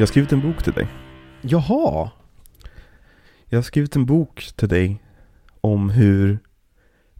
[0.00, 0.86] Jag har skrivit en bok till dig.
[1.40, 2.10] Jaha.
[3.46, 5.02] Jag har skrivit en bok till dig
[5.60, 6.38] om hur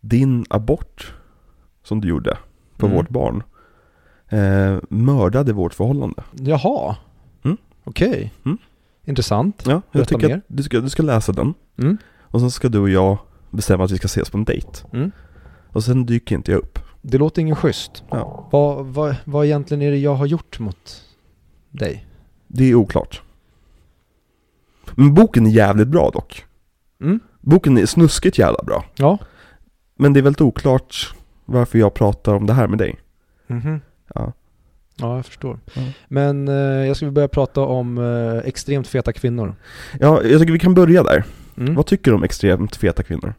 [0.00, 1.14] din abort
[1.82, 2.38] som du gjorde
[2.76, 2.96] på Mm.
[2.98, 3.42] vårt barn
[4.28, 6.22] eh, mördade vårt förhållande.
[6.32, 6.96] Jaha.
[7.42, 7.56] Mm.
[7.84, 8.32] Okej.
[8.44, 8.58] Mm.
[9.04, 9.62] Intressant.
[9.66, 10.36] Ja, jag Berätta tycker mer.
[10.36, 11.54] att du ska, du ska läsa den.
[11.78, 11.98] Mm.
[12.20, 13.18] Och sen ska du och jag
[13.50, 14.68] bestämma att vi ska ses på en dejt.
[14.92, 15.10] Mm.
[15.72, 16.78] Och sen dyker inte jag upp.
[17.02, 18.04] Det låter ingen schysst.
[18.10, 18.48] Ja.
[18.52, 21.04] Vad, vad, vad egentligen är det jag har gjort mot
[21.70, 22.06] dig?
[22.52, 23.22] Det är oklart.
[24.94, 26.44] Men boken är jävligt bra dock.
[27.00, 27.20] Mm.
[27.40, 28.84] Boken är snuskigt jävla bra.
[28.96, 29.18] Ja.
[29.96, 33.00] Men det är väldigt oklart varför jag pratar om det här med dig.
[33.46, 33.80] Mhm.
[34.14, 34.32] Ja.
[34.96, 35.58] Ja, jag förstår.
[35.74, 35.82] Ja.
[36.08, 36.54] Men eh,
[36.86, 39.54] jag ska börja prata om eh, extremt feta kvinnor.
[40.00, 41.24] Ja, jag tycker vi kan börja där.
[41.56, 41.74] Mm.
[41.74, 43.34] Vad tycker du om extremt feta kvinnor?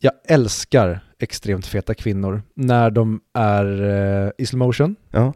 [0.00, 3.82] Jag älskar extremt feta kvinnor när de är
[4.26, 5.32] eh, i slow motion, Ja.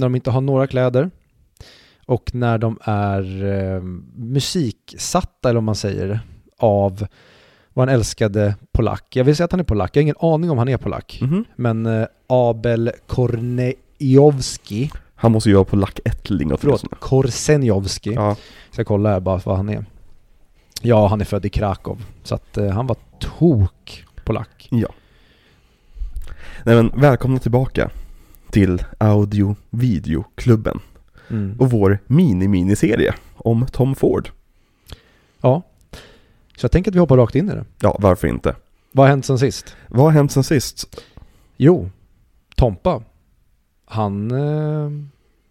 [0.00, 1.10] När de inte har några kläder
[2.06, 3.82] och när de är eh,
[4.16, 6.20] musiksatta, eller om man säger,
[6.58, 7.06] av
[7.74, 9.16] vår älskade polack.
[9.16, 11.18] Jag vill säga att han är polack, jag har ingen aning om han är polack.
[11.22, 11.44] Mhm.
[11.56, 18.12] Men eh, Abel Kornejowski, Han måste ju vara polack-ättling och förlåt, Korsenjowski.
[18.14, 18.36] Ja.
[18.70, 19.84] Ska kolla här bara vad han är.
[20.82, 22.02] Ja, han är född i Krakow.
[22.22, 24.68] Så att eh, han var tok polack.
[24.70, 24.88] ja.
[26.64, 27.90] Nej men välkomna tillbaka
[28.50, 30.80] till Audio Video-klubben
[31.28, 31.56] Mm.
[31.60, 34.28] och vår mini-miniserie om Tom Ford.
[35.40, 35.62] Ja.
[36.56, 37.64] Så jag tänker att vi hoppar rakt in i det.
[37.82, 38.56] Ja, varför inte?
[38.92, 39.76] Vad har hänt sen sist?
[39.88, 41.00] Vad har hänt sen sist?
[41.56, 41.90] Jo,
[42.56, 43.02] Tompa.
[43.84, 44.90] Han eh,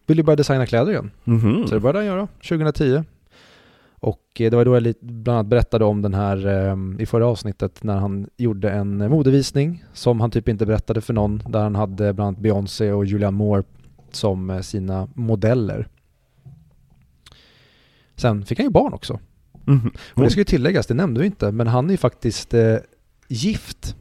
[0.07, 1.11] vill ju börja designa kläder igen.
[1.23, 1.67] Mhm.
[1.67, 3.03] Så det började han göra 2010.
[3.99, 7.27] Och eh, det var då jag bland annat berättade om den här eh, i förra
[7.27, 11.43] avsnittet när han gjorde en modevisning som han typ inte berättade för någon.
[11.49, 13.63] Där han hade bland annat Beyoncé och Julianne Moore
[14.11, 15.87] som eh, sina modeller.
[18.15, 19.19] Sen fick han ju barn också.
[19.65, 19.91] Mhm.
[20.13, 22.75] Och det ska ju tilläggas, det nämnde vi inte, men han är ju faktiskt eh,
[23.27, 23.95] gift.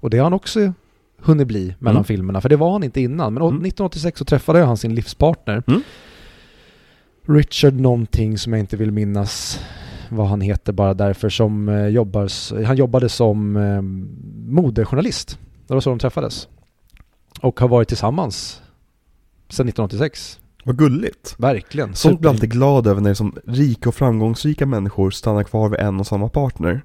[0.00, 0.72] Och det har han också
[1.22, 2.04] hunnit bli mellan Mm.
[2.04, 3.34] filmerna, för det var han inte innan.
[3.34, 3.54] Men Mm.
[3.54, 5.62] 1986 så träffade han sin livspartner.
[7.28, 7.38] Mm.
[7.38, 9.60] Richard någonting som jag inte vill minnas
[10.08, 13.82] vad han heter bara därför som eh, jobbar, han jobbade som eh,
[14.52, 15.38] modejournalist.
[15.66, 16.48] Det var så de träffades.
[17.40, 18.62] Och har varit tillsammans
[19.48, 20.40] sedan 1986.
[20.64, 21.34] Vad gulligt.
[21.38, 21.94] Verkligen.
[21.94, 25.80] Sånt blir Super- alltid glad över när som rika och framgångsrika människor stannar kvar vid
[25.80, 26.82] en och samma partner.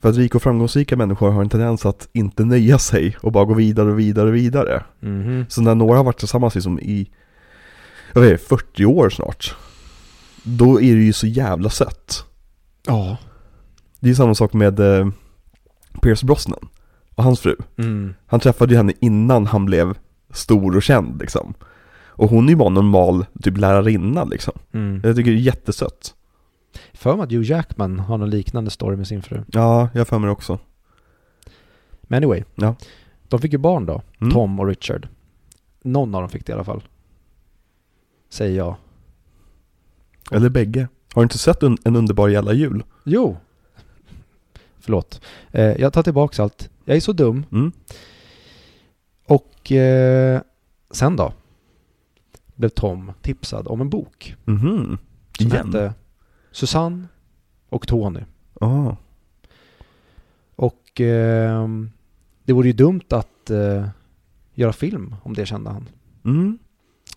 [0.00, 3.44] För att rika och framgångsrika människor har en tendens att inte nöja sig och bara
[3.44, 4.84] gå vidare och vidare och vidare.
[5.00, 5.46] Mhm.
[5.48, 7.10] Så när några har varit tillsammans liksom i,
[8.12, 9.56] jag vet inte, 40 år snart.
[10.42, 12.24] Då är det ju så jävla sött.
[12.86, 13.16] Ja.
[14.00, 15.08] Det är ju samma sak med eh,
[16.02, 16.68] Pierce Brosnan
[17.14, 17.56] och hans fru.
[17.78, 18.14] Mm.
[18.26, 19.98] Han träffade ju henne innan han blev
[20.30, 21.54] stor och känd liksom.
[22.06, 24.54] Och hon är ju bara normal typ lärarinna liksom.
[24.72, 25.00] Mm.
[25.04, 26.14] Jag tycker det är jättesött.
[26.92, 29.44] För mig att Hugh Jackman har någon liknande story med sin fru.
[29.46, 30.58] Ja, jag för mig det också.
[32.02, 32.44] Men anyway.
[32.54, 32.74] Ja.
[33.28, 34.02] De fick ju barn då.
[34.20, 34.32] Mm.
[34.32, 35.08] Tom och Richard.
[35.82, 36.82] Någon av dem fick det i alla fall.
[38.28, 38.76] Säger jag.
[40.30, 40.88] Eller bägge.
[41.14, 42.84] Har du inte sett en, en underbar jävla jul?
[43.04, 43.36] Jo.
[44.80, 45.20] Förlåt.
[45.50, 46.70] Eh, jag tar tillbaka allt.
[46.84, 47.44] Jag är så dum.
[47.52, 47.72] Mm.
[49.24, 50.40] Och eh,
[50.90, 51.32] sen då?
[52.54, 54.36] Blev Tom tipsad om en bok.
[54.44, 54.98] Mhm.
[55.38, 55.66] Som Igen?
[55.66, 55.94] hette
[56.52, 57.06] Susanne
[57.68, 58.20] och Tony.
[58.60, 58.96] Ja.
[60.56, 61.68] Och eh,
[62.44, 63.88] det vore ju dumt att eh,
[64.54, 65.88] göra film om det kände han.
[66.24, 66.58] Mm.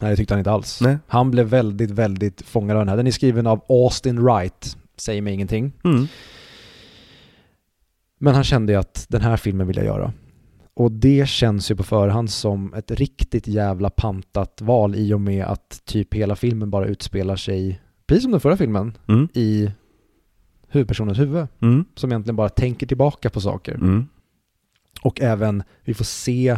[0.01, 0.81] Nej, det tyckte han inte alls.
[0.81, 0.98] Nej.
[1.07, 2.98] Han blev väldigt, väldigt fångad av den här.
[2.98, 4.77] Den är skriven av Austin Wright.
[4.98, 5.71] Säger mig ingenting.
[5.83, 6.07] Mm.
[8.19, 10.13] Men han kände ju att den här filmen vill jag göra.
[10.74, 15.45] Och det känns ju på förhand som ett riktigt jävla pantat val i och med
[15.45, 19.27] att typ hela filmen bara utspelar sig, precis som den förra filmen, Mm.
[19.33, 19.71] i
[20.68, 21.48] huvudpersonens huvud.
[21.62, 21.86] Mm.
[21.95, 23.74] Som egentligen bara tänker tillbaka på saker.
[23.75, 24.07] Mm.
[25.01, 26.57] Och även, vi får se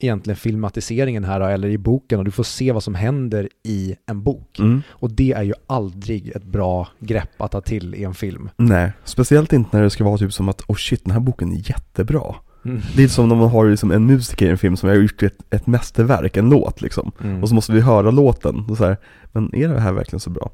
[0.00, 4.22] egentligen filmatiseringen här eller i boken och du får se vad som händer i en
[4.22, 4.58] bok.
[4.58, 4.82] Mm.
[4.88, 8.50] Och det är ju aldrig ett bra grepp att ta till i en film.
[8.56, 11.52] Nej, speciellt inte när det ska vara typ som att oh shit, den här boken
[11.52, 12.34] är jättebra.
[12.64, 12.80] Mm.
[12.96, 15.22] Det är som när man har liksom en musiker i en film som har gjort
[15.22, 17.12] ett, ett mästerverk, en låt liksom.
[17.20, 17.42] Mm.
[17.42, 18.96] Och så måste vi höra låten och så här,
[19.32, 20.50] men är det här verkligen så bra?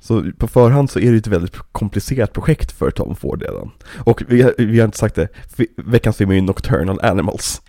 [0.00, 3.70] Så på förhand så är det ett väldigt komplicerat projekt för Tom Ford redan.
[3.96, 5.28] Och vi, vi har inte sagt det,
[5.76, 7.62] veckans film är ju Nocturnal Animals.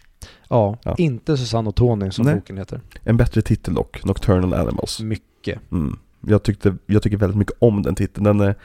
[0.50, 0.96] Ja, Ja.
[0.98, 2.36] inte Susanne och Tony som Nej.
[2.36, 2.82] boken heter.
[3.04, 5.00] En bättre titel dock, Nocturnal Animals.
[5.02, 5.72] Mycket.
[5.72, 8.24] Mm, Jag, tyckte, jag tycker väldigt mycket om den titeln.
[8.24, 8.56] Den är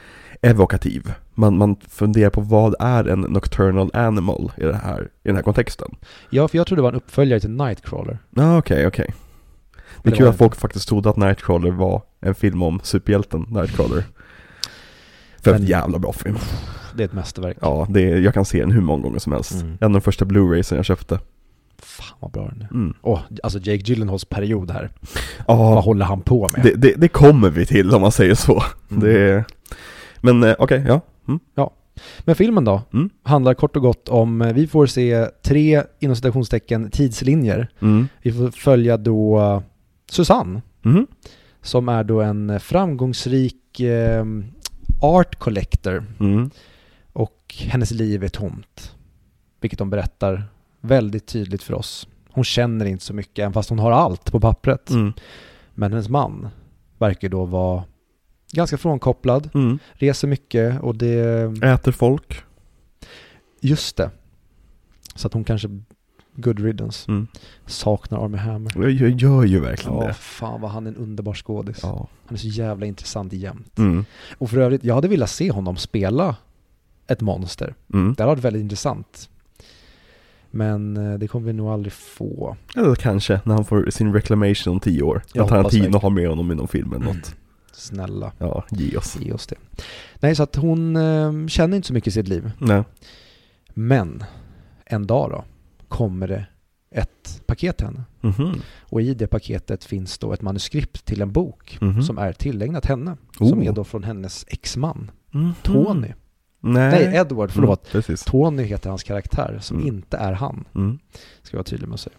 [0.41, 1.13] evokativ.
[1.33, 5.43] Man, man funderar på vad är en nocturnal animal i, det här, i den här
[5.43, 5.95] kontexten.
[6.29, 8.19] Ja, för jag trodde det var en uppföljare till Nightcrawler.
[8.29, 9.13] Ja, okej, okej.
[9.73, 13.45] Det Men är kul att folk faktiskt trodde att Nightcrawler var en film om superhjälten
[13.49, 14.03] Nightcrawler.
[15.41, 16.37] För en jävla bra film.
[16.95, 17.57] Det är ett mästerverk.
[17.61, 19.51] Ja, det är, jag kan se den hur många gånger som helst.
[19.51, 19.67] Mm.
[19.81, 21.19] En av de första Blu-raysen jag köpte.
[21.81, 22.73] Fan vad bra den är.
[22.73, 22.93] Mm.
[23.01, 24.89] Åh, alltså Jake Gyllenhaals period här.
[25.47, 26.63] Ja, Vad håller han på med?
[26.65, 28.63] det, det, det kommer vi till om man säger så.
[28.91, 29.03] Mm.
[29.03, 29.43] Det.
[30.21, 31.01] Men eh, okej, ja.
[31.27, 31.39] Mm.
[32.19, 32.81] Men filmen då?
[32.93, 33.09] Mm.
[33.23, 37.67] Handlar kort och gott om, eh, vi får se tre inom citationstecken tidslinjer.
[37.79, 38.07] Mm.
[38.21, 39.61] Vi får följa då eh,
[40.11, 41.07] Susanne, Mhm.
[41.61, 44.25] som är då en framgångsrik eh,
[45.01, 46.49] art collector Mm.
[47.13, 48.95] och hennes liv är tomt.
[49.61, 50.43] Vilket de berättar
[50.81, 52.07] väldigt tydligt för oss.
[52.29, 54.89] Hon känner inte så mycket, även fast hon har allt på pappret.
[54.89, 55.13] Mm.
[55.73, 56.47] Men hennes man
[56.97, 57.83] verkar då vara
[58.51, 59.79] ganska frånkopplad, Mm.
[59.93, 61.17] reser mycket och det...
[61.63, 62.43] Äter folk.
[63.61, 64.11] Just det.
[65.15, 65.79] Så att hon kanske
[66.35, 67.11] good riddance.
[67.11, 67.27] Mm.
[67.65, 68.71] Saknar Armie Hammer.
[68.75, 70.13] Jag, jag gör ju verkligen Ja, det.
[70.13, 71.79] fan vad han är en underbar skådis.
[71.83, 72.07] Ja.
[72.25, 73.77] Han är så jävla intressant jämt.
[73.77, 74.05] Mm.
[74.37, 76.35] Och för övrigt, jag hade velat se honom spela
[77.07, 77.75] ett monster.
[77.93, 78.13] Mm.
[78.17, 79.29] Det hade varit väldigt intressant.
[80.51, 82.57] Men eh, det kommer vi nog aldrig få.
[82.75, 85.21] Eller kanske när han får sin reclamation om tio år.
[85.33, 87.35] Jag att Tarantino har med honom i någon film eller något.
[87.73, 89.17] Snälla, Ja, ge oss.
[89.19, 89.55] ge oss det.
[90.19, 92.51] Nej, så att hon eh, känner inte så mycket i sitt liv.
[92.57, 92.83] Nej.
[93.73, 94.23] Men
[94.85, 95.43] en dag då
[95.87, 96.45] kommer det
[96.95, 98.03] ett paket till henne.
[98.21, 98.53] Mhm.
[98.81, 102.03] Och i det paketet finns då ett manuskript till en bok Mhm.
[102.03, 103.17] som är tillägnat henne.
[103.39, 103.49] Oh.
[103.49, 105.53] Som är då från hennes exman, Mhm.
[105.63, 106.07] Tony.
[106.61, 106.91] Nej.
[107.09, 107.83] Nej, Edward, förlåt.
[107.83, 108.23] Mm, precis.
[108.23, 109.87] Tony heter hans karaktär, som Mm.
[109.87, 110.65] inte är han.
[110.75, 110.99] Mm.
[111.41, 112.15] Ska jag vara tydlig med att säga.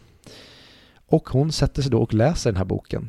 [1.07, 3.09] Och hon sätter sig då och läser den här boken.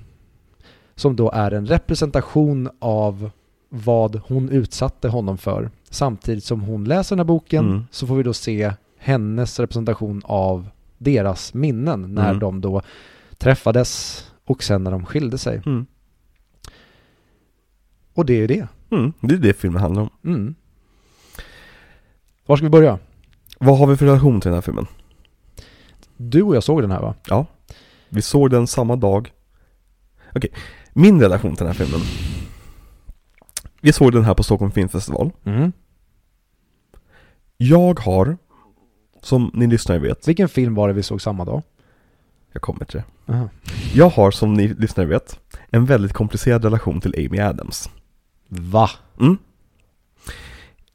[0.95, 3.29] Som då är en representation av
[3.69, 5.71] vad hon utsatte honom för.
[5.89, 7.83] Samtidigt som hon läser den här boken Mm.
[7.91, 12.39] så får vi då se hennes representation av deras minnen när Mm.
[12.39, 12.81] de då
[13.37, 15.61] träffades och sen när de skilde sig.
[15.65, 15.85] Mm.
[18.13, 18.67] Och det är det.
[18.91, 19.13] Mm.
[19.19, 20.55] Det är det filmen handlar om.
[22.45, 22.99] Var ska vi börja?
[23.59, 24.87] Vad har vi för relation till den här filmen?
[26.17, 27.15] Du och jag såg den här va?
[27.27, 27.45] Ja.
[28.09, 29.31] Vi såg den samma dag.
[30.35, 30.51] Okej,
[30.93, 32.01] min relation till den här filmen.
[33.81, 35.31] Vi såg den här på Stockholm Filmfestival.
[35.43, 35.71] Mm.
[37.57, 38.37] Jag har,
[39.21, 41.61] som ni lyssnare vet, Vilken film var det vi såg samma dag?
[42.53, 43.33] jag kommer till det.
[43.33, 43.49] Aha.
[43.93, 45.39] Jag har, som ni lyssnare vet,
[45.69, 47.89] en väldigt komplicerad relation till Amy Adams.
[48.47, 48.89] Va?
[49.19, 49.37] Mm.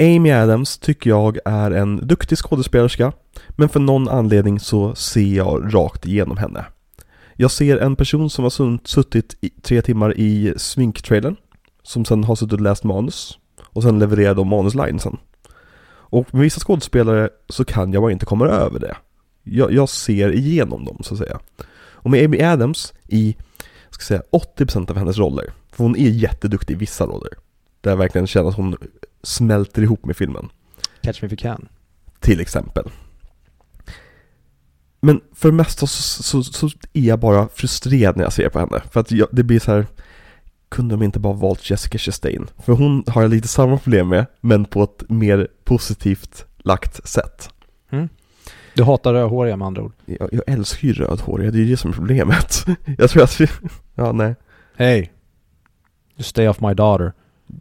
[0.00, 3.12] Amy Adams tycker jag är en duktig skådespelerska,
[3.50, 6.64] men för någon anledning så ser jag rakt igenom henne.
[7.34, 11.36] Jag ser en person som har suttit i tre timmar i sminktrailern,
[11.82, 15.16] som sen har suttit och läst manus, och sen levererar de manuslinesen.
[16.10, 18.96] Och med vissa skådespelare så kan jag bara inte komma över det.
[19.42, 21.38] Jag, jag ser igenom dem, så att säga.
[21.90, 23.36] Och med Amy Adams i,
[23.90, 24.22] ska säga,
[24.58, 27.30] 80% av hennes roller, för hon är jätteduktig i vissa roller,
[27.80, 28.76] där jag verkligen känner att hon
[29.28, 30.48] smälter ihop med filmen.
[31.02, 31.68] Catch me if you can.
[32.20, 32.90] Till exempel.
[35.00, 38.58] Men för det mesta så, så, så är jag bara frustrerad när jag ser på
[38.58, 38.82] henne.
[38.90, 39.86] För att jag, det blir så här.
[40.68, 42.46] Kunde de inte bara valt Jessica Chastain?
[42.64, 47.50] För hon har jag lite samma problem med, men på ett mer positivt lagt sätt.
[48.74, 49.92] Du hatar rödhåriga med andra ord.
[50.04, 52.66] Jag, jag älskar ju rödhåriga, det är ju det som är problemet.
[52.98, 53.46] Jag tror att vi,
[53.94, 54.34] ja nej.
[54.76, 54.98] Hey,
[56.16, 57.12] you stay off my daughter.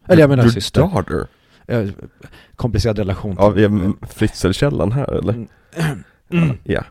[0.07, 0.81] Eller jag menar Your syster.
[0.81, 1.27] daughter?
[1.67, 1.89] Eh,
[2.55, 3.35] Komplicerad relation.
[3.39, 5.33] Ja, vi är Fritzl-källan här eller?
[5.33, 5.47] Mm.
[6.63, 6.83] Ja.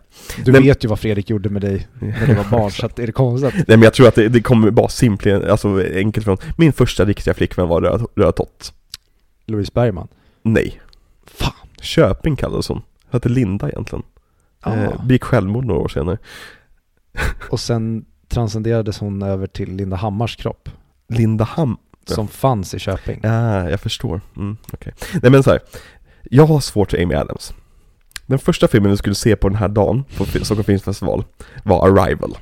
[0.45, 2.99] Du Men- vet ju vad Fredrik gjorde med dig när du var barn, så att
[2.99, 3.55] är det konstigt?
[3.55, 7.05] Nej men jag tror att det, det kommer bara simpelt, alltså enkelt från Min första
[7.05, 8.73] riktiga flickvän var röd, rödtott
[9.47, 10.09] Louise Bergman.
[10.43, 10.81] Nej
[11.27, 11.53] Fan.
[11.81, 14.03] Köping kallades hon Hette Linda egentligen
[14.61, 14.75] Ah.
[14.75, 16.19] eh, Begick självmord några år senare
[17.51, 20.69] Och sen transcenderades hon över till Linda Hammars kropp.
[21.09, 21.77] Linda Ham
[22.15, 23.21] Som fanns i Köping.
[23.23, 25.61] Ja, jag förstår mm, okej Nej men så här.
[26.23, 27.55] Jag har svårt för Amy Adams
[28.27, 31.25] Den första filmen vi skulle se på den här dagen På Stockholm Filmfestival
[31.65, 32.39] Var Arrival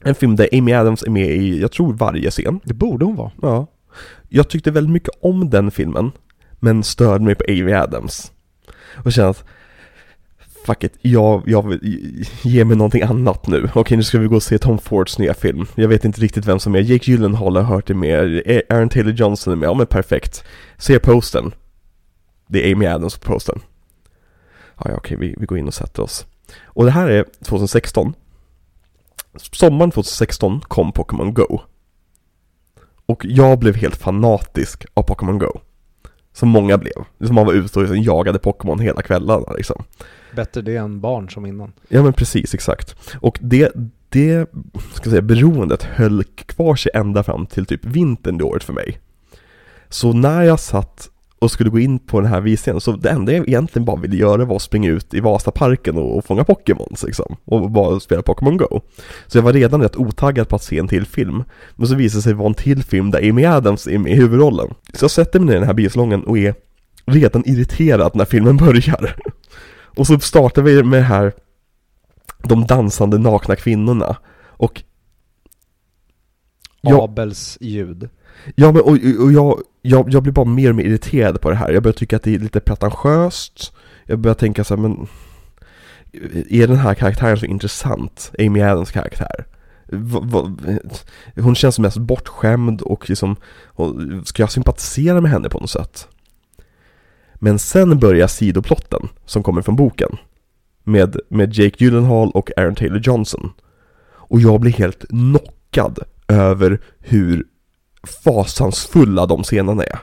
[0.00, 3.16] En film där Amy Adams är med i, jag tror varje scen Det borde hon
[3.16, 3.30] vara.
[3.42, 3.66] Ja.
[4.28, 6.12] Jag tyckte väldigt mycket om den filmen,
[6.60, 8.32] men störde mig på Amy Adams.
[9.04, 9.44] Och kände att,
[10.64, 13.70] fuck it, jag, jag vill, ge mig någonting annat nu.
[13.74, 15.66] Okej, nu ska vi gå och se Tom Fords nya film.
[15.74, 18.88] Jag vet inte riktigt vem som är Jake Gyllenhaal har jag hört är med, Aaron
[18.88, 20.44] Taylor Johnson är med, ja men perfekt.
[20.78, 21.54] Ser posten.
[22.46, 23.60] Det är Amy Adams på posten.
[24.76, 26.26] Ja, ja okej, vi, vi går in och sätter oss.
[26.64, 28.14] Och det här är 2016.
[29.52, 31.60] Sommaren 2016 kom Pokémon Go.
[33.06, 35.60] Och jag blev helt fanatisk av Pokémon Go.
[36.32, 37.04] Som många blev.
[37.26, 39.84] Som man var ute och liksom jagade Pokémon hela kvällarna liksom.
[40.36, 41.72] Bättre det än barn som innan.
[41.88, 42.96] Ja men precis, exakt.
[43.20, 43.72] Och det,
[44.08, 44.50] det,
[44.92, 48.72] ska jag säga, beroendet höll kvar sig ända fram till typ vintern det året för
[48.72, 48.98] mig.
[49.88, 51.10] Så när jag satt
[51.44, 54.16] och skulle gå in på den här visningen, så det enda jag egentligen bara ville
[54.16, 57.36] göra var att springa ut i Vasaparken och, och fånga Pokémons liksom.
[57.44, 58.80] Och bara spela Pokémon Go.
[59.26, 61.44] Så jag var redan rätt otaggad på att se en till film.
[61.76, 64.14] Men så visade det sig vara en till film där Amy Adams är med i
[64.14, 64.74] huvudrollen.
[64.92, 66.54] Så jag sätter mig ner i den här biosalongen och är
[67.06, 69.16] redan irriterad när filmen börjar.
[69.96, 71.32] Och så startar vi med det här
[72.38, 74.16] de dansande nakna kvinnorna.
[74.46, 74.82] Och
[76.86, 77.04] Ja.
[77.04, 78.08] Abels ljud.
[78.54, 78.90] Ja men och,
[79.24, 81.72] och jag, jag, jag blir bara mer och mer irriterad på det här.
[81.72, 83.72] Jag börjar tycka att det är lite pretentiöst.
[84.04, 85.06] Jag börjar tänka så här, men
[86.50, 88.32] är den här karaktären så intressant?
[88.38, 89.44] Amy Adams karaktär?
[91.36, 93.36] Hon känns mest bortskämd och liksom,
[94.24, 96.08] ska jag sympatisera med henne på något sätt?
[97.44, 100.16] Men sen börjar sidoplotten som kommer från boken.
[100.84, 103.52] Med, med Jake Gyllenhaal och Aaron Taylor Johnson.
[104.06, 105.98] Och jag blir helt knockad
[106.28, 107.44] över hur
[108.24, 109.98] fasansfulla de scenerna är.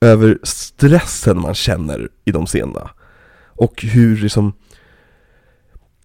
[0.00, 2.90] Över stressen man känner i de scenerna.
[3.46, 4.52] Och hur liksom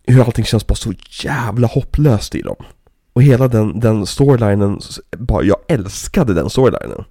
[0.03, 0.93] hur allting känns bara så
[1.23, 2.65] jävla hopplöst i dem.
[3.13, 4.79] Och hela den, den storylinen,
[5.17, 7.03] bara, jag älskade den storylinen.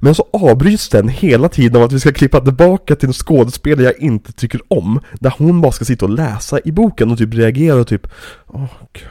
[0.00, 3.84] Men så avbryts den hela tiden av att vi ska klippa tillbaka till en skådespelare
[3.84, 5.00] jag inte tycker om.
[5.20, 8.06] Där hon bara ska sitta och läsa i boken och typ reagera och typ
[8.46, 9.08] Åh gud,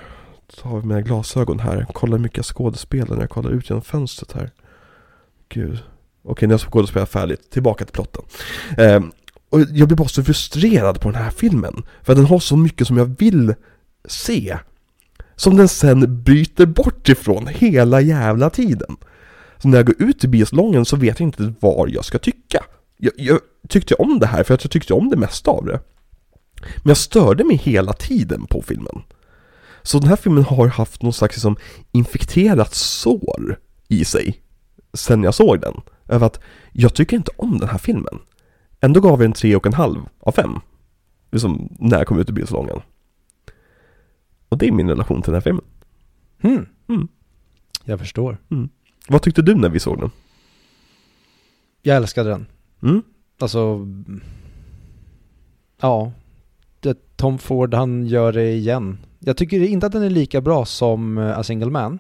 [0.62, 1.86] Tar har vi mina glasögon här.
[1.94, 4.52] Kolla hur mycket jag skådespelar när jag kollar ut genom fönstret här.
[5.50, 5.80] Gud.
[6.24, 7.52] Okej, nu har jag skådespelat färdigt.
[7.52, 8.24] Tillbaka till plotten.
[8.78, 9.04] Eh,
[9.50, 11.84] och jag blir bara så frustrerad på den här filmen.
[12.02, 13.56] För den har så mycket som jag vill
[14.08, 14.58] se.
[15.36, 18.98] Som den sen byter bort ifrån hela jävla tiden.
[19.64, 22.64] Så när jag går ut i biosalongen så vet jag inte vad jag ska tycka.
[22.98, 23.40] Jag, jag
[23.70, 25.80] tyckte om det här för att jag tyckte om det mesta av det.
[26.62, 29.02] Men jag störde mig hela tiden på filmen.
[29.82, 31.56] Så den här filmen har haft någon slags liksom
[31.92, 34.42] infekterat sår i sig
[34.94, 35.82] sen jag såg den.
[36.08, 36.40] Över att
[36.72, 38.20] jag tycker inte om den här filmen.
[38.82, 40.60] Ändå gav jag den tre och en halv av fem.
[41.32, 42.82] Liksom när jag kom ut i biosalongen.
[44.50, 45.66] Och det är min relation till den här filmen.
[46.42, 46.66] Hmm.
[46.90, 47.08] Mm.
[47.84, 48.38] Jag förstår.
[49.08, 50.12] Vad tyckte du när vi såg den?
[51.82, 52.46] Jag älskade den.
[52.84, 53.02] Mm?
[53.40, 53.88] Alltså,
[55.82, 56.12] ja.
[56.80, 58.98] Det, Tom Ford, han gör det igen.
[59.20, 62.00] Jag tycker inte att den är lika bra som eh, A Single Man.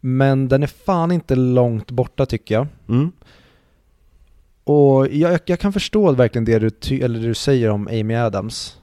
[0.00, 2.66] Men den är fan inte långt borta tycker jag.
[2.88, 3.12] Mm?
[4.64, 8.14] Och jag, jag kan förstå verkligen det du, ty, eller det du säger om Amy
[8.14, 8.78] Adams.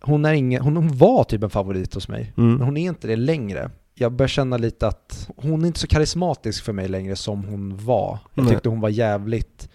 [0.00, 2.54] Hon, är ingen, hon, hon var typ en favorit hos mig, Mm.
[2.54, 3.70] men hon är inte det längre.
[4.02, 7.76] Jag börjar känna lite att hon är inte så karismatisk för mig längre som hon
[7.76, 8.18] var.
[8.34, 9.68] Jag tyckte hon var jävligt,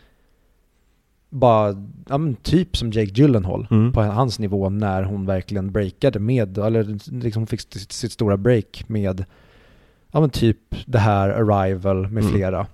[1.29, 3.93] bara, ja men typ som Jake Gyllenhaal Mm.
[3.93, 8.83] på hans nivå när hon verkligen breakade med, eller liksom fick sitt, sitt stora break
[8.87, 9.25] med,
[10.11, 12.33] ja men typ det här Arrival med Mm.
[12.33, 12.67] flera.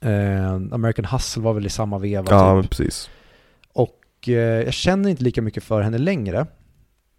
[0.00, 2.70] Eh, American Hustle var väl i samma veva Ja, typ.
[2.70, 3.10] precis.
[3.72, 6.46] Och eh, jag känner inte lika mycket för henne längre.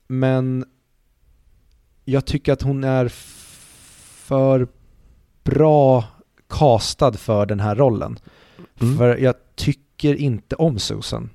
[0.08, 0.66] Men
[2.05, 3.12] jag tycker att hon är
[4.25, 4.67] för
[5.43, 6.03] bra
[6.50, 8.19] castad för den här rollen.
[8.81, 8.98] Mm.
[8.98, 11.29] För jag tycker inte om Susan.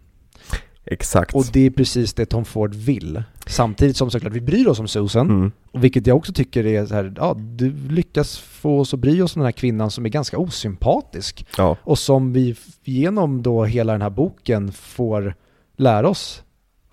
[0.90, 1.34] Exakt.
[1.34, 3.22] Och det är precis det Tom Ford vill.
[3.46, 5.30] Samtidigt som såklart vi bryr oss om Susan.
[5.30, 5.52] Mm.
[5.72, 9.22] Och vilket jag också tycker är så här, ja du lyckas få oss att bry
[9.22, 11.46] oss om den här kvinnan som är ganska osympatisk.
[11.56, 11.76] Ja.
[11.82, 15.34] Och som vi genom då hela den här boken får
[15.76, 16.42] lära oss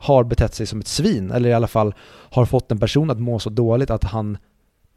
[0.06, 1.32] har betett sig som ett svin.
[1.32, 4.38] Eller i alla fall har fått en person att må så dåligt att han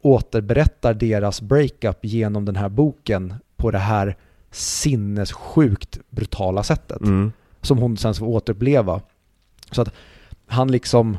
[0.01, 4.15] återberättar deras breakup genom den här boken på det här
[4.51, 7.01] sinnessjukt brutala sättet.
[7.01, 7.31] Mm.
[7.61, 9.01] Som hon sen får återuppleva.
[9.71, 9.93] Så att
[10.47, 11.17] han liksom...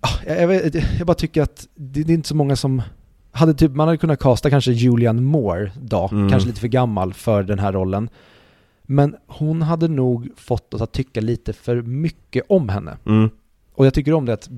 [0.00, 2.82] Ah, Jag, jag, jag bara tycker att det, det är inte så många som...
[3.32, 6.30] Hade typ, man hade kunnat kasta kanske Julianne Moore då, Mm.
[6.30, 8.08] kanske lite för gammal för den här rollen.
[8.90, 12.96] Men hon hade nog fått oss att tycka lite för mycket om henne.
[13.06, 13.30] Mm.
[13.74, 14.48] Och jag tycker om det att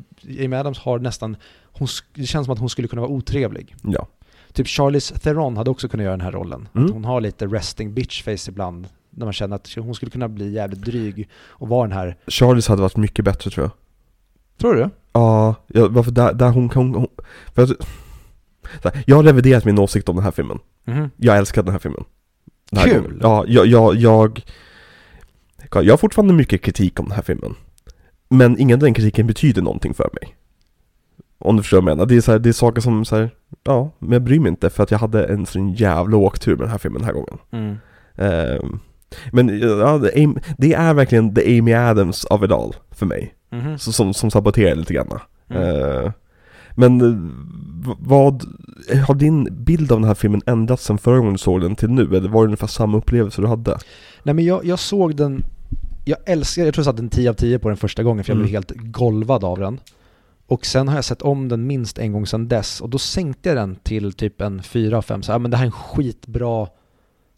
[0.45, 3.75] Amy Adams har nästan, hon, det känns som att hon skulle kunna vara otrevlig.
[3.83, 4.07] Ja.
[4.53, 6.69] Typ Charlize Theron hade också kunnat göra den här rollen.
[6.75, 6.87] Mm.
[6.87, 8.89] Att hon har lite resting bitch face ibland.
[9.11, 12.17] När man känner att hon skulle kunna bli jävligt dryg och vara den här.
[12.27, 13.73] Charlies hade varit mycket bättre tror jag.
[14.59, 14.91] Tror du?
[15.13, 17.07] Ja, ja varför där, där hon kan...
[17.55, 17.71] För att,
[19.07, 20.59] jag har reviderat min åsikt om den här filmen.
[20.85, 21.11] Mhm.
[21.17, 22.05] Jag älskar den här filmen.
[22.77, 23.19] Kul.
[23.23, 24.43] Ja, jag, jag, jag...
[25.73, 27.55] Jag har fortfarande mycket kritik om den här filmen.
[28.29, 30.37] Men ingen av den kritiken betyder någonting för mig.
[31.39, 32.07] Om du förstår vad jag menar.
[32.07, 33.31] Det är, så här, det är saker som så här,
[33.65, 36.61] ja, men jag bryr mig inte för att jag hade en sån jävla åktur med
[36.61, 37.39] den här filmen den här gången.
[37.51, 37.77] Mm.
[38.17, 38.81] Ehm,
[39.33, 39.99] men ja,
[40.59, 43.35] det är, verkligen the Amy Adams of it all för mig.
[43.51, 43.79] Mhm.
[43.79, 45.19] Så, som, som saboterar lite grann.
[45.49, 45.63] Mm.
[45.63, 46.13] Ehm,
[46.75, 48.45] men eh, vad,
[49.07, 51.91] har din bild av den här filmen ändrats sen förra gången du såg den till
[51.91, 52.03] nu?
[52.17, 53.79] Eller var det ungefär samma upplevelse du hade?
[54.23, 55.45] Nej men jag, jag såg den,
[56.05, 58.31] jag älskar, jag tror jag satte en 10 av 10 på den första gången för
[58.31, 58.55] jag blev Mm.
[58.55, 59.81] helt golvad av den.
[60.47, 63.49] Och sen har jag sett om den minst en gång sedan dess och då sänkte
[63.49, 65.23] jag den till typ en 4 av 5.
[65.23, 66.67] Så ja, men det här är en skitbra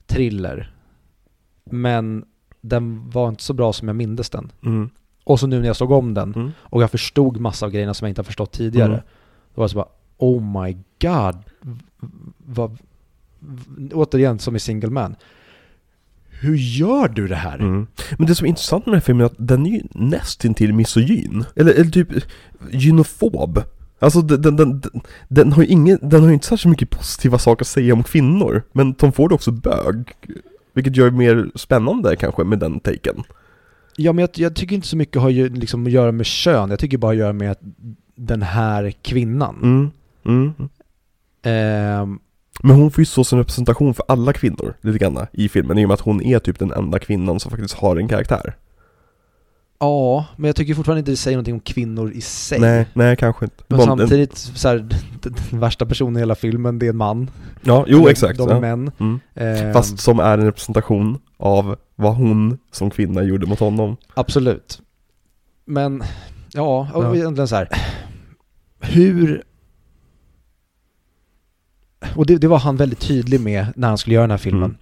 [0.06, 0.74] thriller.
[1.70, 2.24] Men
[2.60, 4.52] den var inte så bra som jag mindes den.
[4.64, 4.90] Mm.
[5.24, 6.50] Och så nu när jag såg om den Mm.
[6.58, 9.02] och jag förstod massa av grejerna som jag inte har förstått tidigare.
[9.54, 11.36] Då var det så bara, oh my god.
[12.38, 12.78] Vad,
[13.92, 15.14] återigen som i Single Man.
[16.28, 17.58] Hur gör du det här?
[17.58, 17.86] Mm.
[18.18, 20.72] Men det som är intressant med den här filmen är att den är ju nästintill
[20.72, 21.44] misogyn.
[21.56, 22.08] Eller, eller typ
[22.70, 23.62] gynofob.
[23.98, 24.82] Alltså den, den, den,
[25.28, 28.02] den har ju ingen, den har ju inte särskilt mycket positiva saker att säga om
[28.02, 28.62] kvinnor.
[28.72, 30.12] Men Tom Ford är också bög.
[30.74, 33.22] Vilket gör det mer spännande kanske med den taken.
[33.96, 36.70] Ja, men jag, jag tycker inte så mycket har ju liksom att göra med kön.
[36.70, 37.60] Jag tycker bara att göra med att
[38.26, 39.56] den här kvinnan.
[39.62, 39.90] Mm.
[40.24, 40.68] Mm.
[41.42, 42.18] Ehm,
[42.62, 45.84] Men hon får ju stå som representation för alla kvinnor lite grann i filmen i
[45.84, 48.56] och med att hon är typ den enda kvinnan som faktiskt har en karaktär.
[49.78, 52.60] ja, men jag tycker fortfarande inte det säger någonting om kvinnor i sig.
[52.60, 53.64] Nej, nej kanske inte.
[53.68, 54.76] Men en- samtidigt, så här,
[55.22, 57.30] den, värsta personen i hela filmen, det är en man.
[57.62, 58.38] Ja, jo De- exakt.
[58.38, 58.60] De är ja.
[58.60, 58.90] män.
[59.00, 59.20] Mm.
[59.34, 63.96] Ehm, Fast som är en representation av vad hon som kvinna gjorde mot honom.
[64.14, 64.82] Absolut.
[65.64, 66.02] Men,
[66.52, 67.16] ja, Ja.
[67.16, 67.68] egentligen så här.
[68.92, 69.42] Hur...
[72.16, 74.64] Och det, det var han väldigt tydlig med när han skulle göra den här filmen.
[74.64, 74.76] Mm.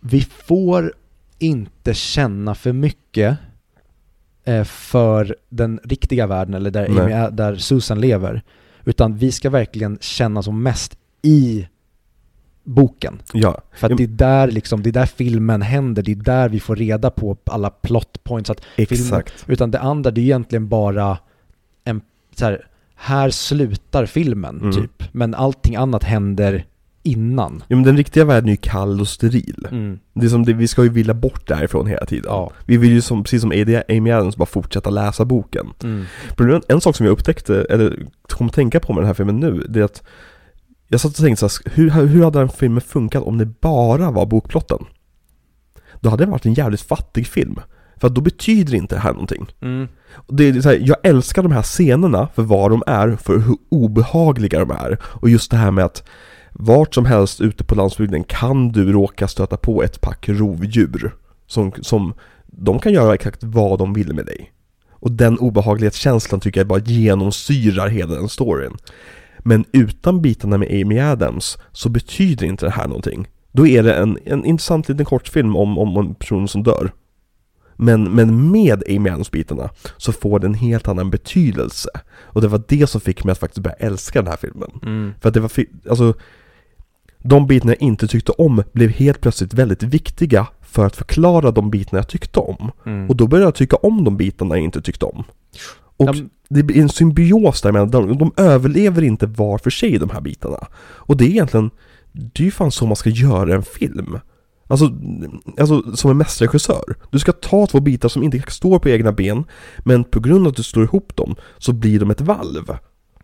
[0.00, 0.92] Vi får
[1.38, 3.38] inte känna för mycket
[4.44, 6.84] eh, för den riktiga världen, eller där.
[7.00, 8.42] Amy, är- där Susan lever.
[8.84, 11.68] Utan vi ska verkligen känna som mest i
[12.64, 13.22] boken.
[13.32, 16.48] Ja, För att det är där liksom, det är där filmen händer, det är där
[16.48, 18.50] vi får reda på alla plot points.
[18.50, 19.44] Att filmen, exakt.
[19.46, 21.18] utan det andra, det är egentligen bara
[21.84, 22.00] en,
[22.36, 24.72] så här, här slutar filmen Mm.
[24.72, 25.02] typ.
[25.12, 26.64] Men allting annat händer
[27.02, 27.62] innan.
[27.68, 29.66] Ja men den riktiga världen är ju kall och steril.
[29.70, 29.98] Mm.
[30.14, 32.24] Det är som det, vi ska ju vilja bort därifrån hela tiden.
[32.28, 32.50] Ja.
[32.66, 33.50] Vi vill ju som, precis som
[33.88, 35.66] Amy Adams bara fortsätta läsa boken.
[35.82, 36.04] Mm.
[36.36, 39.40] Problemet, en sak som jag upptäckte, eller kom att tänka på med den här filmen
[39.40, 40.02] nu, det är att
[40.88, 44.10] jag satt och tänkte så här, hur, hur hade den filmen funkat om det bara
[44.10, 44.78] var bokplotten?
[46.00, 47.60] Då hade det varit en jävligt fattig film.
[48.02, 49.46] För då betyder inte det här någonting.
[49.60, 49.88] Mm.
[50.28, 53.56] Det är så här, jag älskar de här scenerna för vad de är, för hur
[53.68, 54.98] obehagliga de är.
[55.02, 56.08] Och just det här med att
[56.52, 61.14] vart som helst ute på landsbygden kan du råka stöta på ett pack rovdjur.
[61.46, 62.14] Som, som
[62.46, 64.52] de kan göra exakt vad de vill med dig.
[64.92, 68.76] Och den obehaglighetskänslan tycker jag bara genomsyrar hela den storyn.
[69.38, 73.28] Men utan bitarna med Amy Adams så betyder inte det här någonting.
[73.52, 76.92] Då är det en, en intressant liten kortfilm om, om en person som dör.
[77.82, 81.90] Men, men med Amy Adams-bitarna så får det en helt annan betydelse.
[82.22, 84.70] Och det var det som fick mig att faktiskt börja älska den här filmen.
[84.82, 85.14] Mm.
[85.20, 85.50] För att det var,
[85.90, 86.14] alltså
[87.18, 91.70] De bitarna jag inte tyckte om blev helt plötsligt väldigt viktiga för att förklara de
[91.70, 92.70] bitarna jag tyckte om.
[92.86, 93.08] Mm.
[93.08, 95.24] Och då började jag tycka om de bitarna jag inte tyckte om.
[95.96, 100.10] Och men- det blir en symbios där de, de överlever inte var för sig de
[100.10, 100.66] här bitarna.
[100.82, 101.70] Och det är egentligen,
[102.12, 104.18] det är ju fan så man ska göra en film.
[104.66, 104.90] Alltså,
[105.58, 106.94] alltså som en mästerregissör.
[107.10, 109.44] Du ska ta två bitar som inte står på egna ben,
[109.78, 112.70] men på grund av att du slår ihop dem så blir de ett valv.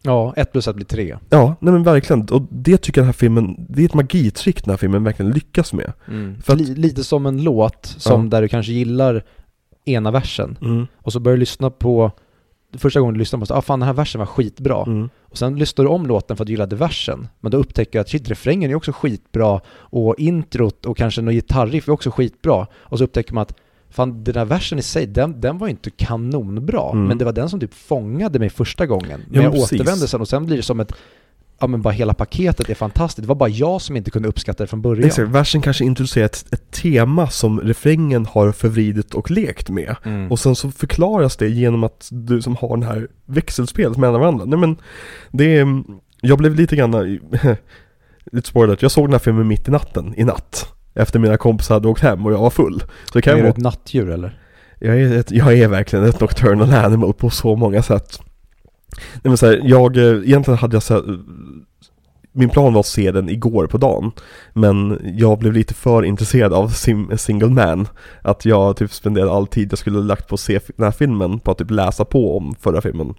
[0.03, 1.16] Ja, ett plus ett blir tre.
[1.31, 2.29] Ja, nej men verkligen.
[2.29, 5.33] Och det tycker jag den här filmen, det är ett magitrick den här filmen verkligen
[5.33, 5.92] lyckas med.
[6.42, 8.29] För att- Li- lite som en låt som Ja.
[8.31, 9.24] där du kanske gillar
[9.85, 12.12] ena versen Mm, och så börjar du lyssna på
[12.76, 14.83] Första gången du lyssnar på så ah fan den här versen var skitbra.
[14.87, 17.28] mm, Och sen lyssnar du om låten för att du gillade versen.
[17.40, 21.35] Men då upptäcker du att shit, refrängen är också skitbra och introt och kanske något
[21.35, 22.66] gitarriff är också skitbra.
[22.74, 23.54] Och så upptäcker man att
[23.90, 26.90] fan den där versen i sig, den, den var inte kanonbra.
[26.92, 27.04] Mm.
[27.04, 29.20] Men det var den som typ fångade mig första gången.
[29.20, 29.81] Ja, Men jag men precis.
[29.81, 30.92] återvände sen och sen blir det som ett
[31.60, 33.22] Ja men bara hela paketet är fantastiskt.
[33.22, 35.04] Det var bara jag som inte kunde uppskatta det från början.
[35.04, 39.96] Exakt, versen kanske introducerar ett, ett tema som refrängen har förvridit och lekt med.
[40.04, 40.30] Mm.
[40.30, 44.44] Och sen så förklaras det genom att du som har den här växelspelet mellan varandra.
[44.44, 44.76] Nej men,
[45.30, 45.82] det är,
[46.20, 46.90] jag blev lite grann,
[48.32, 50.74] lite spoilat, jag såg den här filmen mitt i natten, i natt.
[50.94, 52.82] Efter mina kompisar hade åkt hem och jag var full.
[53.12, 54.40] Så kan är jag du ett nattdjur eller?
[54.78, 58.20] Jag är, ett, jag är verkligen ett nocturnal animal på så många sätt.
[58.96, 61.18] Nej men så här, jag, eh, egentligen hade jag så här, eh,
[62.33, 64.12] min plan var att se den igår på dagen.
[64.53, 67.88] Men jag blev lite för intresserad av sim, Single Man.
[68.22, 71.40] Att jag typ spenderade all tid jag skulle lagt på att se den här filmen
[71.40, 73.14] på att typ läsa på om förra filmen.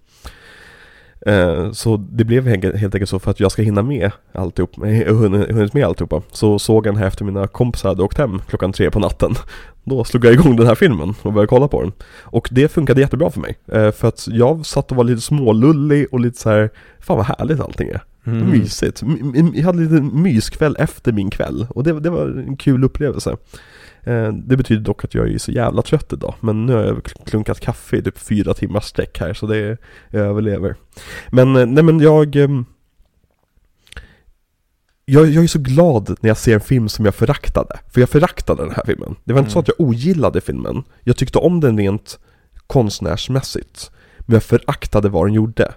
[1.26, 5.16] Eh, så det blev helt enkelt så för att jag ska hinna med alltihop, eh,
[5.16, 6.22] hunnit med alltihopa.
[6.32, 9.36] Så såg jag den här efter mina kompisar hade åkt hem klockan tre på natten.
[9.84, 11.92] Då slog jag igång den här filmen och började kolla på den.
[12.22, 13.58] Och det funkade jättebra för mig.
[13.72, 17.26] Eh, för att jag satt och var lite smålullig och lite så här, fan vad
[17.26, 18.02] härligt allting är.
[18.26, 18.50] Mm.
[18.50, 19.04] Mysigt.
[19.54, 23.38] Jag hade en liten myskväll efter min kväll och det, det var en kul upplevelse.
[24.04, 27.04] Eh, Det betyder dock att jag är så jävla trött idag, men nu har jag
[27.04, 29.78] klunkat kaffe i typ fyra timmars sträck här så det
[30.10, 30.76] jag överlever.
[31.32, 32.66] Men eh, nej men jag ehm,
[35.06, 38.10] jag, jag är så glad när jag ser en film som jag föraktade, för jag
[38.10, 39.16] föraktade den här filmen.
[39.24, 39.64] Det var inte så Mm.
[39.64, 42.20] att jag ogillade filmen, jag tyckte om den rent
[42.68, 45.74] konstnärsmässigt, men jag föraktade vad den gjorde.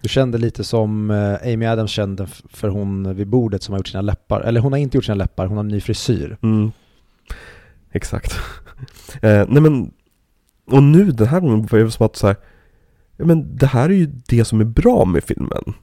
[0.00, 3.88] Du kände lite som eh, Amy Adams kände för hon vid bordet som har gjort
[3.88, 4.40] sina läppar.
[4.40, 6.36] Eller hon har inte gjort sina läppar, hon har en ny frisyr.
[6.42, 6.72] Mm.
[7.92, 8.32] Exakt.
[9.22, 9.92] eh, nej men,
[10.66, 12.36] och nu den här gången var det som att så här,
[13.16, 15.74] ja men det här är ju det som är bra med filmen.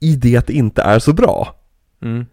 [0.00, 1.54] I det att det inte är så bra.
[2.02, 2.26] Mm.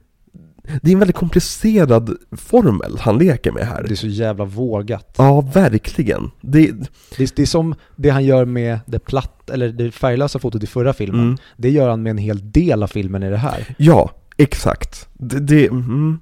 [0.81, 3.83] Det är en väldigt komplicerad formel han leker med här.
[3.83, 5.15] Det är så jävla vågat.
[5.17, 6.31] Ja, verkligen.
[6.41, 6.71] Det,
[7.17, 10.63] Det, är, det är som det han gör med det platt, eller det färglösa fotot
[10.63, 11.21] i förra filmen.
[11.21, 13.75] mm, Det gör han med en hel del av filmen i det här.
[13.77, 15.09] ja, exakt.
[15.13, 16.19] Det, det, mm,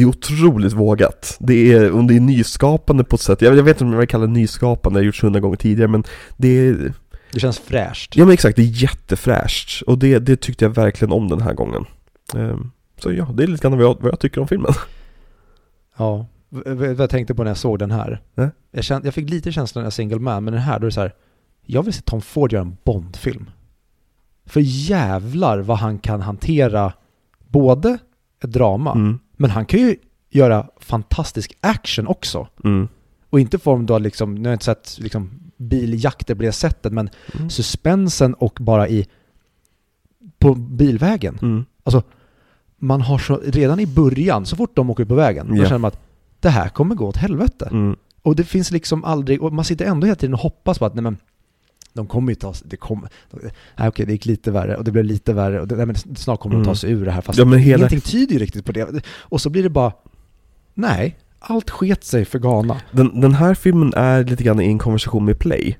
[0.00, 1.36] det är otroligt vågat.
[1.40, 3.42] Det är, och det är nyskapande på ett sätt.
[3.42, 5.56] Jag, jag vet inte om jag vill kalla det nyskapande, det har gjorts hundra gånger
[5.56, 6.04] tidigare, men
[6.36, 6.92] det är,
[7.32, 8.16] Det känns fräscht.
[8.16, 9.82] Ja men exakt, det är jättefräscht.
[9.82, 11.84] Och det, det tyckte jag verkligen om den här gången.
[12.34, 14.72] Ehm, så ja, det är lite grann vad jag, vad jag tycker om filmen.
[15.96, 16.26] Ja.
[16.48, 18.20] Vad jag tänkte på när jag såg den här.
[18.34, 18.48] Nej.
[18.70, 20.92] Jag, kände, jag fick lite känslan av Single Man, men den här då är det
[20.94, 21.14] så här.
[21.66, 23.50] Jag vill se Tom Ford göra en Bond-film.
[24.46, 26.92] För jävlar vad han kan hantera
[27.48, 27.98] både
[28.44, 29.96] ett drama, Mm, men han kan ju
[30.30, 32.48] göra fantastisk action också.
[32.64, 32.88] mm,
[33.30, 36.92] Och inte form då liksom, nu har jag inte sett liksom biljakter på det sättet,
[36.92, 39.06] men mm, suspensen och bara i
[40.38, 41.38] på bilvägen.
[41.42, 41.64] mm.
[42.82, 45.64] Man har så, redan i början, så fort de åker ut på vägen, då Ja.
[45.64, 46.00] känner man att
[46.40, 47.68] det här kommer gå åt helvete.
[47.72, 47.96] Mm.
[48.22, 50.94] Och det finns liksom aldrig, och man sitter ändå hela tiden och hoppas på att
[50.94, 51.16] nej men,
[51.92, 53.08] de kommer ju ta sig, det kommer,
[53.78, 55.96] nej okej det gick lite värre och det blev lite värre och det, nej, men
[56.16, 56.76] snart kommer de ta Mm.
[56.76, 59.02] sig ur det här fast Ja, men hela- ingenting tyder ju riktigt på det.
[59.18, 59.92] Och så blir det bara,
[60.74, 62.80] nej, allt sket sig för Ghana.
[62.92, 65.78] Den, den här filmen är lite grann i en konversation med Play.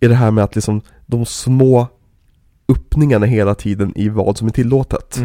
[0.00, 1.86] I det här med att liksom de små
[2.68, 5.18] öppningarna hela tiden i vad som är tillåtet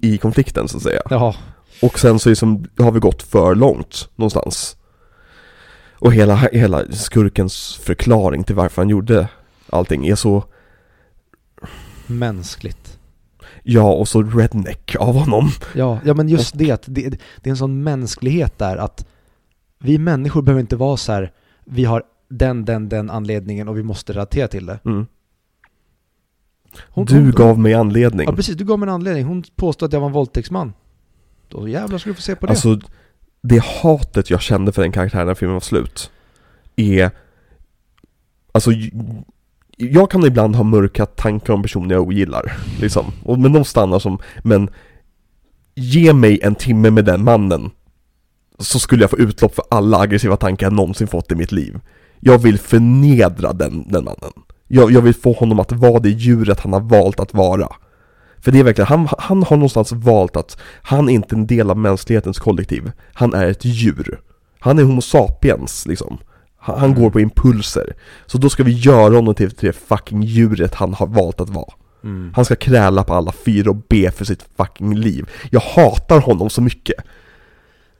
[0.00, 1.00] i konflikten så att säga.
[1.10, 1.34] Ja,
[1.82, 4.76] Och sen så är det som, har vi gått för långt någonstans.
[6.04, 9.28] Och hela, hela skurkens förklaring till varför han gjorde
[9.70, 10.44] allting är så,
[12.06, 12.98] mänskligt.
[13.62, 15.50] ja och så redneck av honom.
[15.74, 17.08] Ja, ja men just det, det,
[17.40, 19.06] det är en sån mänsklighet där att
[19.78, 21.32] vi människor behöver inte vara så här,
[21.64, 24.78] vi har den, den, den anledningen och vi måste relatera till det.
[24.84, 25.06] Mm.
[26.88, 28.26] Hon, Du hon, gav mig anledning.
[28.28, 29.24] Ja precis, du gav mig en anledning.
[29.24, 30.72] Hon påstod att jag var en våldtäktsman.
[31.48, 32.50] Då jävlar ska du få se på det.
[32.50, 32.80] Alltså,
[33.46, 36.10] det hatet jag kände för den karaktären när filmen var slut
[36.76, 37.10] är...
[38.52, 38.70] Alltså,
[39.76, 43.12] jag kan ibland ha mörka tankar om personer jag ogillar, liksom.
[43.22, 44.70] Och, men de stannar som, men
[45.74, 47.70] ge mig en timme med den mannen
[48.58, 51.80] så skulle jag få utlopp för alla aggressiva tankar jag någonsin fått i mitt liv.
[52.20, 54.32] Jag vill förnedra den, den mannen.
[54.68, 57.68] Jag, jag vill få honom att vara det djuret han har valt att vara.
[58.44, 61.70] För det är verkligen, han, han har någonstans valt att han är inte en del
[61.70, 62.92] av mänsklighetens kollektiv.
[63.12, 64.20] Han är ett djur.
[64.58, 66.18] Han är homo sapiens liksom.
[66.56, 67.94] Han, han går på impulser.
[68.26, 71.72] Så då ska vi göra honom till, det fucking djuret han har valt att vara.
[72.04, 72.32] Mm.
[72.36, 75.30] Han ska kräla på alla fyra och be för sitt fucking liv.
[75.50, 76.96] Jag hatar honom så mycket.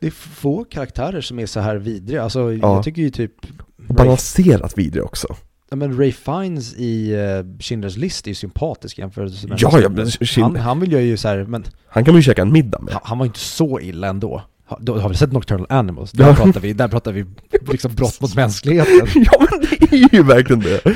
[0.00, 2.22] Det är få karaktärer som är så här vidriga.
[2.22, 2.74] Alltså Ja.
[2.74, 3.32] jag tycker ju typ
[3.76, 5.36] balanserat vidrig också.
[5.74, 7.18] Ja, men Ray Fiennes i uh,
[7.58, 11.28] Schindler's list är ju sympatisk jämfört med Ja, ja, men han, han vill ju så
[11.28, 12.92] här, men Han kan man ju käka en middag med.
[12.92, 14.42] han, han var inte så illa ändå.
[14.66, 16.12] Ha, då har vi sett Nocturnal Animals?
[16.12, 16.34] Där, Ja.
[16.34, 17.26] pratar vi, där pratar vi
[17.70, 19.08] liksom brott mot mänskligheten.
[19.24, 20.86] ja men det är ju verkligen det.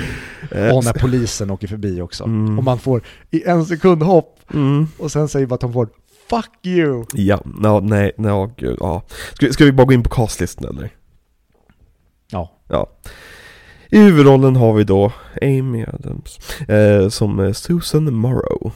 [0.50, 2.24] Eh, Och när polisen åker förbi också.
[2.24, 2.58] Mm.
[2.58, 4.86] Och man får i en sekund hopp mm.
[4.98, 5.90] och sen säger bara Tom Ford
[6.30, 7.04] Fuck you!
[7.12, 9.02] Ja, no, nej, no, gud, ja.
[9.34, 10.90] Ska, ska vi bara gå in på castlistan eller?
[12.30, 12.52] Ja.
[12.68, 12.90] Ja.
[13.90, 18.72] I huvudrollen har vi då Amy Adams eh, som eh, Susan Morrow.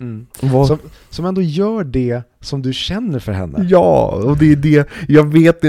[0.00, 0.26] Mm.
[0.66, 0.78] Som,
[1.10, 3.66] som ändå gör det som du känner för henne.
[3.70, 5.64] Ja, och det är det, jag vet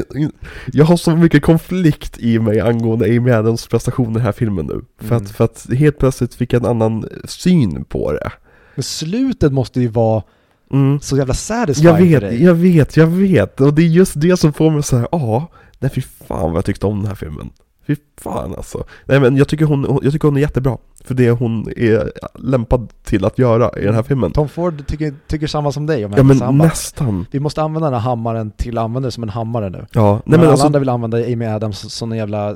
[0.73, 4.65] jag har så mycket konflikt i mig angående Amy Adams prestationer i den här filmen
[4.65, 4.81] nu.
[5.07, 5.25] För, Mm.
[5.25, 8.31] att, för att helt plötsligt fick jag en annan syn på det.
[8.75, 10.23] Men slutet måste ju vara
[10.71, 10.99] Mm.
[10.99, 12.43] så jävla satisfying Jag för vet, dig.
[12.43, 13.61] jag vet, jag vet.
[13.61, 15.47] Och det är just det som får mig så här, ja,
[15.79, 17.49] nej fy fan vad jag tyckte om den här filmen.
[17.87, 18.83] Fy fan alltså.
[19.05, 20.77] Nej men jag tycker hon, jag tycker hon är jättebra.
[21.03, 24.31] För det hon är lämpad till att göra i den här filmen.
[24.31, 26.67] Tom Ford tycker, tycker samma som dig om Ja men hammare.
[26.67, 27.25] nästan.
[27.31, 29.85] Vi måste använda den här hammaren till att använda det som en hammare nu.
[29.91, 32.55] Ja, nej men men alla alltså, andra vill använda Amy Adams som en jävla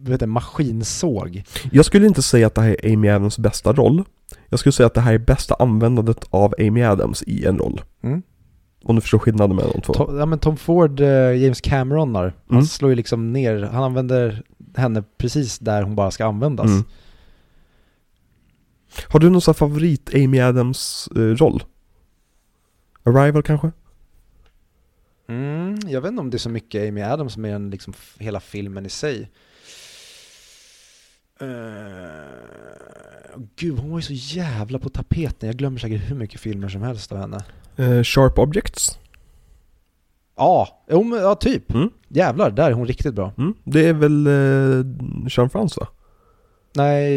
[0.00, 1.42] vet du, maskinsåg.
[1.72, 4.04] jag skulle inte säga att det här är Amy Adams bästa roll.
[4.48, 7.80] Jag skulle säga att det här är bästa användandet av Amy Adams i en roll.
[8.02, 8.22] Mm.
[8.84, 9.94] Om du förstår skillnaden mellan de två.
[9.94, 12.64] Tom, ja men Tom Ford, eh, James Cameronar, han Mm.
[12.66, 14.42] slår ju liksom ner, han använder
[14.76, 16.66] henne precis där hon bara ska användas.
[16.66, 16.84] Mm.
[19.08, 21.62] Har du någon sån favorit Amy Adams eh, roll?
[23.02, 23.70] Arrival kanske?
[25.28, 28.40] Mm, jag vet inte om det är så mycket Amy Adams mer än liksom hela
[28.40, 29.30] filmen i sig.
[31.42, 31.48] Uh,
[33.56, 35.46] gud, hon var ju så jävla på tapeten.
[35.46, 37.44] Jag glömmer säkert hur mycket filmer som helst av henne.
[37.76, 38.98] Eh, Sharp Objects?
[40.36, 41.74] Ja, jo, ja typ.
[41.74, 41.90] Mm.
[42.08, 43.32] Jävlar, där är hon riktigt bra.
[43.38, 43.54] Mm.
[43.64, 44.86] Det är väl eh,
[45.28, 45.88] Jean Frans va?
[46.74, 47.10] Nej,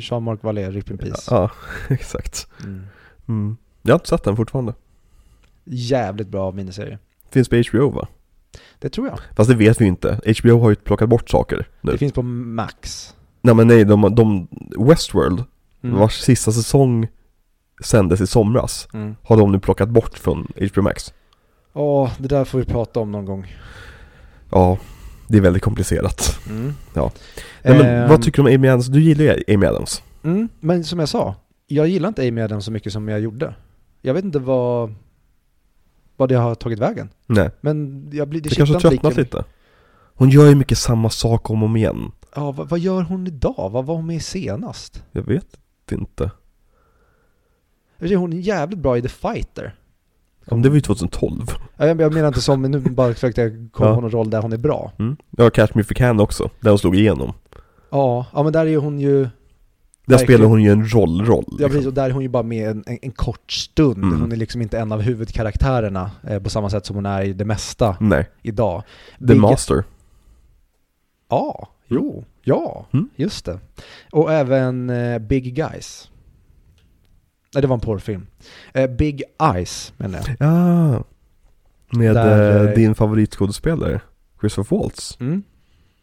[0.00, 1.28] Jean-Marc Vallée, Rip in Peace.
[1.34, 1.50] Ja,
[1.88, 2.46] exakt.
[2.64, 2.82] Mm.
[3.28, 3.56] Mm.
[3.82, 4.74] Jag har inte sett den fortfarande.
[5.64, 6.98] Jävligt bra miniserie.
[7.30, 8.08] Finns på HBO va?
[8.78, 9.18] Det tror jag.
[9.36, 10.20] Fast det vet vi inte.
[10.42, 11.92] HBO har ju plockat bort saker nu.
[11.92, 13.14] Det finns på Max.
[13.42, 15.44] Nej men nej, de, de Westworld,
[15.82, 15.96] Mm.
[15.98, 17.08] vars sista säsong
[17.80, 19.16] sändes i somras, Mm.
[19.22, 21.12] har de nu plockat bort från HBO Max.
[21.72, 23.56] Ja, det där får vi prata om någon gång.
[24.50, 24.78] Ja,
[25.28, 26.38] det är väldigt komplicerat.
[26.48, 26.72] Mm.
[26.94, 27.12] Ja.
[27.64, 28.86] Nej, men Ehm, vad tycker du om Amy Adams?
[28.86, 30.02] Du gillar ju Amy Adams.
[30.22, 31.34] Mm, men som jag sa,
[31.66, 33.54] jag gillar inte Amy Adams så mycket som jag gjorde.
[34.02, 34.94] Jag vet inte vad,
[36.16, 37.08] vad det har tagit vägen.
[37.26, 39.44] Nej, Men jag blir, det, det kanske har tröttnat lika- lite.
[40.14, 42.12] Hon gör ju mycket samma sak om och om igen.
[42.34, 43.70] Ja, vad, vad gör hon idag?
[43.72, 45.02] Vad var hon med senast?
[45.12, 45.46] Jag vet
[45.92, 46.30] inte.
[48.00, 49.74] Jag Hon är jävligt bra i The Fighter.
[50.48, 51.40] Om det var ju 2012.
[51.76, 53.94] Ja, Jag, jag menar inte som, nu bara försökte jag komma Ja.
[53.94, 54.92] på någon roll där hon är bra.
[54.98, 55.16] Mm.
[55.30, 57.32] Ja, Catch Me If You Can också, där hon slog igenom.
[57.90, 59.28] Ja, ja men där är hon ju,
[60.06, 61.44] Där spelar hon ju en roll-roll.
[61.50, 61.88] ja precis, liksom.
[61.88, 64.04] och där är hon ju bara med en, en, en kort stund.
[64.04, 64.20] Mm.
[64.20, 67.32] Hon är liksom inte en av huvudkaraktärerna eh, på samma sätt som hon är i
[67.32, 68.82] det mesta Nej, idag.
[69.18, 69.84] The Big- Master.
[71.28, 73.08] Ja, jo, ja, Mm.
[73.16, 73.58] just det.
[74.12, 76.09] Och även eh, Big Guys.
[77.54, 78.26] Nej, det var en porrfilm.
[78.74, 79.22] Eh, Big
[79.54, 80.36] Eyes menar jag.
[80.48, 81.04] Ja.
[81.98, 84.00] Med Där, eh, eh, din favoritskådespelare,
[84.40, 85.16] Christopher Waltz.
[85.20, 85.42] Mm.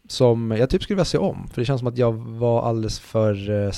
[0.08, 2.98] Som jag typ skulle vilja se om, för det känns som att jag var alldeles
[3.00, 3.72] för, eh,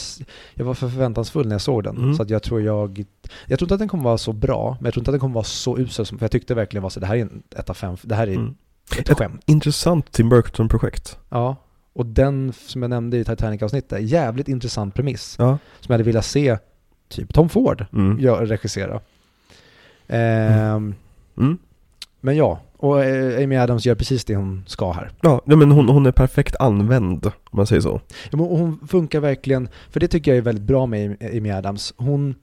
[0.54, 1.96] jag var för förväntansfull när jag såg den.
[1.96, 2.14] Mm.
[2.14, 3.04] Så att jag tror jag,
[3.46, 5.20] jag tror inte att den kommer vara så bra, men jag tror inte att den
[5.20, 7.42] kommer vara så usel, som, för jag tyckte verkligen var så, det här är en
[7.56, 8.54] ett av fem, det här är Mm.
[8.98, 9.42] ett Ett- skämt.
[9.46, 11.18] Intressant Tim Burton-projekt.
[11.28, 11.56] Ja,
[11.92, 15.36] och den som jag nämnde i Titanic-avsnittet, jävligt intressant premiss.
[15.38, 15.44] Ja.
[15.80, 16.58] Som jag hade velat se
[17.10, 18.20] typ Tom Ford Mm.
[18.20, 19.00] gör, regissera.
[20.08, 20.94] Ehm,
[21.36, 21.58] Mm.
[22.20, 25.10] Men ja, och eh, Amy Adams gör precis det hon ska här.
[25.20, 28.00] Ja, men hon, hon är perfekt använd, om man säger så.
[28.30, 31.94] Ja, men hon funkar verkligen, för det tycker jag är väldigt bra med Amy Adams.
[31.96, 32.34] Hon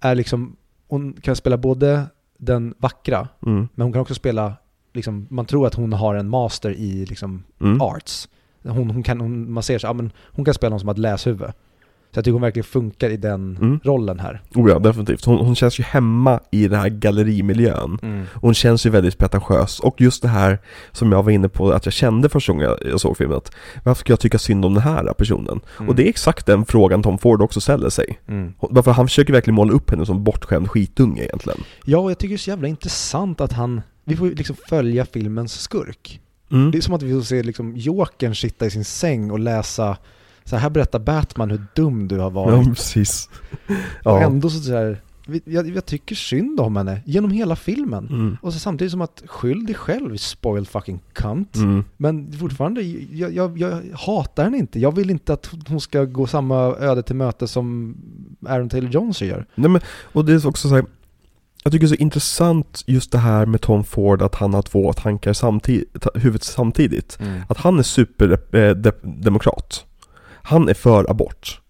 [0.00, 0.56] är liksom,
[0.88, 2.02] hon kan spela både
[2.38, 3.68] den vackra, Mm.
[3.74, 4.52] men hon kan också spela,
[4.92, 7.80] liksom, man tror att hon har en master i liksom Mm.
[7.80, 8.28] arts.
[8.62, 10.94] Hon, hon kan, hon, man ser så, ja, men hon kan spela någon som har
[10.94, 11.50] ett läshuvud.
[12.14, 13.80] Så jag tycker hon verkligen funkar i den Mm.
[13.84, 14.40] rollen här.
[14.54, 15.24] Oh ja, definitivt.
[15.24, 17.98] Hon, hon känns ju hemma i den här gallerimiljön.
[18.02, 18.24] Mm.
[18.34, 19.80] Hon känns ju väldigt pretentiös.
[19.80, 20.58] Och just det här
[20.92, 23.36] som jag var inne på att jag kände första gången jag- jag såg filmen.
[23.36, 23.50] Att
[23.84, 25.60] varför ska jag tycka synd om den här personen?
[25.88, 28.18] Och det är exakt den frågan Tom Ford också ställer sig.
[28.28, 28.52] Mm.
[28.60, 31.58] Varför han försöker verkligen måla upp henne som bortskämd skitunge egentligen.
[31.84, 35.04] Ja, och jag tycker det är så jävla intressant att han, vi får liksom följa
[35.06, 36.20] filmens skurk.
[36.50, 36.70] Mm.
[36.70, 39.96] Det är som att vi får se liksom Jokern sitta i sin säng och läsa,
[40.44, 42.66] så här berättar Batman hur dum du har varit.
[42.66, 43.28] Ja, precis.
[43.68, 44.22] Och Ja.
[44.22, 45.00] ändå så, så här,
[45.44, 48.08] jag, jag tycker synd om henne genom hela filmen.
[48.08, 48.36] Mm.
[48.42, 51.56] Och så samtidigt som att skyll dig själv, spoiled fucking cunt.
[51.56, 51.84] Mm.
[51.96, 54.80] Men fortfarande, jag, jag, jag hatar henne inte.
[54.80, 57.96] Jag vill inte att hon ska gå samma öde till möte som
[58.46, 59.46] Aaron Taylor-Jones gör.
[59.54, 59.80] Nej men,
[60.12, 60.84] och det är också så här,
[61.64, 64.62] jag tycker det är så intressant just det här med Tom Ford att han har
[64.62, 67.18] två tankar samtidigt, huvudet samtidigt.
[67.48, 69.84] Att han är superdemokrat.
[70.46, 71.60] Han är för abort.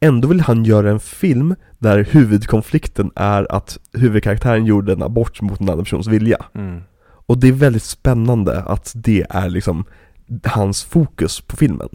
[0.00, 5.60] Ändå vill han göra en film där huvudkonflikten är att huvudkaraktären gjorde en abort mot
[5.60, 6.44] en annan persons vilja.
[6.54, 6.80] Mm.
[7.26, 9.84] Och det är väldigt spännande att det är liksom
[10.44, 11.88] hans fokus på filmen.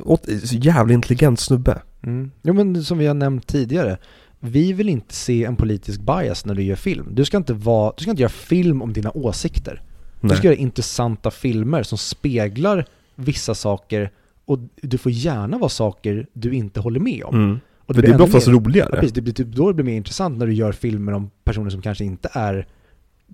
[0.00, 1.82] Och så jävla intelligent snubbe.
[2.02, 2.30] Mm.
[2.42, 3.98] Jo men som vi har nämnt tidigare,
[4.40, 7.06] vi vill inte se en politisk bias när du gör film.
[7.10, 9.82] Du ska inte, vara, du ska inte göra film om dina åsikter.
[10.20, 14.10] Du ska göra intressanta filmer som speglar vissa saker
[14.44, 17.34] och du får gärna vara saker du inte håller med om.
[17.34, 17.60] Mm.
[17.78, 18.90] Och För det blir oftast mer- Ja, roligare.
[18.96, 21.70] precis, det blir typ då det blir mer intressant när du gör filmer om personer
[21.70, 22.66] som kanske inte är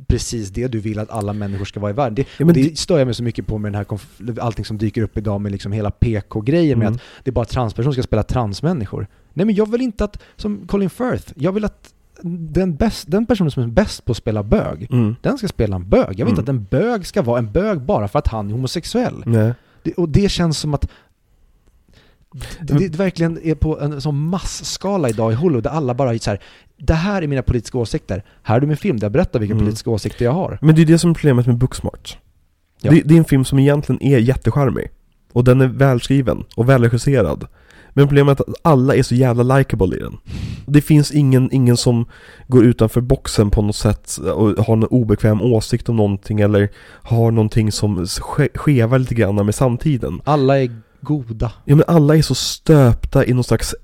[0.07, 2.14] precis det du vill att alla människor ska vara i världen.
[2.14, 4.79] Det, Ja, men det stör jag mig så mycket på med den här allting som
[4.79, 6.95] dyker upp idag med liksom hela PK-grejen med Mm.
[6.97, 9.07] att det är bara transpersoner som ska spela transmänniskor.
[9.33, 11.92] Nej men jag vill inte att, som Colin Firth, jag vill att
[12.23, 15.16] den, bäst, den personen som är bäst på att spela bög, Mm.
[15.23, 16.21] den ska spela en bög.
[16.21, 16.62] Jag vill inte Mm.
[16.64, 19.23] att en bög ska vara en bög bara för att han är homosexuell.
[19.27, 19.53] Nej.
[19.87, 20.88] Det, och det känns som att
[22.61, 26.18] det, det verkligen är på en sån massskala idag i Hollywood där alla bara är
[26.18, 26.40] så här,
[26.77, 29.53] det här är mina politiska åsikter, här är du min film där jag berättar vilka
[29.53, 29.64] Mm.
[29.64, 30.59] politiska åsikter jag har.
[30.62, 32.18] Men det är det som är problemet med Booksmart.
[32.81, 32.90] Ja.
[32.90, 34.88] Det, det är en film som egentligen är jättecharmig.
[35.33, 37.46] Och den är välskriven och välregisserad.
[37.97, 40.17] Men problemet är att alla är så jävla likable i den.
[40.67, 42.05] Det finns ingen, ingen som
[42.49, 46.69] går utanför boxen på något sätt och har en obekväm åsikt om någonting eller
[47.03, 50.21] har någonting som ske- skevar lite grann med samtiden.
[50.25, 51.53] Alla är goda.
[51.65, 53.75] Ja men alla är så stöpta i någon slags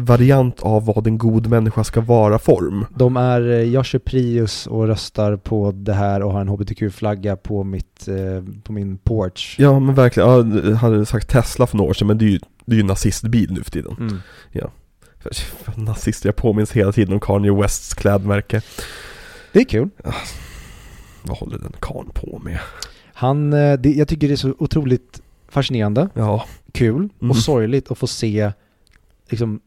[0.00, 2.86] LA-variant av vad en god människa ska vara form.
[2.96, 7.36] De är, eh, jag kör Prius och röstar på det här och har en HBTQ-flagga
[7.36, 9.56] på, mitt, eh, på min porch.
[9.58, 12.30] Ja men verkligen, ja, jag hade sagt Tesla för några år sedan men det är
[12.30, 13.96] ju, det är ju nazistbil nu för tiden.
[14.00, 14.18] Mm.
[15.64, 18.62] För Nazister, jag påminns hela tiden om Kanye Wests klädmärke.
[19.52, 19.88] Det är kul.
[21.22, 22.58] Vad håller den karln på med?
[23.14, 27.30] Han, eh, det, jag tycker det är så otroligt fascinerande, Ja, kul Mm.
[27.30, 28.52] och sorgligt att få se
[29.28, 29.60] liksom,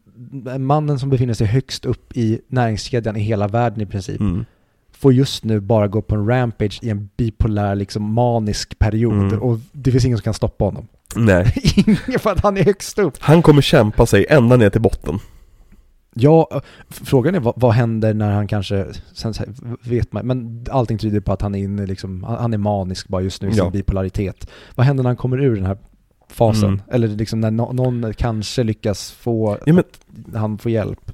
[0.58, 4.44] mannen som befinner sig högst upp i näringskedjan i hela världen i princip mm.
[4.92, 9.42] får just nu bara gå på en rampage i en bipolär, liksom manisk period Mm.
[9.42, 10.88] och det finns ingen som kan stoppa honom.
[11.16, 11.52] Nej.
[11.86, 13.16] Ingen för att han är högst upp.
[13.20, 15.18] Han kommer kämpa sig ända ner till botten.
[16.14, 19.34] Ja, frågan är vad, vad händer när han kanske, sen
[19.82, 23.22] vet man, men allting tyder på att han är inne liksom, han är manisk bara
[23.22, 23.70] just nu i sin Ja.
[23.70, 24.50] bipolaritet.
[24.74, 25.78] Vad händer när han kommer ur den här
[26.28, 26.68] fasen?
[26.68, 26.80] Mm.
[26.90, 29.84] Eller liksom när no, någon kanske lyckas få, Ja, men
[30.34, 31.12] han får hjälp.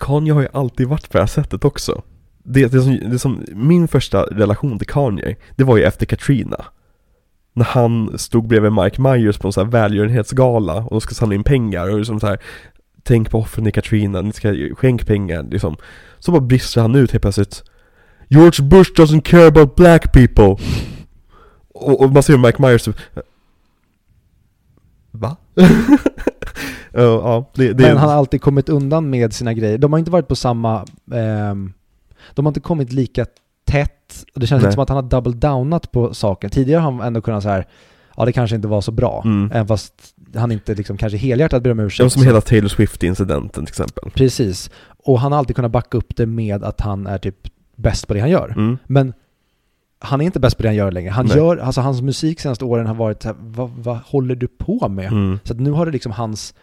[0.00, 2.02] Kanye har ju alltid varit på det här sättet också.
[2.44, 6.64] Det, det, som, det som, min första relation till Kanye, det var ju efter Katrina.
[7.52, 11.34] När han stod bredvid Mike Myers på en sån här välgörenhetsgala och de ska samla
[11.34, 12.38] in pengar och liksom så här
[13.04, 15.76] Tänk på offren i Katrina, ni ska skänk pengar liksom.
[16.18, 17.64] Så bara brister han ut helt plötsligt
[18.28, 20.56] George Bush doesn't care about black people
[21.74, 22.96] Och, och man ser Mike Myers typ
[26.94, 29.78] Ja, ja, det, det Men han har alltid kommit undan med sina grejer.
[29.78, 30.84] De har inte varit på samma,
[31.14, 31.72] ehm,
[32.34, 33.26] de har inte kommit lika
[33.64, 34.24] tätt.
[34.34, 34.66] Det känns Nej.
[34.68, 36.48] inte som att han har double downat på saker.
[36.48, 37.66] Tidigare har han ändå kunnat så här,
[38.16, 39.22] ja det kanske inte var så bra.
[39.24, 39.50] Mm.
[39.52, 39.94] Även fast
[40.34, 42.12] han inte liksom kanske helhjärtat ber om Ja, ursäkt.
[42.12, 44.10] som så- hela Taylor Swift-incidenten till exempel.
[44.14, 44.70] Precis.
[45.04, 47.36] Och han har alltid kunnat backa upp det med att han är typ
[47.76, 48.48] bäst på det han gör.
[48.56, 48.78] Mm.
[48.86, 49.12] Men
[50.04, 51.10] han är inte bäst på det han gör längre.
[51.10, 51.36] Han Nej.
[51.36, 54.88] gör, alltså hans musik senaste åren har varit så här, vad, vad håller du på
[54.88, 55.06] med?
[55.12, 55.38] Mm.
[55.44, 56.54] Så nu har det liksom hans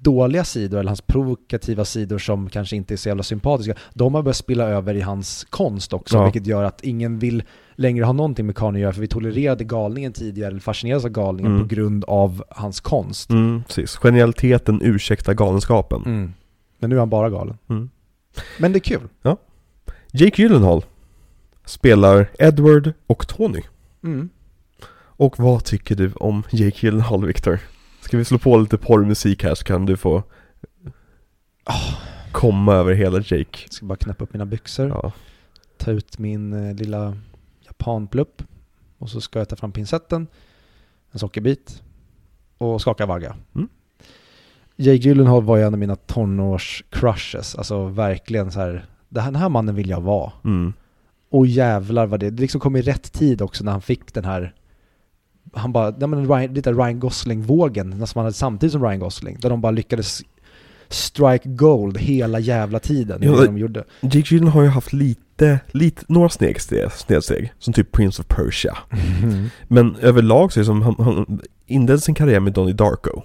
[0.00, 4.22] dåliga sidor eller hans provokativa sidor som kanske inte är så jävla sympatiska, de har
[4.22, 6.24] börjat spilla över i hans konst också, Ja.
[6.24, 7.42] vilket gör att ingen vill
[7.74, 11.10] längre ha någonting med Kanye att göra, för vi tolererade galningen tidigare, eller fascinerades av
[11.10, 11.68] galningen Mm.
[11.68, 13.30] på grund av hans konst.
[13.30, 13.96] Mm, precis.
[13.96, 16.02] Genialiteten ursäktar galenskapen.
[16.06, 16.32] Mm.
[16.78, 17.58] Men nu är han bara galen.
[17.70, 17.90] Mm.
[18.58, 19.08] Men det är kul.
[20.12, 20.84] Jake Gyllenhaal
[21.68, 23.62] spelar Edward och Tony.
[24.04, 24.28] Mm.
[25.00, 27.58] Och vad tycker du om Jake Gyllenhaal, Victor?
[28.00, 30.22] Ska vi slå på lite porrmusik här så kan du få
[32.32, 33.58] komma över hela Jake.
[33.64, 35.12] Jag ska bara knäppa upp mina byxor, Ja.
[35.76, 37.16] ta ut min eh, lilla
[37.66, 38.42] japanplupp
[38.98, 40.26] och så ska jag ta fram pincetten,
[41.12, 41.82] en sockerbit
[42.58, 43.36] och skaka vagga.
[43.54, 43.68] Mm.
[44.76, 49.74] Jake Gyllenhaal var ju en av mina tonårs-crushes, alltså verkligen så här- den här mannen
[49.74, 50.32] vill jag vara.
[50.44, 50.72] Mm.
[51.30, 54.24] Och jävlar vad det, det liksom kom i rätt tid också när han fick den
[54.24, 54.54] här
[55.52, 59.36] han bara, ja men Ryan, lite Ryan Gosling-vågen, nästan han hade samtidigt som Ryan Gosling,
[59.40, 60.22] där de bara lyckades
[60.88, 63.84] strike gold hela jävla tiden Ja, det de gjorde.
[64.00, 68.78] Jake Gyllenhaal har ju haft lite, lite några snedsteg, snedsteg som typ Prince of Persia.
[69.68, 73.22] Men överlag så är det som han, han inledde sin karriär med Donnie Darko.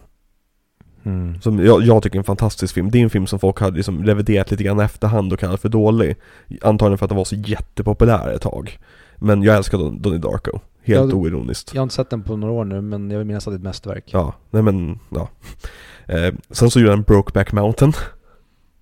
[1.05, 1.41] Mm.
[1.41, 2.91] Som jag, jag tycker är en fantastisk film.
[2.91, 5.69] Det är en film som folk har liksom reviderat lite grann efterhand och kallat för
[5.69, 6.15] dålig.
[6.61, 8.79] Antagligen för att den var så jättepopulär ett tag.
[9.17, 10.59] Men jag älskar Don, Donnie Darko.
[10.85, 11.73] Helt Ja, du- oironiskt.
[11.73, 13.55] Jag har inte sett den på några år nu, men jag vill minnas att det
[13.55, 14.03] är ett mästerverk.
[14.07, 15.29] Ja, nej men, ja.
[16.05, 17.93] Eh, sen så gjorde han Brokeback Mountain.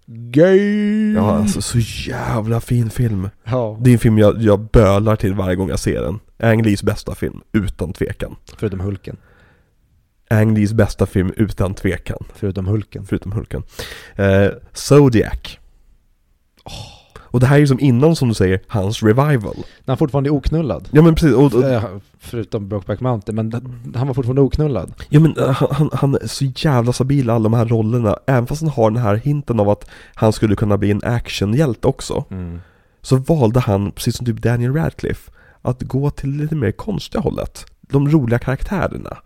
[0.06, 1.14] Gay!
[1.14, 1.78] Ja, alltså så
[2.10, 3.30] jävla fin film.
[3.44, 6.20] Ja, Det är en film jag, jag bölar till varje gång jag ser den.
[6.40, 8.36] Ang Lees bästa film, utan tvekan.
[8.58, 9.18] förutom Hulken.
[10.32, 12.24] Ang Lees bästa film, utan tvekan.
[12.36, 13.06] Förutom Hulken.
[13.06, 13.64] Förutom Hulken.
[14.16, 15.58] Eh, Zodiac.
[17.20, 19.56] Och det här är ju som innan som du säger, hans revival.
[19.56, 20.90] När han fortfarande är oknullad.
[20.92, 21.84] Ja men precis, och, och, Eh,
[22.20, 23.52] Förutom Brokeback Mountain, men
[23.96, 24.94] han var fortfarande oknullad.
[25.10, 28.18] ja, men eh, han, han, han är så jävla stabil i alla de här rollerna,
[28.28, 31.88] även fast han har den här hinten av att han skulle kunna bli en actionhjälte
[31.88, 32.26] också.
[33.02, 37.66] så valde han, precis som typ Daniel Radcliffe, att gå till lite mer konstiga hållet.
[37.82, 39.18] De roliga karaktärerna.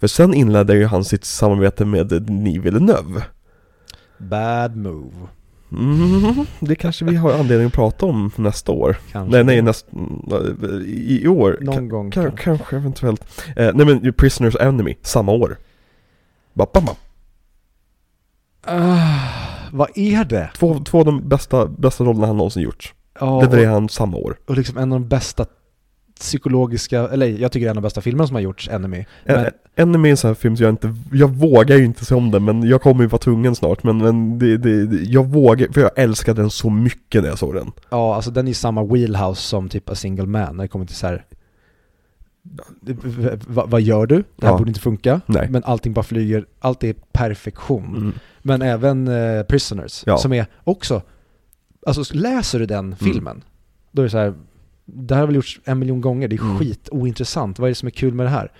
[0.00, 3.22] För sen inledde ju han sitt samarbete med Denis Villeneuve.
[4.18, 5.10] Bad move.
[5.72, 8.96] Mm, det kanske vi har anledning att prata om nästa år.
[9.12, 9.36] Kanske.
[9.36, 9.86] Nej, nej, näst,
[10.86, 11.58] i, i år.
[11.60, 12.10] Någon Ka- gång.
[12.10, 13.42] ka- kanske eventuellt.
[13.56, 15.56] Eh, nej men Prisoners Enemy, samma år.
[16.54, 16.92] Ba, ba, ba.
[18.66, 19.28] Ah,
[19.72, 20.50] vad är det?
[20.58, 22.94] Två, två av de bästa, bästa rollerna han någonsin gjort.
[23.20, 24.36] Ja, Levererar han samma år.
[24.46, 25.46] och liksom en av de bästa
[26.20, 29.04] psykologiska, eller jag tycker det är en av de bästa filmerna som har gjorts, Enemy.
[29.24, 29.50] Men, Men...
[29.76, 32.30] Enemy är en sån här film som jag inte, jag vågar ju inte se om
[32.30, 35.80] den men jag kommer ju vara tvungen snart men, men det, det, jag vågar, för
[35.80, 37.72] jag älskade den så mycket när jag såg den.
[37.90, 40.84] ja, alltså den är i samma wheelhouse som typ A Single Man, när det kommer
[40.86, 41.24] till så här.
[43.46, 44.16] vad gör du?
[44.36, 44.58] Det här Ja.
[44.58, 45.20] borde inte funka.
[45.26, 45.48] Nej.
[45.50, 47.96] Men allting bara flyger, allt är perfektion.
[47.96, 48.12] Mm.
[48.42, 50.16] Men även eh, Prisoners, Ja.
[50.18, 51.02] som är också,
[51.86, 53.44] alltså läser du den filmen,
[53.92, 54.34] då är det så här,
[54.94, 56.58] det här har väl gjorts en miljon gånger, det är Mm.
[56.58, 58.52] skit ointressant, vad är det som är kul med det här?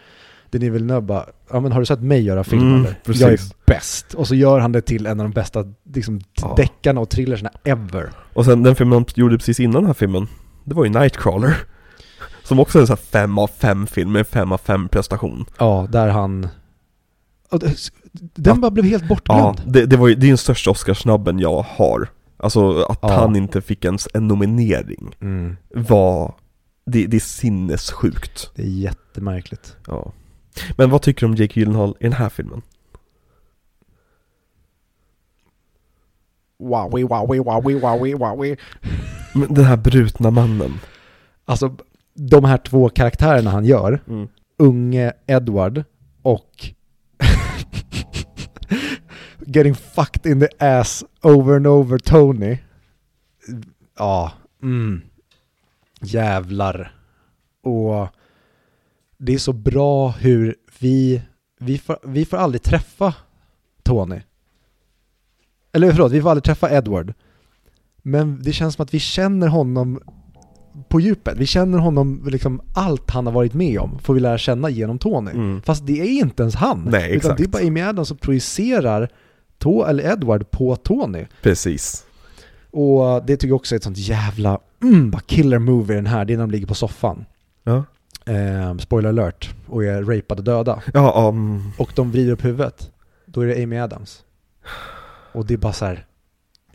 [0.50, 2.96] Denis Villeneuve bara, ja men har du sett mig göra film Mm, eller?
[3.04, 3.20] precis.
[3.22, 4.14] Jag är bäst.
[4.14, 5.64] Och så gör han det till en av de bästa
[5.94, 6.54] liksom, Ja.
[6.56, 8.10] deckarna och thrillersna ever.
[8.32, 10.28] Och sen den filmen han gjorde precis innan den här filmen,
[10.64, 11.56] det var ju Nightcrawler.
[12.44, 15.44] Som också är en sån här fem av fem film med fem av fem prestation.
[15.58, 16.48] Ja, där han...
[17.50, 17.74] Den
[18.44, 18.54] Ja.
[18.54, 19.62] bara blev helt Ja, bortglömd.
[19.66, 22.08] det, det var ju, det är den största Oscarsnabben jag har.
[22.42, 23.12] Alltså att Ja.
[23.12, 25.56] han inte fick ens en nominering Mm.
[25.74, 26.34] var,
[26.86, 28.50] det, det är sinnessjukt.
[28.54, 29.76] Det är jättemärkligt.
[29.86, 30.12] Ja.
[30.76, 32.62] Men vad tycker du om Jake Gyllenhaal i den här filmen?
[36.58, 38.56] Wowie, wowie, wowie, wowie, wowie.
[39.34, 40.72] Men Den här brutna mannen.
[41.44, 41.76] Alltså,
[42.14, 44.28] de här två karaktärerna han gör, Mm.
[44.58, 45.84] unge Edward
[46.22, 46.70] och
[49.54, 52.58] getting fucked in the ass over and over Tony.
[53.98, 54.32] Ja,
[54.62, 55.02] mm.
[56.00, 56.94] Jävlar.
[57.62, 58.08] Och
[59.18, 61.22] det är så bra hur vi,
[61.60, 63.14] vi får, vi får aldrig träffa
[63.82, 64.20] Tony.
[65.72, 67.14] Eller förlåt, vi får aldrig träffa Edward.
[68.02, 70.00] Men det känns som att vi känner honom
[70.88, 71.38] på djupet.
[71.38, 74.98] Vi känner honom, liksom allt han har varit med om får vi lära känna genom
[74.98, 75.30] Tony.
[75.30, 75.62] Mm.
[75.62, 76.88] Fast det är inte ens han.
[76.90, 77.38] Nej, Utan exakt.
[77.38, 79.10] det är bara Amy Adams som projicerar
[79.60, 81.26] to eller Edward på Tony.
[81.42, 82.06] Precis.
[82.70, 86.24] Och det tycker jag också är ett sånt jävla mm, bara killer movie den här.
[86.24, 87.24] Det är när de ligger på soffan.
[87.64, 87.84] Ja.
[88.26, 89.54] Eh, spoiler alert.
[89.66, 90.82] Och är rapade döda.
[90.94, 92.90] Ja, um, Och de vrider upp huvudet.
[93.26, 94.22] Då är det Amy Adams.
[95.32, 96.06] Och det är bara så här.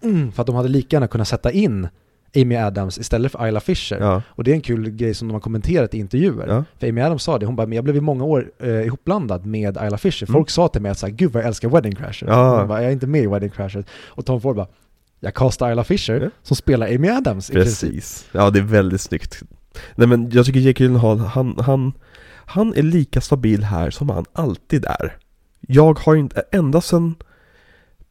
[0.01, 1.87] Mm, för att de hade lika gärna kunnat sätta in
[2.35, 3.97] Amy Adams istället för Isla Fisher.
[3.99, 4.21] ja.
[4.27, 6.47] Och det är en kul grej som de har kommenterat i intervjuer.
[6.47, 6.63] Ja.
[6.79, 9.45] För Amy Adams sa det, hon bara, men jag blev i många år eh, ihopblandad
[9.45, 10.27] med Isla Fisher.
[10.27, 10.33] Mm.
[10.33, 12.29] Folk sa till mig att så här, gud vad jag älskar Wedding Crashers.
[12.29, 12.59] Ja.
[12.59, 13.85] Hon bara, jag är inte med i Wedding Crashers.
[14.07, 14.67] Och Tom Ford bara,
[15.19, 16.29] jag castar Isla Fisher Ja.
[16.43, 17.91] som spelar Amy Adams i princip.
[17.91, 18.25] Precis.
[18.31, 19.41] Ja, det är väldigt snyggt.
[19.95, 21.93] Nej men jag tycker Jake Gyllenhaal, han, han,
[22.45, 25.17] han är lika stabil här som han alltid är.
[25.67, 27.15] Jag har inte, ända sedan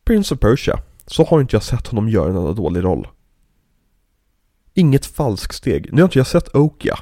[0.05, 3.09] Prince of Persia, så har inte jag sett honom göra en enda dålig roll.
[4.75, 5.89] Inget falsksteg.
[5.93, 6.99] Nu har inte jag sett Okia.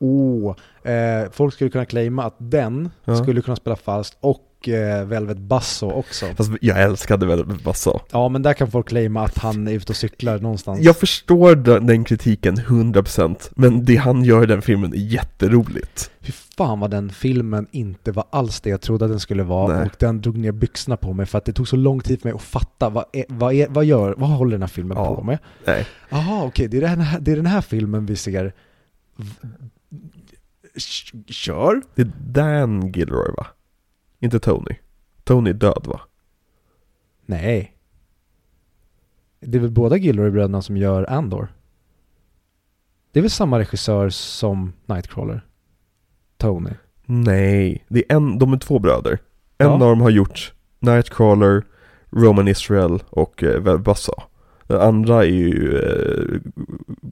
[0.00, 3.16] Oh, eh, folk skulle kunna claima att den Ja.
[3.16, 6.26] skulle kunna spela falskt och eh, Velvet Basso också.
[6.36, 8.00] Fast jag älskade väl Bassa.
[8.10, 10.80] Ja, men där kan folk claima att han är ute och cyklar någonstans.
[10.80, 16.10] Jag förstår den, kritiken 100% Men det han gör i den filmen är jätteroligt.
[16.20, 19.76] Fy fan vad den filmen inte var alls det jag trodde att den skulle vara
[19.76, 19.86] Nej.
[19.86, 22.28] och den drog ner byxorna på mig för att det tog så lång tid för
[22.28, 25.14] mig att fatta vad, är, vad, är, vad gör, vad håller den här filmen Ja.
[25.16, 25.38] på med?
[25.66, 25.86] Nej.
[26.08, 28.52] Jaha, okej, det, är den här- det är den här filmen vi ser.
[31.28, 31.82] Kör?
[31.94, 33.46] Det är Dan Gilroy va?
[34.20, 34.76] Inte Tony.
[35.24, 36.00] Tony är död va?
[37.26, 37.76] Nej.
[39.40, 41.48] Det är väl båda Gilroy-bröderna som gör Andor?
[43.12, 45.46] Det är väl samma regissör som Nightcrawler?
[46.36, 46.70] Tony.
[47.04, 49.18] Nej, det är en, de är två bröder.
[49.58, 49.72] En Ja.
[49.72, 51.64] av dem har gjort Nightcrawler,
[52.10, 53.62] Roman Israel och eh.
[54.66, 56.40] Den andra är ju eh,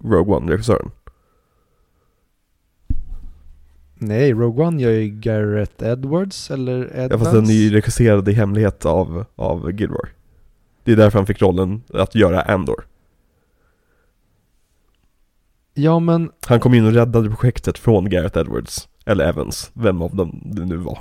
[0.09, 0.90] Rogue One-regissören.
[3.99, 7.24] Nej, Rogue One gör ju Garrett Edwards eller Ja, Edmonds.
[7.24, 10.11] fast den är ju regisserad i hemlighet av, av Gilroy.
[10.84, 12.84] Det är därför han fick rollen att göra Andor.
[15.74, 20.16] Ja, men Han kom in och räddade projektet från Gareth Edwards, eller Evans, vem av
[20.16, 20.99] dem det nu var.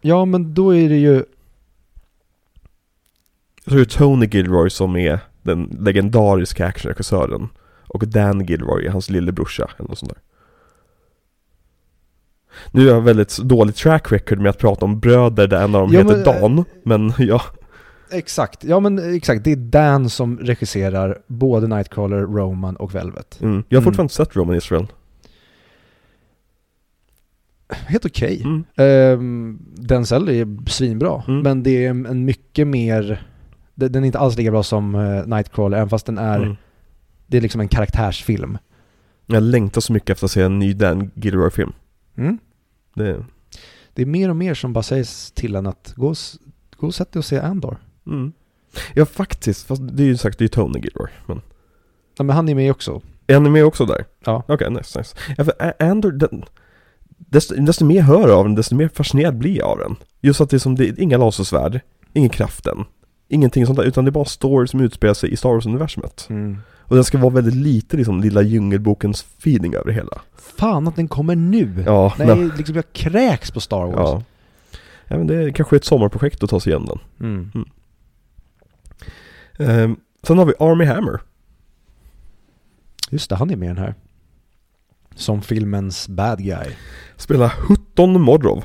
[0.00, 1.14] Ja, men då är det ju...
[3.64, 7.48] Jag tror det är Tony Gilroy som är den legendariska actionregissören
[7.88, 10.22] och Dan Gilroy är hans lillebrorsa eller något sånt där.
[12.70, 15.80] Nu har jag väldigt dåligt track record med att prata om bröder där en av
[15.80, 17.42] dem Ja, heter men- Dan, men ja.
[18.10, 19.44] Exakt, ja men exakt.
[19.44, 23.40] Det är Dan som regisserar både Nightcrawler, Roman och Velvet.
[23.42, 23.64] Mm.
[23.68, 23.84] Jag har Mm.
[23.84, 24.86] fortfarande inte sett Roman Israel.
[27.68, 28.42] Helt okej.
[28.44, 28.64] Mm.
[28.76, 31.40] Ehm, Denzel är svinbra, Mm.
[31.40, 33.26] men det är en mycket mer...
[33.74, 36.36] Den är inte alls lika bra som eh, Nightcrawler, även fast den är...
[36.42, 36.56] Mm.
[37.26, 38.58] Det är liksom en karaktärsfilm.
[39.26, 41.72] Jag längtar så mycket efter att se en ny Dan Gilroy-film.
[42.16, 42.38] Mm.
[42.96, 43.24] Det,
[43.94, 46.14] Det är mer och mer som bara sägs till en att gå,
[46.76, 47.76] gå och sätt dig och se Andor.
[48.06, 48.32] mm.
[48.94, 51.08] Ja faktiskt, fast det är ju sagt, det är Tony Gilroy.
[51.26, 51.40] Men
[52.18, 53.00] Ja, men han är med också.
[53.26, 54.04] är ni med också där?
[54.24, 54.42] Ja.
[54.48, 55.16] Okej, nice, nice.
[55.36, 56.44] Ja, för Andor, den,
[57.08, 59.96] desto, desto mer jag hör av den, desto mer fascinerad blir jag av den.
[60.20, 61.80] Just att det är som, det är inga lasersvärd,
[62.12, 62.84] ingen kraften,
[63.28, 66.26] ingenting sånt där, utan det är bara story som utspelar sig i Star Wars-universumet.
[66.30, 66.58] Mm.
[66.88, 70.20] Och den ska vara väldigt lite liksom lilla djungelbokens feeling över hela.
[70.36, 71.82] Fan att den kommer nu!
[71.86, 73.94] Ja, Nej, men- liksom jag kräks på Star Wars.
[73.96, 74.22] ja.
[75.06, 77.30] ja men det är kanske ett sommarprojekt att ta sig igenom den.
[77.30, 77.64] Mm.
[79.58, 81.20] Ehm, sen har vi Army Hammer.
[83.10, 83.94] Just det, han är med i den här.
[85.14, 86.66] Som filmens bad guy.
[87.16, 88.64] Spelar Hutton Modrov.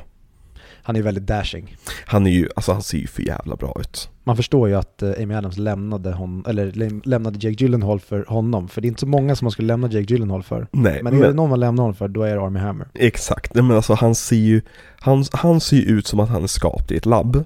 [0.84, 1.76] Han är väldigt dashing.
[2.06, 4.10] Han är ju, alltså han ser ju för jävla bra ut.
[4.24, 8.26] Man förstår ju att eh, Amy Adams lämnade, hon, eller läm- lämnade Jake Gyllenhaal för
[8.28, 8.68] honom.
[8.68, 10.68] För det är inte så många som man skulle lämna Jake Gyllenhaal för.
[10.72, 12.88] Nej, Men är det någon man lämnar honom för, då är det Army Hammer.
[12.94, 14.62] Exakt, men alltså han ser ju,
[15.00, 17.46] han, han ser ju ut som att han är skapt i ett labb.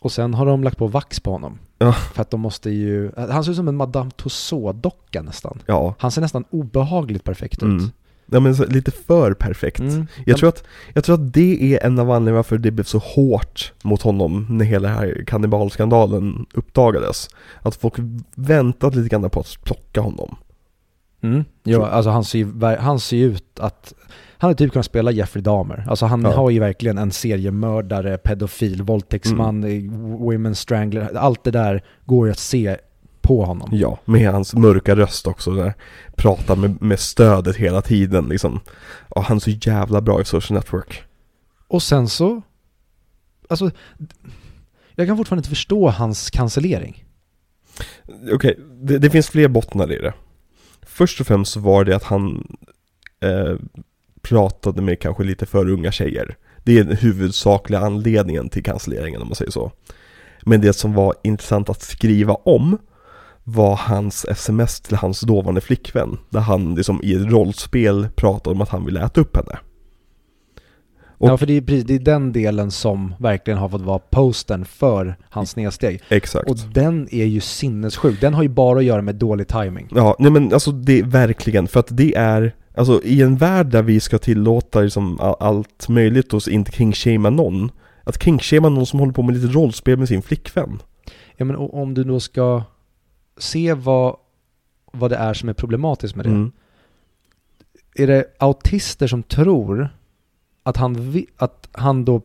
[0.00, 1.58] Och sen har de lagt på vax på honom.
[1.78, 1.92] Ja.
[1.92, 5.62] För att de måste ju, han ser ut som en Madame Tussauds-docka nästan.
[5.66, 5.94] Ja.
[5.98, 7.62] Han ser nästan obehagligt perfekt ut.
[7.62, 7.90] Mm.
[8.30, 9.78] Ja men så, lite för perfekt.
[9.80, 10.06] Mm.
[10.26, 10.64] Jag, tror att,
[10.94, 14.46] jag tror att det är en av anledningarna varför det blev så hårt mot honom
[14.50, 17.28] när hela den här kannibalskandalen uppdagades.
[17.62, 17.94] Att folk
[18.34, 20.36] väntat lite grann på att plocka honom.
[21.22, 21.44] Mm.
[21.64, 23.94] Jo, alltså han ser, han ser ut att
[24.38, 25.84] han hade typ kunnat spela Jeffrey Dahmer.
[25.88, 26.36] Alltså han Ja.
[26.36, 30.18] har ju verkligen en seriemördare, pedofil, våldtäktsman, Mm.
[30.18, 31.16] women strangler.
[31.16, 32.76] Allt det där går ju att se
[33.26, 33.68] på honom.
[33.72, 35.74] Ja, med hans mörka röst också där.
[36.16, 38.60] Pratar med, med stödet hela tiden liksom.
[39.08, 41.02] Och han är så jävla bra i social network.
[41.68, 42.42] Och sen så,
[43.48, 43.70] alltså,
[44.94, 47.04] jag kan fortfarande inte förstå hans cancellering.
[48.32, 50.14] Okej, det, det finns fler bottnar i det.
[50.82, 52.56] Först och främst så var det att han
[53.20, 53.54] eh,
[54.22, 56.36] pratade med kanske lite för unga tjejer.
[56.64, 59.72] Det är den huvudsakliga anledningen till cancelleringen om man säger så.
[60.42, 62.78] Men det som var intressant att skriva om
[63.48, 66.18] var hans sms till hans dåvarande flickvän.
[66.30, 69.58] Där han liksom i ett rollspel pratade om att han ville äta upp henne.
[71.18, 74.64] Och- ja, för det är, det är den delen som verkligen har fått vara posten
[74.64, 76.02] för hans snedsteg.
[76.08, 76.50] Exakt.
[76.50, 78.20] Och den är ju sinnessjuk.
[78.20, 79.88] Den har ju bara att göra med dålig timing.
[79.94, 83.66] Ja, nej men alltså det är verkligen, för att det är Alltså i en värld
[83.66, 87.70] där vi ska tillåta liksom all, allt möjligt och inte kingshamea någon
[88.04, 90.82] Att kingshamea någon som håller på med lite rollspel med sin flickvän
[91.36, 92.62] Ja men om du då ska
[93.38, 94.16] se vad,
[94.92, 96.30] vad det är som är problematiskt med det.
[96.30, 96.52] mm.
[97.94, 99.88] Är det autister som tror
[100.62, 102.22] att han, vi, att han då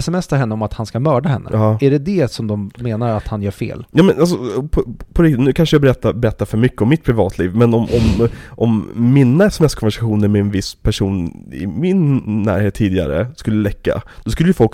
[0.00, 1.50] smsar henne om att han ska mörda henne?
[1.52, 1.78] Ja.
[1.80, 3.86] Är det det som de menar att han gör fel?
[3.90, 7.56] Ja men alltså, på, på nu kanske jag berättar, berättar för mycket om mitt privatliv
[7.56, 13.56] Men om, om, om mina sms-konversationer med en viss person i min närhet tidigare skulle
[13.56, 14.72] läcka Då skulle ju folk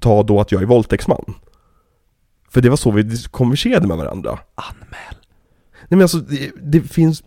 [0.00, 1.34] ta då att jag är våldtäktsman
[2.48, 5.16] För det var så vi konverserade med varandra Anmäl.
[5.88, 7.22] Nej men alltså, det, det finns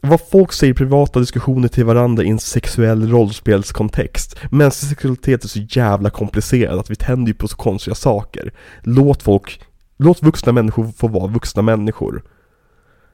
[0.00, 5.48] Vad folk säger i privata diskussioner till varandra i en sexuell rollspelskontext Mänsklig sexualitet är
[5.48, 9.60] så jävla komplicerad att vi tänder ju på så konstiga saker Låt folk,
[9.96, 12.22] låt vuxna människor få vara vuxna människor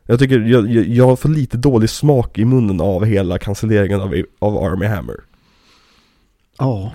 [0.06, 4.14] Jag tycker, jag, jag, jag får lite dålig smak i munnen av hela cancelleringen av,
[4.38, 5.16] av Army Hammer
[6.58, 6.92] Ja.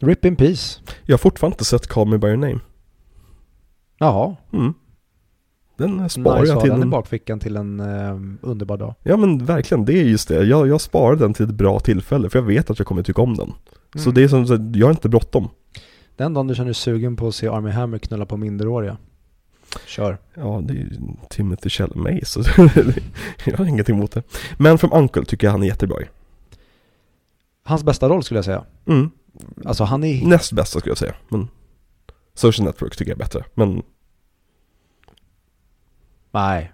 [0.00, 0.80] Rip in peace.
[1.04, 2.60] Jag har fortfarande inte sett Call Me By Your Name
[3.98, 4.36] Jaha.
[4.52, 4.74] mm.
[5.76, 8.94] Den sparar Nice jag till den en bakfickan till en eh, underbar dag.
[9.02, 10.44] Ja men verkligen, det är just det.
[10.44, 13.22] Jag, jag sparar den till ett bra tillfälle för jag vet att jag kommer tycka
[13.22, 13.52] om den.
[13.94, 14.14] Så Mm.
[14.14, 15.48] det är som så att jag har inte bråttom.
[16.16, 18.96] Den dagen du känner dig sugen på att se Army Hammer knulla på minderåriga.
[19.86, 20.18] Kör.
[20.34, 20.90] Ja, det är ju
[21.30, 22.40] Timothy Chalamet så
[23.44, 24.22] jag har ingenting emot det.
[24.58, 26.04] Men from Uncle tycker jag han är jättebra i.
[27.64, 28.64] Hans bästa roll skulle jag säga.
[28.86, 29.10] Mm.
[29.64, 30.26] Alltså han är...
[30.26, 31.14] Näst bästa skulle jag säga.
[31.28, 31.48] Men
[32.34, 33.44] Social Network tycker jag är bättre.
[33.54, 33.82] Men
[36.32, 36.72] Nej.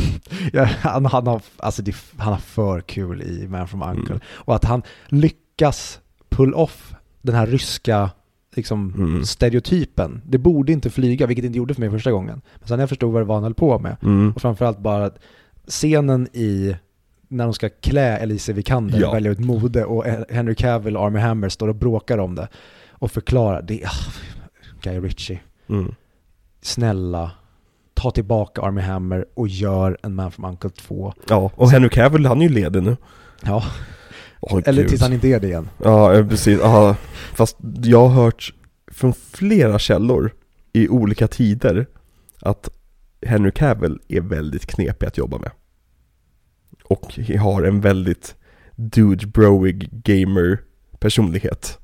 [0.52, 4.14] ja, han, han, har, alltså det, han har för kul i Man from Uncle.
[4.14, 4.20] Mm.
[4.30, 8.10] Och att han lyckas pull off den här ryska
[8.54, 9.24] liksom, Mm.
[9.24, 10.22] stereotypen.
[10.26, 12.42] Det borde inte flyga, vilket det inte gjorde för mig första gången.
[12.58, 13.96] Men sen när jag förstod vad det var han höll på med.
[14.02, 14.32] mm.
[14.36, 15.10] Och framförallt bara
[15.68, 16.76] scenen i
[17.28, 19.12] när de ska klä Alicia Vikander, Ja.
[19.12, 22.48] välja ut mode och Henry Cavill och Army Hammer står och bråkar om det
[22.90, 23.62] och förklarar.
[23.62, 24.12] Det är, ah,
[24.82, 25.40] Guy Ritchie.
[25.68, 25.94] Mm.
[26.62, 27.30] Snälla,
[27.94, 31.14] ta tillbaka Army Hammer och gör en Man from Uncle 2.
[31.28, 32.96] Ja, och Henry Cavill, han är ju ledig nu.
[33.44, 33.64] Ja,
[34.40, 35.68] Åh, eller tills han inte är det igen.
[35.84, 36.58] Ja, precis.
[36.62, 36.96] Ja,
[37.34, 38.54] fast jag har hört
[38.92, 40.32] från flera källor
[40.72, 41.86] i olika tider
[42.40, 42.68] att
[43.26, 45.50] Henry Cavill är väldigt knepig att jobba med.
[46.88, 48.36] Och har en väldigt
[48.76, 50.58] dude broig gamer
[50.98, 51.78] personlighet.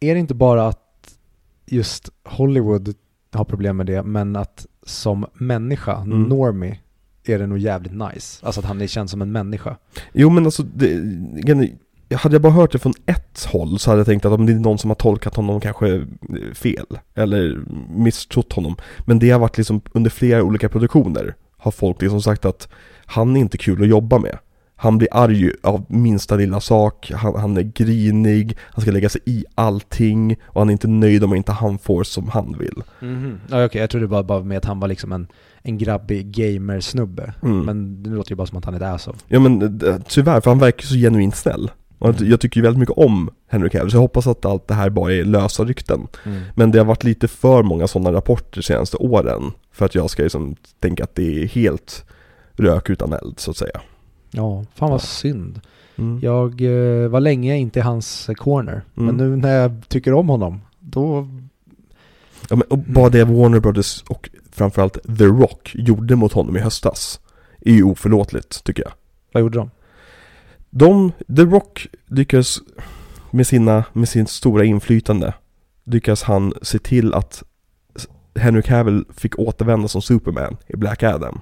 [0.00, 1.18] Är det inte bara att
[1.66, 2.94] just Hollywood
[3.32, 6.22] har problem med det, men att som människa, Mm.
[6.22, 6.78] normie,
[7.24, 8.46] är det nog jävligt nice.
[8.46, 9.76] Alltså att han är känd som en människa.
[10.12, 10.94] Jo men alltså, det,
[12.14, 14.52] hade jag bara hört det från ett håll så hade jag tänkt att om det
[14.52, 16.04] är någon som har tolkat honom kanske eh,
[16.54, 16.86] fel.
[17.14, 18.76] Eller misstrott honom.
[19.00, 22.68] Men det har varit liksom under flera olika produktioner har folk liksom sagt att
[23.06, 24.38] han är inte kul att jobba med.
[24.78, 29.20] Han blir arg av minsta lilla sak, han, han är grinig, han ska lägga sig
[29.24, 32.82] i allting och han är inte nöjd om inte han får som han vill.
[33.50, 35.26] Ja, okej, jag trodde bara, bara med att han var liksom en,
[35.62, 37.34] en grabbig gamer-snubbe.
[37.42, 37.60] Mm.
[37.60, 39.18] Men det låter ju bara som att han är ett asshole.
[39.28, 41.70] Ja men eh, tyvärr, för han verkar så genuint snäll.
[41.98, 44.74] Och jag- tycker ju väldigt mycket om Henry Cavill, så jag hoppas att allt det
[44.74, 46.06] här bara är lösa rykten.
[46.54, 49.42] Men det har varit lite för många sådana rapporter de senaste åren
[49.72, 52.04] för att jag ska liksom tänka att det är helt
[52.52, 53.80] rök utan eld så att säga.
[54.30, 55.60] Ja, fan vad synd.
[55.98, 56.18] Mm.
[56.22, 58.82] Jag eh, var länge inte i hans corner.
[58.94, 59.16] Men Mm.
[59.30, 61.28] nu när jag tycker om honom, då...
[62.50, 66.60] Ja, men, och bara det Warner Brothers och framförallt The Rock gjorde mot honom i
[66.60, 67.20] höstas
[67.60, 68.92] är ju oförlåtligt tycker jag.
[69.32, 69.70] Vad gjorde de?
[70.70, 72.58] De, The Rock lyckas
[73.30, 75.34] med, sina, med sin stora inflytande
[75.84, 77.42] lyckas han se till att
[78.34, 81.40] Henry Cavill fick återvända som Superman i Black Adam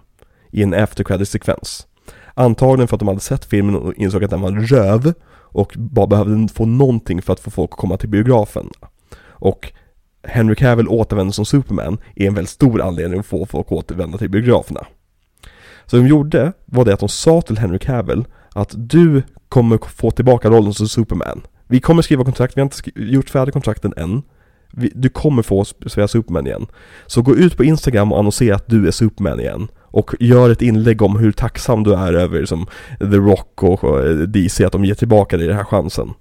[0.51, 1.87] i en after credit sekvens.
[2.35, 5.73] Antagligen för att de hade sett filmen och insåg att den var en röv och
[5.77, 8.71] bara behövde få någonting för att få folk att komma till biografen.
[9.27, 9.73] Och
[10.23, 14.19] Henry Cavill återvände som Superman är en väldigt stor anledning att få folk att återvända
[14.19, 14.87] till biograferna.
[15.87, 20.11] Så de gjorde var det att de sa till Henry Cavill att du kommer få
[20.11, 21.43] tillbaka rollen som Superman.
[21.67, 24.23] Vi kommer skriva kontrakt, vi har inte gjort färdigt kontrakten än.
[24.73, 26.67] Vi, du kommer få spela Superman igen.
[27.07, 29.69] Så gå ut på Instagram och annonsera att du är Superman igen.
[29.81, 32.67] Och gör ett inlägg om hur tacksam du är över som
[32.99, 36.15] The Rock och och eh, DC att de ger tillbaka dig den här chansen.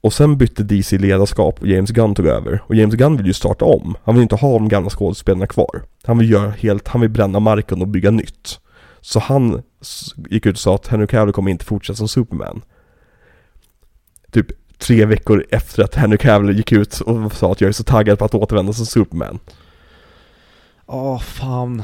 [0.00, 2.62] Och sen bytte DC ledarskap och James Gunn tog över.
[2.66, 3.96] Och James Gunn vill ju starta om.
[4.04, 5.82] Han vill inte ha de gamla skådespelarna kvar.
[6.04, 8.60] Han vill göra helt, han vill bränna marken och bygga nytt.
[9.00, 9.62] Så han
[10.30, 12.62] gick ut och sa att Henry Cavill kommer inte fortsätta som Superman.
[14.30, 14.46] Typ
[14.78, 18.18] tre veckor efter att Henry Cavill gick ut och sa att jag är så taggad
[18.18, 19.38] på att återvända som Superman.
[20.86, 21.82] Åh, fan.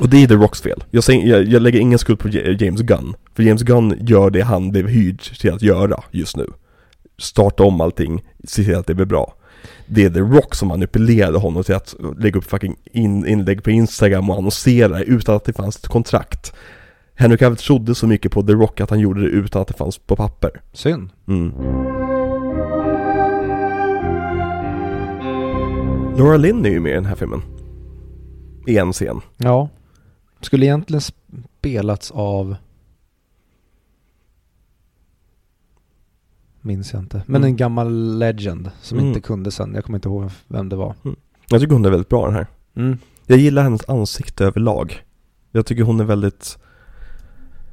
[0.00, 0.84] Och det är The Rocks fel.
[0.90, 3.14] Jag, säger, jag, jag lägger ingen skuld på James Gunn.
[3.34, 6.46] För James Gunn gör det han blev hyrd till att göra just nu.
[7.18, 9.34] Starta om allting, se till att det blir bra.
[9.86, 13.70] Det är The Rock som manipulerade honom till att lägga upp fucking in, inlägg på
[13.70, 16.52] Instagram och annonsera utan att det fanns ett kontrakt.
[17.14, 19.74] Henry Cavill trodde så mycket på The Rock att han gjorde det utan att det
[19.74, 20.50] fanns på papper.
[20.72, 21.10] Synd.
[21.28, 21.52] Mm.
[26.18, 27.42] Laura Lynn är ju med i den här filmen.
[28.66, 29.20] I en scen.
[29.36, 29.68] Ja.
[30.40, 31.02] Skulle egentligen
[31.58, 32.56] spelats av...
[36.68, 37.22] Minns jag inte.
[37.26, 37.48] Men Mm.
[37.50, 39.08] en gammal legend som Mm.
[39.08, 39.74] inte kunde sen.
[39.74, 40.94] Jag kommer inte ihåg vem det var.
[41.50, 42.46] Jag tycker hon är väldigt bra den här.
[42.76, 42.98] Mm.
[43.26, 45.02] Jag gillar hennes ansikte överlag.
[45.52, 46.58] Jag tycker hon är väldigt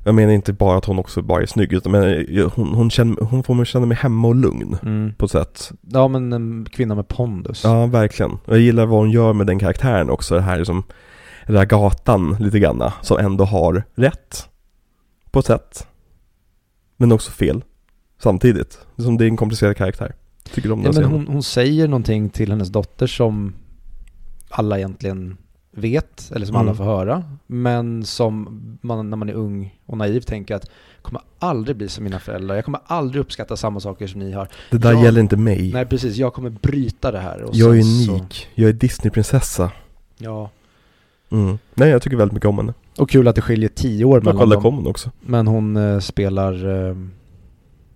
[0.03, 2.25] Jag menar inte bara att hon också bara är snygg utan men
[2.55, 5.13] hon, hon, känner, hon får mig känna mig hemma och lugn Mm.
[5.17, 5.71] på ett sätt.
[5.81, 7.63] Ja men en kvinna med pondus.
[7.63, 8.31] Ja, verkligen.
[8.31, 10.35] Och jag gillar vad hon gör med den karaktären också.
[10.35, 10.83] Det här som
[11.47, 14.49] den här gatan lite granna som ändå har rätt
[15.31, 15.87] på ett sätt.
[16.97, 17.63] Men också fel
[18.19, 18.79] samtidigt.
[18.97, 20.13] Som det är en komplicerad karaktär.
[20.53, 21.11] Tycker om Ja, den men scenen.
[21.25, 23.53] hon, hon säger någonting till hennes dotter som
[24.49, 25.37] alla egentligen
[25.71, 26.75] vet, eller som alla Mm.
[26.77, 27.23] får höra.
[27.47, 31.87] Men som man när man är ung och naiv tänker att jag kommer aldrig bli
[31.89, 32.55] som mina föräldrar.
[32.55, 34.47] Jag kommer aldrig uppskatta samma saker som ni har.
[34.71, 35.03] Det där Ja.
[35.03, 35.71] gäller inte mig.
[35.73, 37.45] Nej precis, jag kommer bryta det här.
[37.53, 38.33] Jag är unik.
[38.33, 39.71] Så, Jag är Disneyprinsessa.
[40.17, 40.49] ja.
[41.29, 41.57] Mm.
[41.73, 42.73] Nej, jag tycker väldigt mycket om henne.
[42.97, 44.87] Och kul att det skiljer tio år Jag mellan dem.
[44.87, 45.11] också.
[45.21, 46.95] Men hon eh, spelar, eh,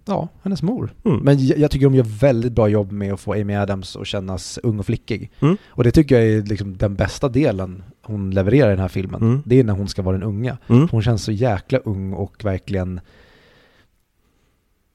[0.09, 0.93] ja, hennes mor.
[1.05, 1.19] Mm.
[1.19, 4.07] Men jag, jag tycker de gör väldigt bra jobb med att få Amy Adams att
[4.07, 5.31] kännas ung och flickig.
[5.39, 5.57] Mm.
[5.67, 9.21] Och det tycker jag är liksom den bästa delen hon levererar i den här filmen.
[9.21, 9.41] Mm.
[9.45, 10.57] Det är när hon ska vara den unga.
[10.67, 10.87] Mm.
[10.91, 12.99] Hon känns så jäkla ung och verkligen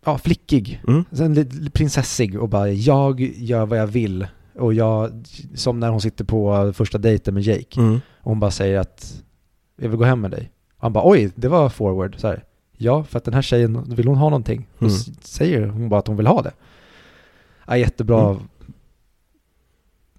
[0.04, 0.82] ja, flickig.
[0.88, 1.04] Mm.
[1.12, 4.26] Sen lite prinsessig och bara jag gör vad jag vill.
[4.54, 5.10] Och jag,
[5.54, 7.80] som när hon sitter på första dejten med Jake.
[7.80, 7.94] Mm.
[7.94, 9.22] Och hon bara säger att
[9.76, 10.50] jag vill gå hem med dig.
[10.76, 12.14] Och han bara oj, det var forward.
[12.18, 12.44] Så här,
[12.76, 14.66] ja, för att den här tjejen, vill hon ha någonting?
[14.78, 14.98] Då Mm.
[15.20, 16.52] säger hon bara att hon vill ha det.
[17.66, 18.30] Ja, jättebra.
[18.30, 18.42] Mm.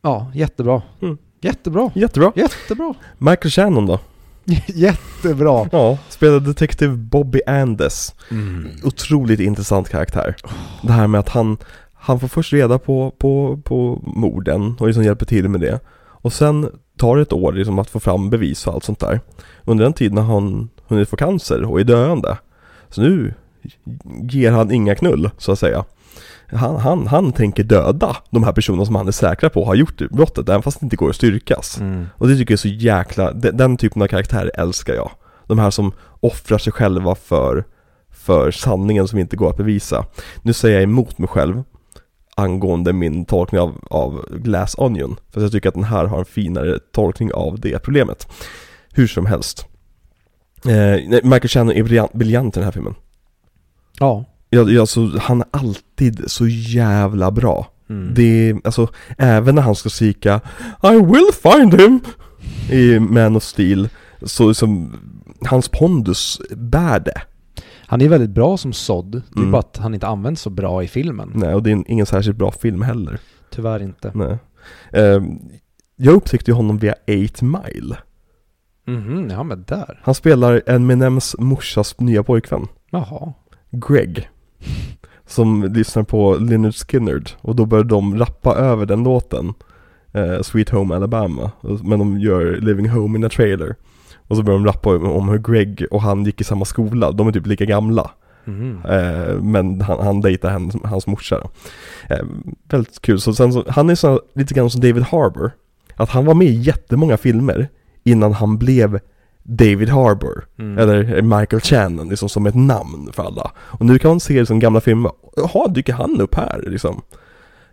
[0.01, 0.81] Ja, jättebra.
[1.01, 1.17] Mm.
[1.41, 1.91] Jättebra.
[1.95, 2.31] Jättebra.
[2.35, 2.93] Jättebra.
[3.17, 3.99] Michael Shannon då?
[4.67, 5.69] jättebra.
[5.71, 8.15] Ja, spelar detektiv Bobby Andes.
[8.31, 8.67] Mm.
[8.83, 10.35] Otroligt intressant karaktär.
[10.83, 11.57] Det här med att han,
[11.93, 15.79] han får först reda på, på, på morden och liksom hjälper till med det.
[15.97, 19.19] Och sen tar det ett år liksom att få fram bevis och allt sånt där.
[19.63, 22.37] Under den tiden har han hunnit få cancer och är döende.
[22.89, 23.33] Så nu
[24.29, 25.85] ger han inga knull, så att säga.
[26.47, 30.09] Han, han, han tänker döda de här personerna som han är säkra på har gjort
[30.11, 31.79] brottet, även fast det inte går att styrkas.
[31.79, 32.05] Mm.
[32.17, 35.11] Och det tycker jag är så jäkla, den, den typen av karaktärer älskar jag.
[35.47, 37.63] De här som offrar sig själva för,
[38.09, 40.05] för sanningen som inte går att bevisa.
[40.41, 41.63] Nu säger jag emot mig själv
[42.35, 45.15] angående min tolkning av, av Glass Onion.
[45.31, 48.27] För jag tycker att den här har en finare tolkning av det problemet.
[48.93, 49.67] Hur som helst.
[50.67, 52.95] Eh, Michael Shannon är briljant, briljant i den här filmen.
[53.99, 54.25] Ja.
[54.49, 57.67] Jag, så, han är alltid så jävla bra.
[57.89, 58.13] Mm.
[58.13, 58.87] Det är, alltså,
[59.17, 60.41] även när han ska skrika
[60.83, 61.99] I will find him
[62.71, 63.89] i Man of Steel,
[64.23, 64.93] så som
[65.45, 67.21] hans pondus bär det.
[67.87, 69.11] Han är väldigt bra som sådd.
[69.11, 69.51] Det är Mm.
[69.51, 71.31] bara att han inte används så bra i filmen.
[71.35, 73.19] Nej, och det är en- ingen särskilt bra film heller.
[73.49, 74.11] Tyvärr inte.
[74.15, 74.37] Nej.
[74.93, 75.39] Ehm,
[75.95, 77.97] jag upptäckte ju honom via 8 Mile.
[78.87, 79.99] Mhm, ja men där.
[80.03, 83.33] Han spelar Eminems morsas nya pojkvän, Jaha.
[83.71, 84.29] Greg.
[85.27, 89.53] Som lyssnar på Lynyrd Skynyrd och då börjar de rappa över den låten
[90.13, 91.51] eh, Sweet Home Alabama.
[91.83, 93.75] Men de gör Living Home in a Trailer.
[94.27, 97.27] Och så börjar de rappa om, hur Greg och han gick i samma skola, de
[97.27, 98.11] är typ lika gamla.
[98.89, 101.49] Eh, Men han, han dejtar henne, hans morsa då.
[102.15, 102.25] eh,
[102.69, 105.51] Väldigt kul, så sen så, han är så lite grann som David Harbour.
[105.95, 107.69] Att han var med i jättemånga filmer
[108.05, 108.99] innan han blev
[109.43, 110.77] David Harbour Mm.
[110.77, 113.51] eller Michael Shannon, liksom som ett namn för alla.
[113.57, 117.01] Och nu kan man se liksom gamla filmer, jaha, dyker han upp här liksom?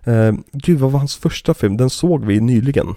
[0.05, 1.77] Eh, gud, vad var hans första film?
[1.77, 2.95] Den såg vi nyligen.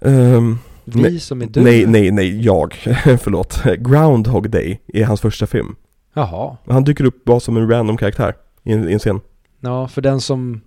[0.00, 1.60] Ehm, Vi nej- som är du.
[1.62, 2.74] nej, nej, nej, jag,
[3.20, 3.62] förlåt.
[3.78, 5.76] Groundhog Day är hans första film.
[6.14, 6.56] Jaha.
[6.66, 9.20] Han dyker upp bara som en random karaktär i en, i en scen.
[9.60, 10.60] Ja, för den som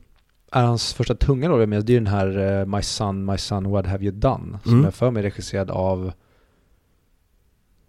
[0.57, 3.69] är hans första tunga roll med, det är den här eh, My Son, My Son,
[3.71, 4.59] What Have You Done?
[4.63, 4.85] Som Mm.
[4.85, 6.11] är för mig regisserad av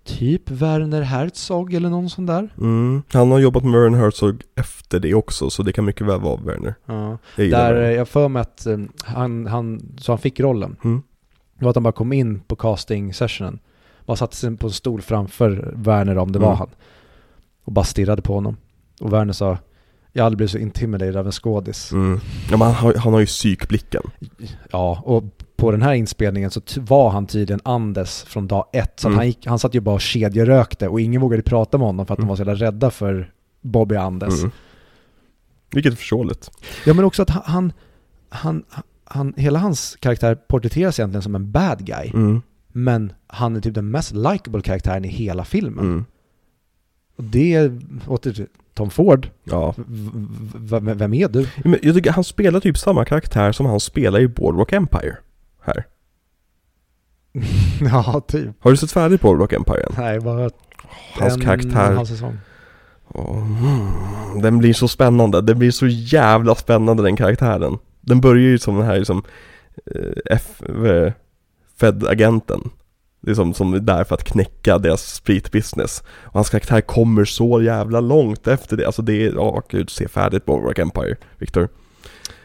[0.04, 2.48] typ Werner Herzog eller någon sån där.
[2.58, 3.02] Mm.
[3.12, 6.36] Han har jobbat med Werner Herzog efter det också, så det kan mycket väl vara
[6.36, 6.74] Werner.
[6.86, 7.18] Ja.
[7.36, 7.88] Jag Där Werner.
[7.90, 10.76] eh, jag för mig att eh, han, han, så han fick rollen.
[10.84, 11.02] Mm.
[11.58, 13.58] Det var att han bara kom in på casting sessionen.
[14.06, 16.58] Bara satte sig på en stol framför Werner om det var Mm.
[16.58, 16.68] han.
[17.64, 18.56] Och bara stirrade på honom.
[19.00, 19.58] Och Werner sa,
[20.12, 21.92] jag har aldrig blivit så intimidated av en skådis.
[21.92, 22.20] Mm.
[22.50, 24.02] Ja, men han, har, han har ju psykblicken.
[24.70, 25.24] Ja, och
[25.56, 29.00] på den här inspelningen så var han tydligen Andes från dag ett.
[29.00, 29.18] Så Mm.
[29.18, 32.14] han, gick, han satt ju bara och kedjerökte och ingen vågade prata med honom för
[32.14, 32.26] att Mm.
[32.26, 34.38] de var så jävla rädda för Bobby Andes.
[34.40, 34.50] Mm.
[35.70, 36.50] Vilket är förståeligt.
[36.86, 37.72] Ja men också att han, han,
[38.28, 42.11] han, han, hela hans karaktär porträtteras egentligen som en bad guy.
[42.14, 42.42] Mm.
[42.72, 45.84] Men han är typ den mest likable karaktären i hela filmen.
[45.84, 46.04] Mm.
[47.16, 48.46] Och det är, åter till
[48.79, 49.74] Tom Ford, Ja.
[49.76, 51.49] v- vem är du?
[51.64, 55.16] Men jag tycker han spelar typ samma karaktär som han spelar i Boardwalk Empire.
[55.62, 55.87] Här.
[57.81, 58.51] ja, typ.
[58.61, 59.93] Har du sett färdigt Boardwalk Empire än?
[59.99, 60.51] Nej, bara
[61.18, 61.95] Hans en karaktär.
[61.95, 62.39] halv säsong.
[63.14, 65.41] Mm, den blir så spännande.
[65.41, 67.79] Det blir så jävla spännande den karaktären.
[68.01, 69.22] Den börjar ju som den här liksom
[70.31, 71.12] F, eh,
[71.81, 72.70] Fed-agenten.
[73.29, 76.03] Liksom som är där för att knäcka deras spritbusiness.
[76.24, 78.87] Och hans karaktär kommer så jävla långt efter det.
[78.87, 81.68] Alltså det är, ja gud, se färdigt Boardwalk Empire, Victor.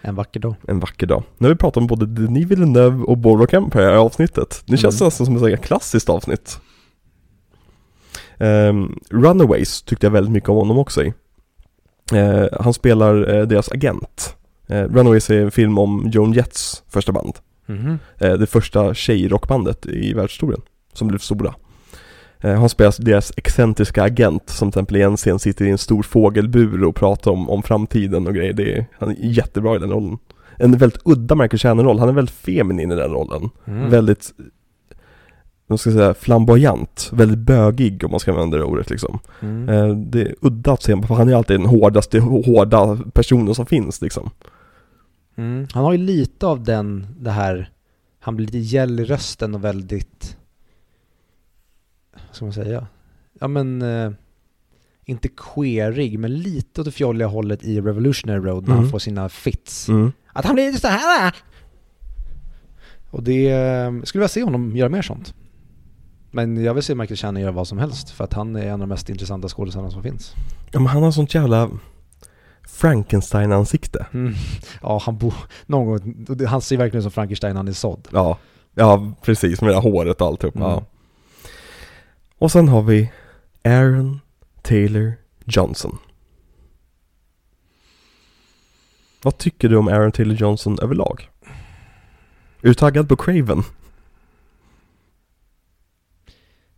[0.02, 0.56] En vacker dag.
[0.68, 1.24] En vacker dag.
[1.38, 4.64] Nu har vi pratat om både Denis Villeneuve och Boardwalk Empire i avsnittet.
[4.66, 5.08] Nu känns det Mm.
[5.08, 6.60] nästan som ett klassiskt avsnitt.
[8.38, 11.14] Ehm, Runaways tyckte jag väldigt mycket om honom också i.
[12.14, 14.36] Eh, han spelar eh, deras agent.
[14.68, 17.34] Eh, Runaways är en film om Joan Jetts första band.
[18.20, 20.62] Eh, det första tjejrockbandet i världshistorien.
[20.94, 21.54] Som blev stora.
[22.40, 25.78] Eh, han spelar deras excentriska agent som till exempel i en scen sitter i en
[25.78, 28.54] stor fågelbur och pratar om, om framtiden och grejer.
[28.54, 30.18] Det är, han är jättebra i den rollen.
[30.58, 32.00] En väldigt udda Michael Shannon-roll.
[32.00, 33.50] Han är väldigt feminin i den rollen.
[33.66, 33.90] Mm.
[33.90, 34.34] Väldigt,
[35.68, 37.10] vad ska jag säga, flamboyant.
[37.14, 39.20] Väldigt bögig om man ska använda det ordet liksom.
[39.40, 39.70] Mm.
[39.70, 43.66] Eh, det är udda att se för han är alltid den hårdaste, hårda personen som
[43.66, 44.30] finns liksom.
[45.36, 45.68] Mm.
[45.74, 47.70] Han har ju lite av den, det här,
[48.20, 50.38] han blir lite gäll i rösten och väldigt,
[52.42, 52.88] vad ska man säga?
[53.40, 54.12] Ja men, eh,
[55.06, 58.84] inte queerig, men lite åt det fjolliga hållet i Revolutionary Road när Mm.
[58.84, 59.90] han får sina fits.
[59.90, 60.12] Mm.
[60.34, 61.36] Att han blir så här.
[63.10, 65.34] Och det, eh, jag skulle vilja se honom göra mer sånt.
[66.32, 68.74] Men jag vill se Michael Shannon göra vad som helst, för att han är en
[68.74, 70.34] av de mest intressanta skådespelarna som finns.
[70.72, 71.70] Ja men han har sånt jävla
[72.68, 74.06] Frankenstein-ansikte.
[74.14, 74.34] Mm.
[74.82, 75.32] Ja, han bo...
[75.66, 76.26] Någon gång...
[76.48, 78.08] Han ser verkligen ut som Frankenstein han är sådd.
[78.12, 78.38] Ja,
[78.76, 80.56] ja precis med det där håret och alltihop.
[80.56, 80.68] Mm.
[80.68, 80.84] Ja.
[82.44, 83.12] Och sen har vi
[83.64, 84.20] Aaron
[84.62, 85.14] Taylor
[85.46, 85.98] Johnson.
[89.24, 91.30] Vad tycker du om Aaron Taylor Johnson överlag?
[92.62, 93.64] Är du taggad på Craven?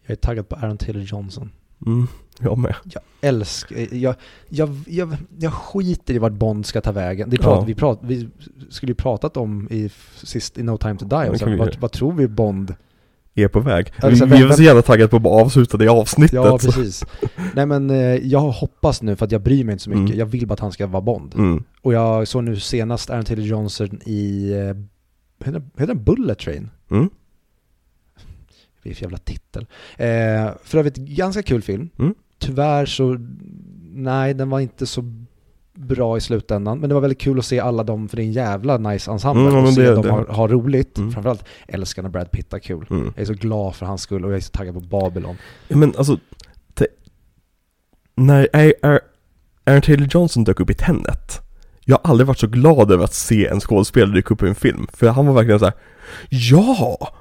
[0.02, 1.52] Jag är taggad på Aaron Taylor Johnson.
[1.86, 2.08] Mm,
[2.40, 2.76] jag med.
[2.84, 4.16] Jag älskar, jag,
[4.50, 7.30] jag, jag, jag skiter i vart Bond ska ta vägen.
[7.30, 7.66] Det prat, Ja.
[7.66, 8.30] vi, prat, vi
[8.70, 11.52] skulle ju pratat om i, sist i No Time To Die, det och så, kan
[11.52, 11.80] vi vad, göra.
[11.80, 12.76] vad tror vi Bond?
[13.38, 13.94] Är på väg.
[14.02, 16.34] Vi, är så jävla taggade på att bara avsluta det avsnittet.
[16.34, 17.06] Ja, precis.
[17.56, 20.20] Nej men eh, jag hoppas nu, för att jag bryr mig inte så mycket, Mm.
[20.20, 21.36] jag vill bara att han ska vara Bond.
[21.36, 21.64] Mm.
[21.82, 26.70] Och jag såg nu senast Aaron Taylor Johnson i, eh, heter den Bullet Train?
[26.92, 27.10] Mm.
[28.84, 29.66] Det är för jävla titel.
[29.98, 30.08] Eh,
[30.64, 31.90] för övrigt, ganska kul film.
[32.00, 32.16] Mm.
[32.40, 33.18] Tyvärr så,
[33.94, 35.25] nej den var inte så
[35.76, 36.80] bra i slutändan.
[36.80, 39.12] Men det var väldigt kul att se alla dem, för det är en jävla nice
[39.12, 39.50] ensemble.
[39.50, 40.98] Mm, och se det- dem det- ha, ha roligt.
[40.98, 41.12] Mm.
[41.12, 42.86] Framförallt älskar när Brad Pitt har kul.
[42.90, 43.06] Mm.
[43.16, 45.38] Jag är så glad för hans skull och jag är så taggad på Babylon.
[45.68, 46.18] Men alltså,
[48.16, 48.48] när
[49.66, 51.42] Aaron Taylor Johnson dök upp i Tenet
[51.86, 54.56] Jag har aldrig varit så glad över att se en skådespelare dyka upp i en
[54.56, 55.74] film För han var verkligen så här:
[56.30, 57.14] Ja!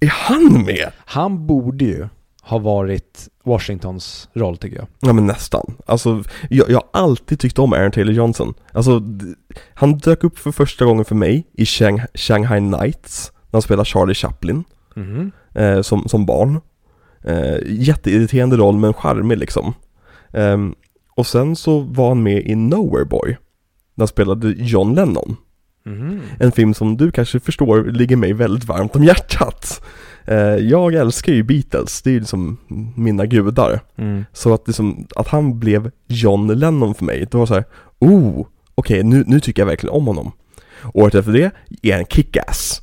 [0.00, 0.92] Är han med?
[0.98, 2.08] Han borde ju
[2.46, 4.86] ha varit Washingtons roll tycker jag.
[5.00, 5.74] Ja men nästan.
[5.86, 8.54] Alltså, jag, jag har alltid tyckt om Aaron Taylor Johnson.
[8.72, 9.02] Alltså,
[9.74, 13.84] han dök upp för första gången för mig i Shang, Shanghai Nights, när han spelar
[13.84, 15.32] Charlie Chaplin, Mhm.
[15.54, 16.60] eh, som, som barn.
[17.24, 19.74] Eh, jätteirriterande roll men charmig liksom.
[20.32, 20.74] Ehm,
[21.16, 23.28] och sen så var han med i Nowhere Boy,
[23.94, 25.36] när han spelade John Lennon.
[25.86, 26.20] Mhm.
[26.40, 29.82] En film som du kanske förstår ligger mig väldigt varmt om hjärtat.
[30.26, 32.56] Eh, jag älskar ju Beatles, det är ju liksom
[32.96, 33.80] mina gudar.
[33.96, 34.24] Mm.
[34.32, 37.64] Så att, liksom, att han blev John Lennon för mig, det var så här,
[37.98, 40.32] oh, okej nu, nu tycker jag verkligen om honom.
[40.94, 41.50] Året efter det
[41.82, 42.80] är han Kick-Ass.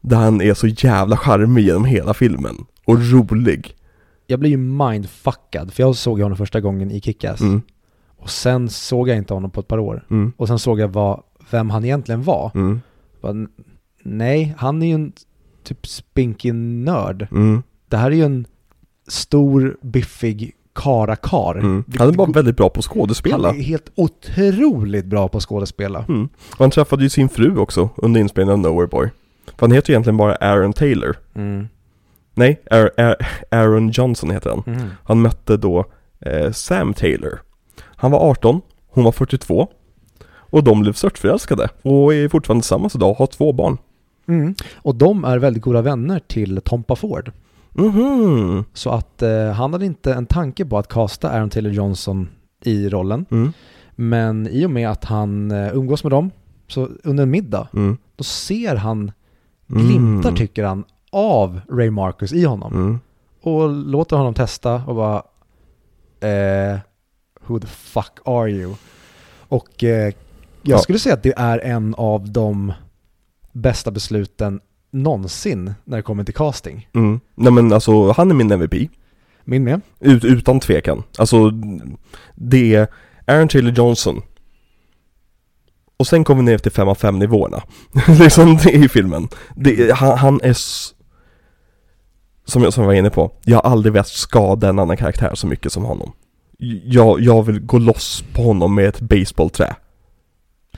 [0.00, 2.56] Där han är så jävla charmig genom hela filmen.
[2.84, 3.74] Och rolig.
[4.26, 7.40] Jag blev ju mindfuckad, för jag såg honom första gången i Kick-Ass.
[7.40, 7.62] Mm,
[8.16, 10.06] Och sen såg jag inte honom på ett par år.
[10.10, 12.50] mm, Och sen såg jag vad, vem han egentligen var.
[12.54, 12.80] mm,
[13.22, 13.34] Bara,
[14.02, 15.12] nej, han är ju en
[15.64, 17.28] typ spinkig nörd.
[17.32, 18.46] mm, Det här är ju en
[19.08, 21.54] stor, biffig karakar.
[21.58, 21.84] mm.
[21.98, 23.48] Han är bara väldigt bra på Han skådespela.
[23.50, 26.04] är helt otroligt bra på att skådespela.
[26.08, 26.28] Mm.
[26.52, 29.08] Och han träffade ju sin fru också under inspelningen av Nowhere Boy.
[29.46, 31.16] För han heter egentligen bara Aaron Taylor.
[31.34, 31.68] Mm.
[32.34, 33.16] Nej, Ar- Ar-
[33.50, 34.62] Aaron Johnson heter han.
[34.76, 34.88] Mm.
[35.04, 35.84] Han mötte då
[36.20, 37.40] eh, Sam Taylor.
[37.82, 39.68] Han var 18, hon var 42.
[40.52, 43.78] Och de blev störtförälskade och är fortfarande tillsammans idag och har två barn.
[44.30, 44.54] Mm.
[44.74, 47.32] Och de är väldigt goda vänner till Tompa Ford.
[47.72, 48.64] Mhm.
[48.72, 52.28] Så att eh, han hade inte en tanke på att kasta Aaron Taylor Johnson
[52.64, 53.26] i rollen.
[53.30, 53.52] Mm.
[53.96, 56.30] Men i och med att han eh, umgås med dem,
[56.68, 57.96] så under en middag, Mm.
[58.16, 59.12] då ser han
[59.66, 60.36] glimtar Mm.
[60.38, 62.72] tycker han av Ray Marcus i honom.
[62.74, 62.98] Mm.
[63.42, 65.22] Och låter honom testa och bara
[66.20, 66.78] eh,
[67.46, 68.74] Who the fuck are you?
[69.48, 70.14] Och eh, jag
[70.62, 70.78] Ja.
[70.78, 72.72] skulle säga att det är en av de
[73.52, 76.88] bästa besluten någonsin när det kommer till casting.
[76.94, 77.20] Mm.
[77.34, 78.90] Nej men alltså, han är min MVP.
[79.44, 79.80] Min med.
[80.00, 81.02] Ut, utan tvekan.
[81.18, 81.50] Alltså,
[82.34, 82.88] det är
[83.26, 84.22] Aaron Taylor Johnson.
[85.96, 87.62] Och sen kommer vi ner till 5 av 5 nivåerna.
[88.20, 89.28] liksom det i filmen.
[89.56, 90.56] Det, han, han är
[92.50, 95.34] som jag, som jag var inne på, jag har aldrig velat skada en annan karaktär
[95.34, 96.12] så mycket som honom.
[96.84, 99.76] Jag, jag vill gå loss på honom med ett baseballträ.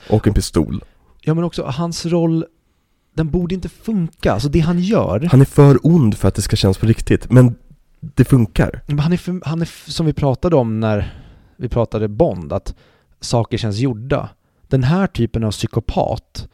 [0.09, 0.83] Och en pistol.
[1.21, 2.45] Ja men också hans roll,
[3.13, 4.33] den borde inte funka.
[4.33, 7.31] Alltså det han gör, Han är för ond för att det ska kännas på riktigt,
[7.31, 7.55] men
[7.99, 8.81] det funkar.
[8.87, 11.13] men han är, för, han är som vi pratade om när
[11.57, 12.75] vi pratade Bond, att
[13.19, 14.29] saker känns gjorda.
[14.67, 16.47] Den här typen av psykopat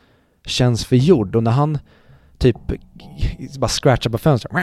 [0.45, 1.77] känns förgjord och när han
[2.37, 2.55] typ
[3.59, 4.53] bara scratchar på fönstret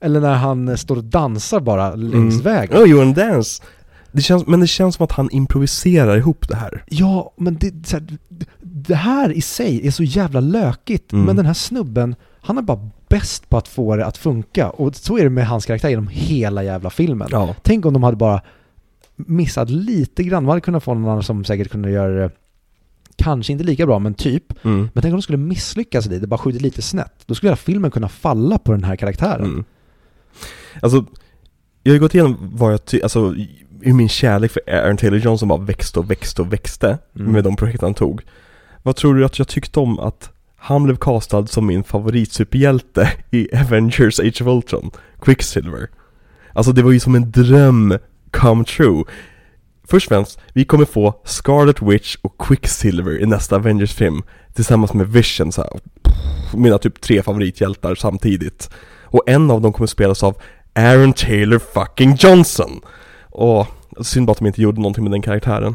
[0.00, 2.42] eller när han står och dansar bara längs Mm.
[2.42, 2.76] vägen.
[2.78, 3.62] Oh, you're on dance!
[4.12, 6.84] Det känns, men det känns som att han improviserar ihop det här.
[6.88, 8.06] Ja, men det, så här,
[8.88, 11.12] det här i sig är så jävla lökigt.
[11.12, 11.24] Mm.
[11.24, 14.70] Men den här snubben, han är bara bäst på att få det att funka.
[14.70, 17.28] Och så är det med hans karaktär genom hela jävla filmen.
[17.30, 17.54] Ja.
[17.62, 18.42] Tänk om de hade bara
[19.16, 20.44] missat lite grann.
[20.44, 22.30] Man hade kunnat få någon annan som säkert kunde göra det
[23.16, 24.64] kanske inte lika bra, men typ.
[24.64, 24.78] Mm.
[24.94, 27.12] Men tänk om de skulle misslyckas lite, bara skjutit lite snett.
[27.26, 29.44] Då skulle hela filmen kunna falla på den här karaktären.
[29.44, 29.64] Mm.
[30.82, 31.04] Alltså,
[31.82, 33.34] jag har ju gått igenom vad jag ty- alltså
[33.82, 37.32] hur min kärlek för Aaron Taylor Johnson bara växte och växte och växte Mm.
[37.32, 38.22] med de projekt han tog.
[38.88, 43.56] Vad tror du att jag tyckte om att han blev castad som min favoritsuperhjälte i
[43.56, 45.90] Avengers Age of Ultron, Quicksilver?
[46.52, 47.98] Alltså det var ju som en dröm
[48.30, 49.04] come true.
[49.84, 54.22] Först och främst, vi kommer få Scarlet Witch och Quicksilver i nästa Avengers-film
[54.54, 55.70] Tillsammans med Vision så här,
[56.54, 58.70] Mina typ tre favorithjältar samtidigt
[59.02, 60.36] Och en av dem kommer spelas av
[60.74, 62.80] Aaron Taylor fucking Johnson
[63.30, 63.66] Och
[64.00, 65.74] synd bara att de inte gjorde någonting med den karaktären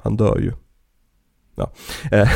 [0.00, 0.52] Han dör ju
[1.54, 1.70] Ja.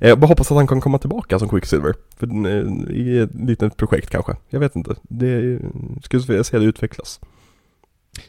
[0.00, 1.94] Eh, Jag bara hoppas att han kan komma tillbaka som Quicksilver.
[2.16, 4.36] För, eh, I ett litet projekt kanske.
[4.48, 4.94] Jag vet inte.
[5.02, 5.60] Det
[6.02, 7.20] skulle vilja se det utvecklas.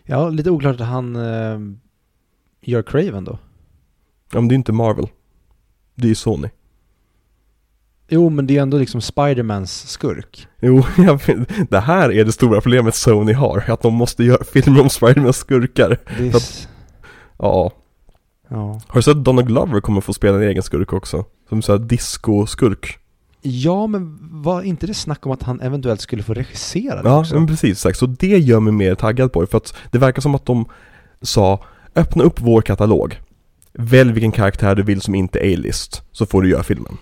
[0.03, 1.59] Ja, lite oklart att han eh,
[2.61, 3.39] gör Craven då.
[4.33, 5.07] Ja men det är inte Marvel.
[5.95, 6.49] Det är Sony.
[8.09, 10.47] Jo, men det är ändå liksom Spidermans skurk.
[10.59, 11.19] Jo, jag
[11.69, 13.63] det här är det stora problemet Sony har.
[13.67, 15.97] Att de måste göra filmer om Spidermans skurkar.
[16.33, 16.67] Att-
[17.39, 17.71] Ja
[18.49, 18.81] Ja.
[18.87, 21.25] Har du sett att Donald Glover kommer få spela en egen skurk också?
[21.49, 22.97] Som såhär disco-skurk
[23.41, 27.19] ja, men var inte det snack om att han eventuellt skulle få regissera det Ja,
[27.19, 27.35] också?
[27.35, 27.97] men precis exakt.
[27.99, 30.65] Så det gör mig mer taggad på det, för att det verkar som att de
[31.21, 31.63] sa
[31.95, 33.19] Öppna upp vår katalog
[33.73, 36.97] Välj vilken karaktär du vill som inte är A-list, så får du göra filmen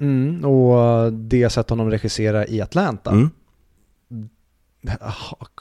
[0.00, 3.10] Mm, och det jag sett honom regissera i Atlanta.
[3.10, 3.30] mm.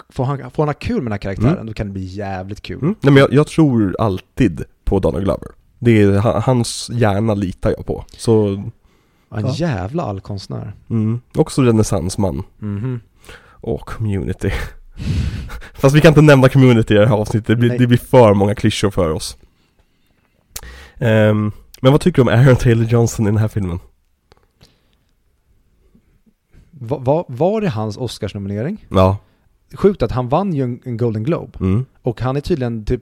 [0.10, 1.66] Får, han, får han ha kul med den här karaktären, Mm.
[1.66, 2.80] då kan det bli jävligt kul.
[2.82, 2.96] Mm.
[3.02, 5.48] Nej men jag, jag tror alltid på Donald Glover
[5.80, 8.72] Det är, ha- hans hjärna litar jag på Så, En
[9.46, 9.54] Ja.
[9.56, 10.74] jävla allkonstnär.
[10.90, 11.22] mm.
[11.36, 13.00] också renässansman Mhm.
[13.44, 14.52] Och community
[15.74, 18.34] Fast vi kan inte nämna community i det här avsnittet, det blir, det blir för
[18.34, 19.38] många klyschor för oss
[21.00, 23.80] Ehm, Men vad tycker du om Aaron Taylor Johnson i den här filmen?
[26.72, 28.86] Va, va, var det hans Oscarsnominering?
[28.90, 29.18] Ja,
[29.74, 31.60] Sjukt att han vann ju en, en Golden Globe.
[31.60, 33.02] mm, Och han är tydligen typ,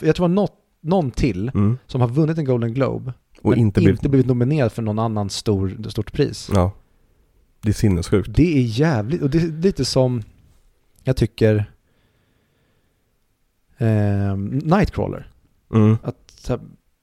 [0.00, 1.78] jag tror det var något, någon till mm.
[1.86, 3.12] som har vunnit en Golden Globe.
[3.42, 6.50] Och men inte blivit, blivit nominerad för någon annan stor, stort pris.
[6.54, 6.72] ja
[7.62, 10.22] Det är sinnessjukt Det är jävligt, och det är lite som,
[11.04, 11.70] jag tycker,
[13.78, 15.30] eh, Nightcrawler.
[15.74, 16.60] mm, Att, här,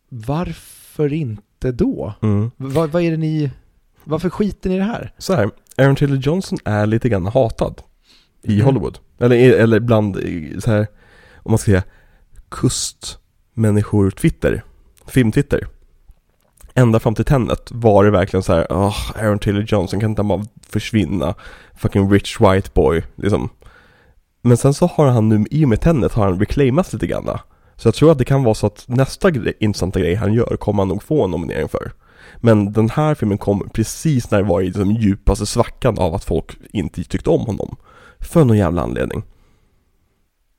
[0.09, 2.13] varför inte då?
[2.21, 2.51] mm.
[2.57, 3.51] Vad, är det ni,
[4.03, 5.13] varför skiter ni i det här?
[5.17, 7.81] Så här, Aaron Taylor Johnson är lite grann hatad
[8.43, 8.65] i Mhm.
[8.65, 8.99] Hollywood.
[9.19, 10.15] Eller, eller bland
[10.63, 10.87] så här,
[11.35, 11.83] om man ska säga
[13.57, 14.63] Människor-Twitter.
[15.07, 15.67] film-Twitter.
[16.73, 20.19] Ända fram till Tenet var det verkligen så här, oh, Aaron Taylor Johnson kan inte
[20.19, 21.35] han bara försvinna?
[21.75, 23.49] Fucking rich white boy, liksom.
[24.41, 27.37] Men sen så har han nu, i och med Tenet har han reclaimats lite grann.
[27.75, 30.57] Så jag tror att det kan vara så att nästa grej, intressanta grej han gör
[30.57, 31.91] kommer han nog få en nominering för.
[32.37, 36.23] Men den här filmen kom precis när det var i den djupaste svackan av att
[36.23, 37.75] folk inte tyckte om honom.
[38.19, 39.23] För någon jävla anledning.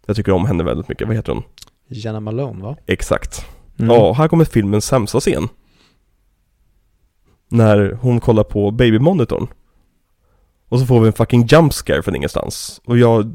[0.06, 1.42] Jag tycker om henne väldigt mycket, vad heter hon?
[1.88, 2.76] Jenna Malone va?
[2.86, 3.46] Exakt.
[3.78, 3.90] Mm.
[3.90, 5.48] Ja, här kommer filmens sämsta scen.
[7.48, 9.46] När hon kollar på babymonitorn.
[10.68, 12.80] Och så får vi en fucking jump scare från ingenstans.
[12.84, 13.34] Och jag,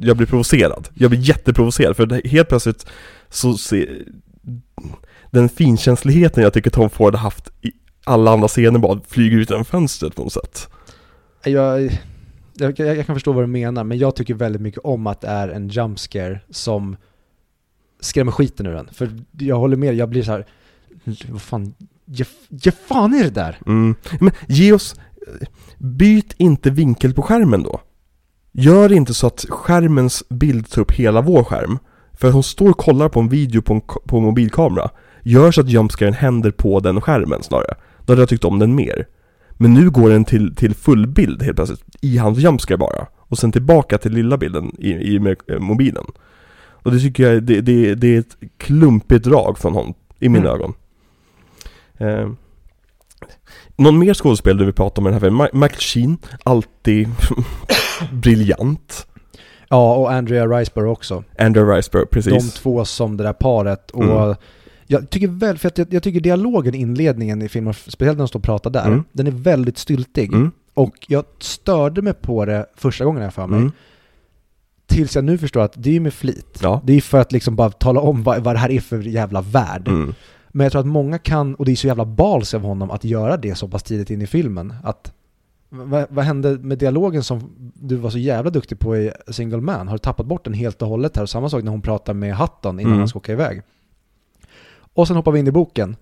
[0.00, 0.88] jag blir provocerad.
[0.94, 2.86] Jag blir jätteprovocerad för helt plötsligt
[3.28, 4.04] så ser
[5.30, 7.72] den finkänsligheten jag tycker Tom Ford har haft i
[8.04, 10.68] alla andra scener bara flyger ut genom fönstret på något sätt.
[11.44, 11.82] Jag,
[12.54, 15.28] jag, jag kan förstå vad du menar, men jag tycker väldigt mycket om att det
[15.28, 16.96] är en jump scare som
[18.00, 18.88] skrämmer skiten ur den.
[18.92, 20.46] För jag håller med, jag blir så här,
[21.28, 21.74] vad fan,
[22.04, 23.58] ge, ge fan i det där!
[23.66, 23.94] Mm.
[24.20, 24.96] Men ge oss,
[25.78, 27.80] byt inte vinkel på skärmen då.
[28.52, 31.78] Gör inte så att skärmens bild tar upp hela vår skärm.
[32.12, 34.90] För hon står och kollar på en video på en, på en mobilkamera.
[35.22, 37.74] Gör så att jumpscaren händer på den skärmen snarare.
[38.04, 39.06] Då hade jag tyckt om den mer.
[39.52, 43.06] Men nu går den till, till fullbild helt plötsligt, i hans jumpscare bara.
[43.16, 46.04] Och sen tillbaka till lilla bilden i, i med, eh, mobilen.
[46.86, 50.50] Och det tycker jag, det, det, det är ett klumpigt drag från honom, i mina
[50.50, 50.54] Mm.
[50.60, 50.74] ögon.
[51.98, 52.30] Eh,
[53.76, 55.48] någon mer skådespelare du vill prata om i den här filmen?
[55.52, 57.08] Michael Sheen, alltid
[58.12, 59.06] briljant.
[59.68, 61.24] Ja, och Andrea Riseborough också.
[61.38, 62.32] Andrew Riseborough, precis.
[62.54, 63.90] De två som det där paret.
[63.90, 64.34] Och Mm.
[64.86, 68.22] jag tycker väl, för att jag, jag tycker dialogen i inledningen i filmen, speciellt när
[68.24, 69.04] de står och pratar där, Mm.
[69.12, 70.32] den är väldigt styltig.
[70.32, 73.70] Mm, Och jag störde mig på det första gången jag för mig.
[74.86, 76.58] Tills jag nu förstår att det är med flit.
[76.62, 76.80] ja.
[76.84, 79.40] Det är för att liksom bara tala om vad, vad det här är för jävla
[79.40, 79.88] värld.
[79.88, 80.14] Mm,
[80.48, 83.04] Men jag tror att många kan, och det är så jävla bals av honom att
[83.04, 84.74] göra det så pass tidigt in i filmen.
[84.84, 85.12] Att,
[85.68, 89.88] vad, vad hände med dialogen som du var så jävla duktig på i Single Man?
[89.88, 91.22] Har du tappat bort den helt och hållet här?
[91.22, 92.98] Och samma sak när hon pratar med Hutton innan Mm.
[92.98, 93.62] han ska åka iväg.
[94.94, 95.96] Och sen hoppar vi in i boken.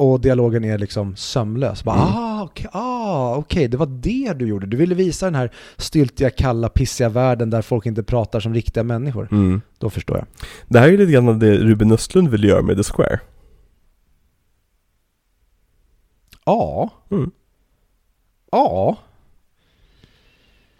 [0.00, 1.84] Och dialogen är liksom sömlös.
[1.84, 2.08] Bara, Mm.
[2.14, 4.66] ah, okej, ah, okej, det var det du gjorde.
[4.66, 8.82] Du ville visa den här styltiga, kalla, pissiga världen där folk inte pratar som riktiga
[8.84, 9.28] människor.
[9.32, 9.60] mm.
[9.78, 10.26] Då förstår jag.
[10.68, 13.20] Det här är lite grann det Ruben Östlund vill göra med The Square.
[16.44, 16.90] Ja.
[17.10, 17.30] Mm.
[18.50, 18.96] Ja.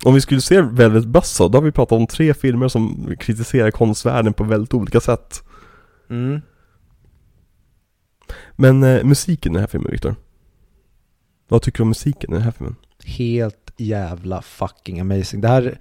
[0.05, 3.71] Om vi skulle se Velvet Buzzsaw, då har vi pratat om tre filmer som kritiserar
[3.71, 5.43] konstvärlden på väldigt olika sätt.
[6.11, 6.41] Mm.
[8.57, 10.15] Men eh, musiken i den här filmen, Viktor?
[11.49, 12.77] Vad tycker du om musiken i den här filmen?
[13.05, 15.41] Helt jävla fucking amazing.
[15.41, 15.79] Det här,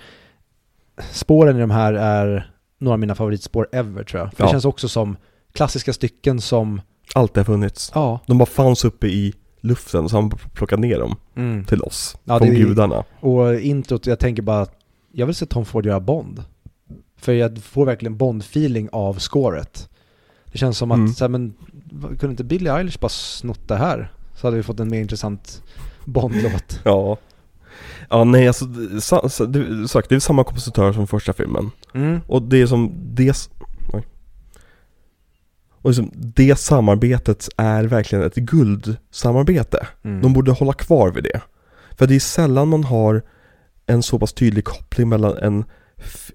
[1.11, 4.33] spåren i de här är några av mina favoritspår ever tror jag.
[4.33, 4.47] För Ja.
[4.47, 5.17] Det känns också som
[5.53, 6.81] klassiska stycken som,
[7.15, 7.91] Allt har funnits.
[7.95, 8.19] ja.
[8.25, 11.65] De bara fanns uppe i luften, så han plockade ner dem Mm.
[11.65, 12.17] till oss.
[12.23, 13.03] Ja, från det gudarna.
[13.19, 14.67] Och introt, jag tänker bara,
[15.11, 16.43] jag vill se Tom Ford göra Bond.
[17.17, 19.89] För jag får verkligen Bond-feeling av scoret.
[20.51, 21.05] Det känns som Mm.
[21.05, 21.53] att, så här, men
[21.99, 24.11] kunde inte Billie Eilish bara snott det här?
[24.35, 25.63] Så hade vi fått en mer intressant
[26.05, 26.79] Bond-låt.
[26.83, 27.17] Ja.
[28.09, 31.71] Ja, nej alltså, det, sagt, det är samma kompositör som första filmen.
[31.93, 32.21] Mm.
[32.27, 33.49] Och det är som, det,
[33.93, 34.07] oj.
[35.81, 39.87] Och liksom, det samarbetet är verkligen ett guldsamarbete.
[40.03, 40.21] Mm.
[40.21, 41.41] De borde hålla kvar vid det.
[41.97, 43.21] För det är sällan man har
[43.85, 45.63] en så pass tydlig koppling mellan en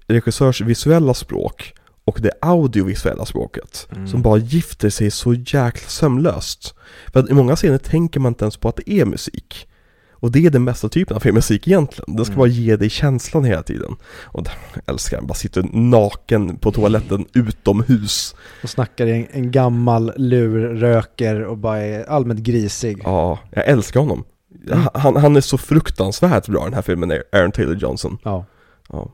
[0.07, 1.73] regissörs visuella språk
[2.05, 3.87] och det audiovisuella språket.
[3.91, 4.07] Mm.
[4.07, 6.75] Som bara gifter sig så jäkla sömlöst.
[7.13, 9.67] För att i många scener tänker man inte ens på att det är musik.
[10.11, 12.15] Och det är den bästa typen av filmmusik egentligen.
[12.15, 12.39] Den ska Mm.
[12.39, 13.95] bara ge dig känslan hela tiden.
[14.23, 18.35] Och jag älskar den, bara sitter naken på toaletten utomhus.
[18.63, 23.01] Och snackar i en, en gammal lur, röker och bara är allmänt grisig.
[23.03, 24.23] Ja, jag älskar honom.
[24.71, 24.87] Mm.
[24.93, 28.17] Han, han är så fruktansvärt bra i den här filmen, Aaron Taylor Johnson.
[28.23, 28.45] Ja.
[28.89, 29.11] Ja.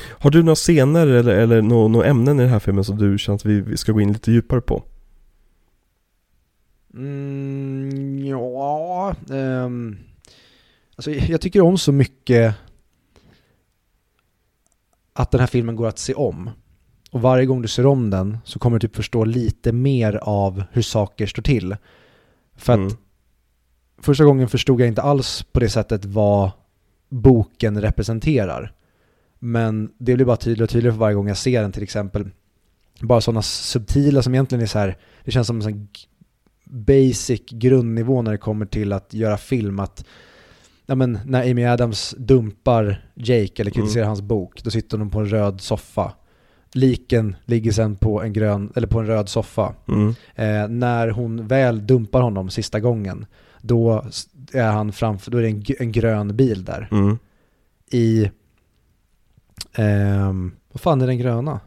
[0.00, 3.18] Har du några scener eller, eller några nå ämnen i den här filmen som du
[3.18, 4.82] känner att vi, vi ska gå in lite djupare på?
[6.94, 9.98] Mm, ja, ehm,
[10.96, 12.54] alltså jag tycker om så mycket
[15.12, 16.50] att den här filmen går att se om.
[17.10, 20.62] Och varje gång du ser om den så kommer du typ förstå lite mer av
[20.72, 21.76] hur saker står till.
[22.56, 22.92] För att Mm.
[23.98, 26.50] första gången förstod jag inte alls på det sättet vad
[27.08, 28.72] boken representerar.
[29.44, 32.30] Men det blir bara tydligare och tydligare för varje gång jag ser den till exempel.
[33.00, 35.88] Bara sådana subtila som egentligen är så här, det känns som en sån
[36.64, 39.80] basic grundnivå när det kommer till att göra film.
[39.80, 40.04] Att
[40.86, 45.20] ja, men, när Amy Adams dumpar Jake eller kritiserar hans bok, då sitter de på
[45.20, 46.12] en röd soffa.
[46.72, 49.74] Liken ligger sen på en, grön, eller på en röd soffa.
[49.88, 50.08] Mm.
[50.34, 53.26] Eh, när hon väl dumpar honom sista gången,
[53.60, 54.04] då
[54.52, 56.88] är han framför, då är det en, en grön bil där.
[56.90, 57.18] Mm.
[57.90, 58.30] I,
[59.74, 61.60] ehm, vad fan är den gröna?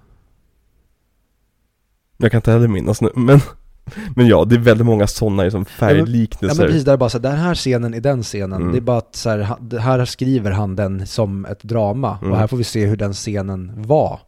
[2.18, 3.40] Jag kan inte heller minnas nu, men,
[4.16, 6.58] men ja, det är väldigt många sådana liksom Ja färgliknelser.
[6.64, 8.72] men precis, där är bara så här, den här scenen i den scenen, Mm.
[8.72, 12.32] det är bara att så här, här skriver han den som ett drama Mm.
[12.32, 14.20] och här får vi se hur den scenen var.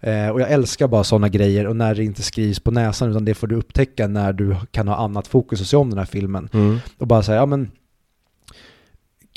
[0.00, 3.24] Eh, och jag älskar bara sådana grejer och när det inte skrivs på näsan utan
[3.24, 6.06] det får du upptäcka när du kan ha annat fokus och se om den här
[6.06, 6.48] filmen.
[6.52, 6.78] Mm.
[6.98, 7.70] Och bara säga, ja men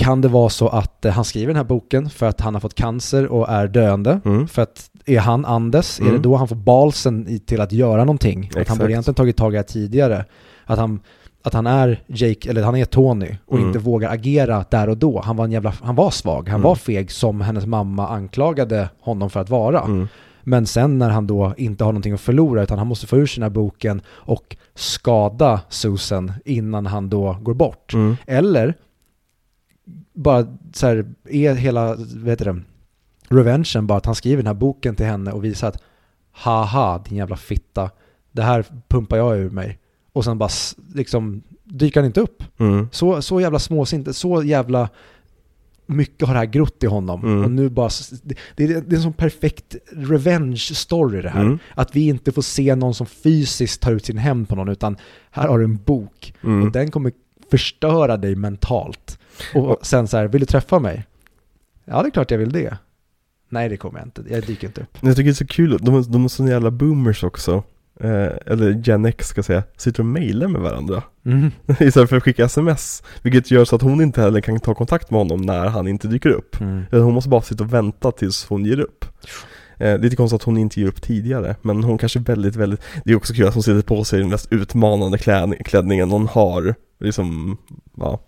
[0.03, 2.61] kan det vara så att eh, han skriver den här boken för att han har
[2.61, 4.19] fått cancer och är döende?
[4.25, 4.47] Mm.
[4.47, 6.13] För att är han Andes, är Mm.
[6.15, 8.45] det då han får balsen till att göra någonting?
[8.47, 8.79] Att han Exakt.
[8.79, 10.25] borde egentligen tagit tag i det tidigare.
[10.65, 10.99] Att han,
[11.43, 13.67] att han är Jake, eller han är Tony och Mm.
[13.67, 15.21] inte vågar agera där och då.
[15.25, 16.61] Han var en jävla, han var svag, han Mm.
[16.61, 19.81] var feg som hennes mamma anklagade honom för att vara.
[19.81, 20.07] Mm.
[20.45, 23.25] Men sen när han då inte har någonting att förlora utan han måste få ur
[23.25, 27.93] sig den här boken och skada Susan innan han då går bort.
[27.93, 28.15] Mm.
[28.27, 28.73] Eller
[30.13, 32.61] bara så här, är hela, vad heter det,
[33.29, 35.81] revengen bara att han skriver den här boken till henne och visar att
[36.31, 37.89] haha din jävla fitta,
[38.31, 39.79] det här pumpar jag ur mig.
[40.13, 40.49] Och sen bara
[40.95, 42.43] liksom dyker han inte upp.
[42.57, 42.87] Mm.
[42.91, 44.89] Så, så jävla småsint, så jävla
[45.85, 47.23] mycket har det här grott i honom.
[47.23, 47.43] Mm.
[47.43, 47.89] Och nu bara,
[48.23, 51.41] det, det, är- det är en sån perfekt revenge story det här.
[51.41, 51.59] Mm.
[51.75, 54.97] Att vi inte får se någon som fysiskt tar ut sin hämnd på någon utan
[55.31, 56.63] här har du en bok Mm.
[56.63, 57.11] och den kommer
[57.51, 59.19] förstöra dig mentalt.
[59.55, 61.05] Och sen så här, vill du träffa mig?
[61.85, 62.77] Ja, det är klart jag vill det.
[63.49, 64.23] Nej, det kommer jag inte.
[64.29, 64.97] Jag dyker inte upp.
[65.01, 67.63] Jag tycker det är så kul, de, de är såna jävla boomers också.
[67.99, 71.03] Eh, eller Gen X ska jag säga, sitter och mejlar med varandra.
[71.25, 71.51] Mm.
[71.79, 73.03] Istället för att skicka sms.
[73.21, 76.07] Vilket gör så att hon inte heller kan ta kontakt med honom när han inte
[76.07, 76.61] dyker upp.
[76.61, 76.83] Mm.
[76.91, 79.05] Hon måste bara sitta och vänta tills hon ger upp.
[79.77, 83.11] Eh, lite konstigt att hon inte ger upp tidigare, men hon kanske väldigt, väldigt Det
[83.11, 86.75] är också kul att hon sätter på sig den mest utmanande kläd, klänningen hon har.
[86.99, 87.57] Liksom,
[87.97, 88.19] ja.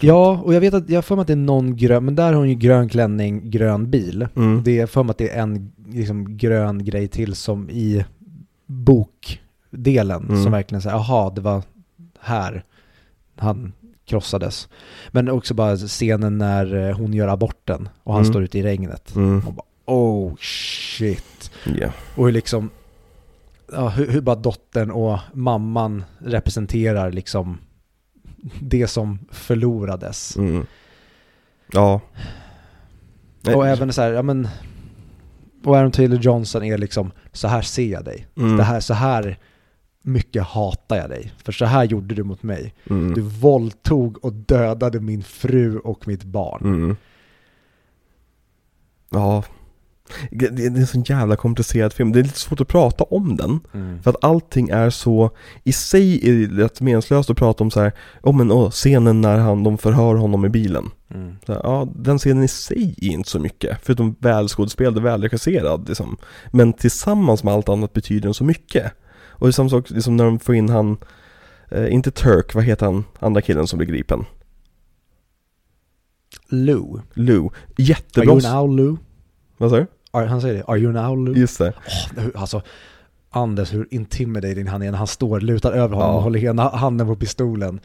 [0.00, 2.26] Ja, och jag vet att jag för mig att det är någon grön, men där
[2.26, 4.28] har hon ju grön klänning, grön bil.
[4.36, 4.62] Mm.
[4.64, 8.04] Det är för mig att det är en liksom, grön grej till som i
[8.66, 10.42] bokdelen Mm.
[10.42, 11.62] som verkligen säger, jaha, det var
[12.20, 12.64] här
[13.36, 13.72] han
[14.04, 14.68] krossades.
[15.10, 18.32] Men också bara scenen när eh, hon gör aborten och han Mm.
[18.32, 19.14] står ute i regnet.
[19.16, 19.42] Mm.
[19.46, 21.50] Och bara, oh shit.
[21.80, 21.88] Ja.
[22.16, 22.70] Och hur liksom,
[23.72, 27.58] ja, hur, hur bara dottern och mamman representerar liksom
[28.60, 30.36] det som förlorades.
[30.36, 30.66] Mm.
[31.72, 32.00] Ja.
[33.40, 33.54] Nej.
[33.54, 34.48] Och även så här, ja men...
[35.64, 38.26] Och Aaron Taylor Johnson är liksom, så här ser jag dig.
[38.36, 38.56] Mm.
[38.56, 39.38] Det här, så här
[40.02, 41.32] mycket hatar jag dig.
[41.44, 42.74] För så här gjorde du mot mig.
[42.90, 43.14] Mm.
[43.14, 46.60] Du våldtog och dödade min fru och mitt barn.
[46.64, 46.96] Mm.
[49.10, 49.44] Ja.
[50.30, 52.12] Det, det är en sån jävla komplicerad film.
[52.12, 53.60] Det är lite svårt att prata om den.
[53.74, 54.02] Mm.
[54.02, 55.30] För att allting är så,
[55.64, 59.20] i sig är det rätt meningslöst att prata om så här, oh, men åh, scenen
[59.20, 60.90] när han, de förhör honom i bilen.
[61.14, 61.36] Mm.
[61.46, 65.88] Så här, ja, den scenen i sig är inte så mycket, förutom välskådespelad och välregisserad
[65.88, 66.16] liksom.
[66.50, 68.92] Men tillsammans med allt annat betyder den så mycket.
[69.42, 70.96] Och det är samma sak liksom när de får in han,
[71.70, 74.24] eh, inte Turk, vad heter han, andra killen som blir gripen?
[76.48, 77.00] Lou.
[77.14, 77.46] Lou.
[77.46, 78.32] Are Jättebra.
[78.32, 78.96] you now Lou?
[79.56, 79.86] Vad sa du?
[80.12, 80.64] Han säger det.
[80.64, 81.34] Are you now Lou?
[81.34, 81.72] Just det.
[82.16, 82.62] Hur- alltså,
[83.30, 86.16] Anders, hur intimidating han är när han står lutad över honom Ja.
[86.16, 87.80] och håller ena handen på pistolen.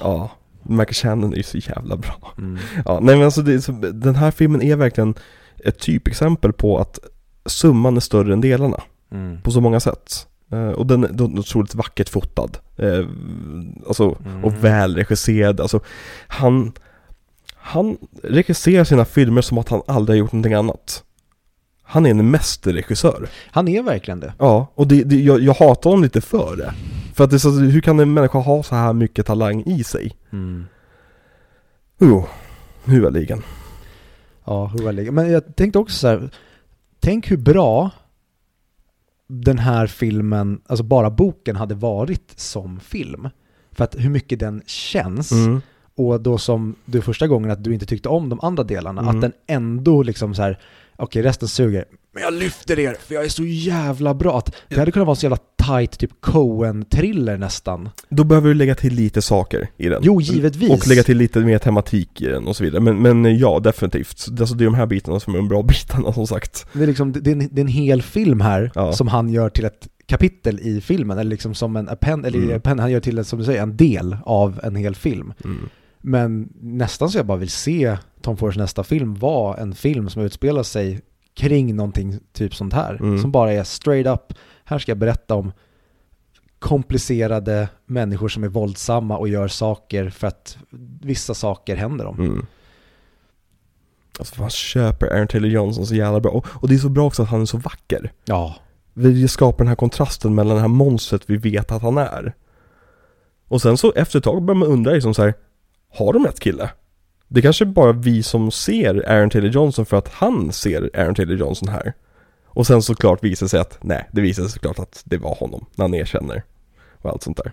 [0.00, 0.30] Ja.
[0.62, 2.32] Michael Shannon är ju så jävla bra.
[2.38, 2.58] Mm.
[2.84, 5.14] Ja, nej men alltså det, så, den här filmen är verkligen
[5.64, 6.98] ett typexempel på att
[7.46, 8.80] summan är större än delarna.
[9.12, 9.42] Mm.
[9.42, 10.26] på så många sätt.
[10.52, 12.50] Eh, och den är den är otroligt vackert fotad.
[12.76, 13.06] Eh,
[13.88, 14.44] alltså, Mm.
[14.44, 15.60] och välregisserad.
[15.60, 15.80] Alltså,
[16.28, 16.72] han,
[17.62, 21.04] han regisserar sina filmer som att han aldrig har gjort någonting annat.
[21.82, 23.28] Han är en mästerregissör.
[23.50, 24.34] Han är verkligen det.
[24.38, 26.74] Ja, och det, det, jag, jag hatar honom lite för det.
[27.14, 29.84] För att det är så, hur kan en människa ha så här mycket talang i
[29.84, 30.16] sig?
[30.32, 30.66] Mm.
[32.00, 32.26] Jo,
[32.84, 33.42] huvudligen.
[34.44, 35.10] Ja, ligger.
[35.10, 36.30] Men jag tänkte också så här,
[37.00, 37.90] tänk hur bra
[39.28, 43.28] den här filmen, alltså bara boken hade varit som film.
[43.72, 45.60] För att hur mycket den känns Mm.
[46.08, 49.14] Och då som du första gången att du inte tyckte om de andra delarna, Mm.
[49.16, 50.58] att den ändå liksom så här,
[50.96, 51.84] okej resten suger,
[52.14, 54.38] men jag lyfter er för jag är så jävla bra.
[54.38, 57.88] Att det hade kunnat vara en så jävla tight typ Coen-thriller nästan.
[58.08, 60.02] Då behöver du lägga till lite saker i den.
[60.04, 60.70] Jo, givetvis.
[60.70, 62.80] Och lägga till lite mer tematik i den och så vidare.
[62.80, 64.26] Men, men ja, definitivt.
[64.40, 66.66] Alltså det är de här bitarna som är de bra bitarna som sagt.
[66.72, 68.92] Det är, liksom, det, är en, det är en hel film här Ja.
[68.92, 72.56] som han gör till ett kapitel i filmen, eller liksom som en append, eller Mm.
[72.56, 75.32] append, han gör till, som du säger, en del av en hel film.
[75.44, 75.68] Mm.
[76.02, 80.22] Men nästan så jag bara vill se Tom Fords nästa film vara en film som
[80.22, 81.00] utspelar sig
[81.34, 82.94] kring någonting typ sånt här.
[82.94, 83.18] Mm.
[83.18, 85.52] Som bara är straight up, här ska jag berätta om
[86.58, 90.58] komplicerade människor som är våldsamma och gör saker för att
[91.00, 92.20] vissa saker händer dem.
[92.20, 92.46] Mm.
[94.18, 96.32] Alltså man köper Aaron Taylor Johnson så jävla bra.
[96.32, 98.12] Och, och det är så bra också att han är så vacker.
[98.24, 98.56] Ja,
[98.94, 102.34] Vi skapar den här kontrasten mellan det här monstret vi vet att han är.
[103.48, 105.34] Och sen så efter ett tag börjar man undra liksom så här,
[105.92, 106.70] har de rätt kille?
[107.28, 111.36] Det kanske bara vi som ser Aaron Taylor Johnson för att han ser Aaron Taylor
[111.36, 111.92] Johnson här.
[112.46, 115.34] Och sen såklart visar det sig att, nej, det visar sig såklart att det var
[115.34, 116.42] honom, när han erkänner.
[117.02, 117.52] Och allt sånt där.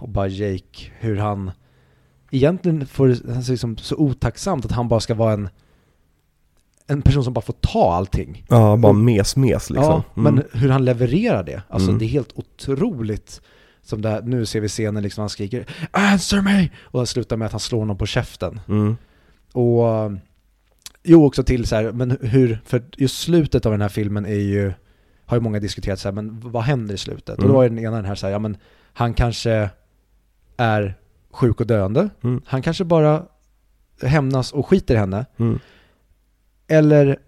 [0.00, 1.50] och bara Jake, hur han
[2.30, 5.48] egentligen får, ser liksom så otacksamt att han bara ska vara en
[6.86, 8.44] en person som bara får ta allting.
[8.48, 9.84] Ja, bara mes-mes liksom.
[9.84, 10.34] Ja, Mm.
[10.34, 11.98] men hur han levererar det, alltså Mm.
[11.98, 13.40] det är helt otroligt.
[13.84, 17.36] Som det här, nu ser vi scenen liksom han skriker 'Answer me!' och det slutar
[17.36, 18.60] med att han slår honom på käften.
[18.68, 18.96] Mm.
[19.52, 20.12] Och
[21.02, 24.34] jo, också till så här, men hur, för just slutet av den här filmen är
[24.34, 24.72] ju,
[25.26, 27.38] har ju många diskuterat så här, men vad händer i slutet?
[27.38, 27.52] Och Mm.
[27.54, 28.56] då är den ena den här så här, ja men
[28.92, 29.70] han kanske
[30.56, 30.94] är
[31.30, 32.42] sjuk och döende, Mm.
[32.46, 33.22] han kanske bara
[34.02, 35.58] hämnas och skiter i henne, Mm.
[36.66, 37.18] eller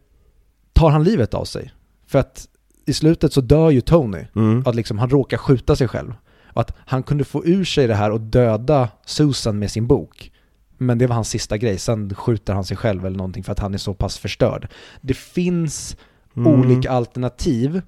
[0.73, 1.73] tar han livet av sig?
[2.07, 2.49] För att
[2.87, 4.63] i slutet så dör ju Tony, Mm.
[4.67, 6.13] att liksom han råkar skjuta sig själv.
[6.57, 10.33] Och att han kunde få ur sig det här och döda Susan med sin bok.
[10.79, 13.59] Men det var hans sista grej, sen skjuter han sig själv eller någonting för att
[13.59, 14.69] han är så pass förstörd.
[15.01, 15.97] Det finns
[16.37, 16.61] Mm.
[16.61, 17.83] olika alternativ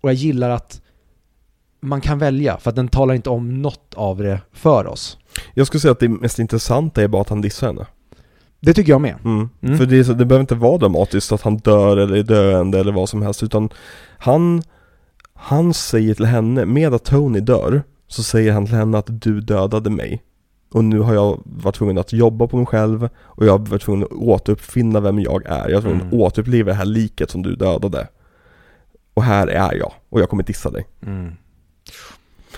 [0.00, 0.80] och jag gillar att
[1.80, 5.18] man kan välja för att den talar inte om något av det för oss.
[5.54, 7.86] Jag skulle säga att det mest intressanta är bara att han dissar henne.
[8.60, 9.14] Det tycker jag med.
[9.24, 9.48] Mm.
[9.62, 9.78] Mm.
[9.78, 13.08] För det, det behöver inte vara dramatiskt att han dör eller är döende eller vad
[13.08, 13.68] som helst utan
[14.18, 14.62] han,
[15.34, 17.82] han säger till henne, med att Tony dör,
[18.12, 20.22] så säger han till henne att du dödade mig.
[20.72, 23.82] Och nu har jag varit tvungen att jobba på mig själv och jag har varit
[23.82, 25.68] tvungen att återuppfinna vem jag är.
[25.68, 26.20] Jag är tvungen att Mm.
[26.20, 28.08] återuppliva det här liket som du dödade.
[29.14, 30.86] Och här är jag och jag kommer dissa dig.
[31.06, 31.32] Mm.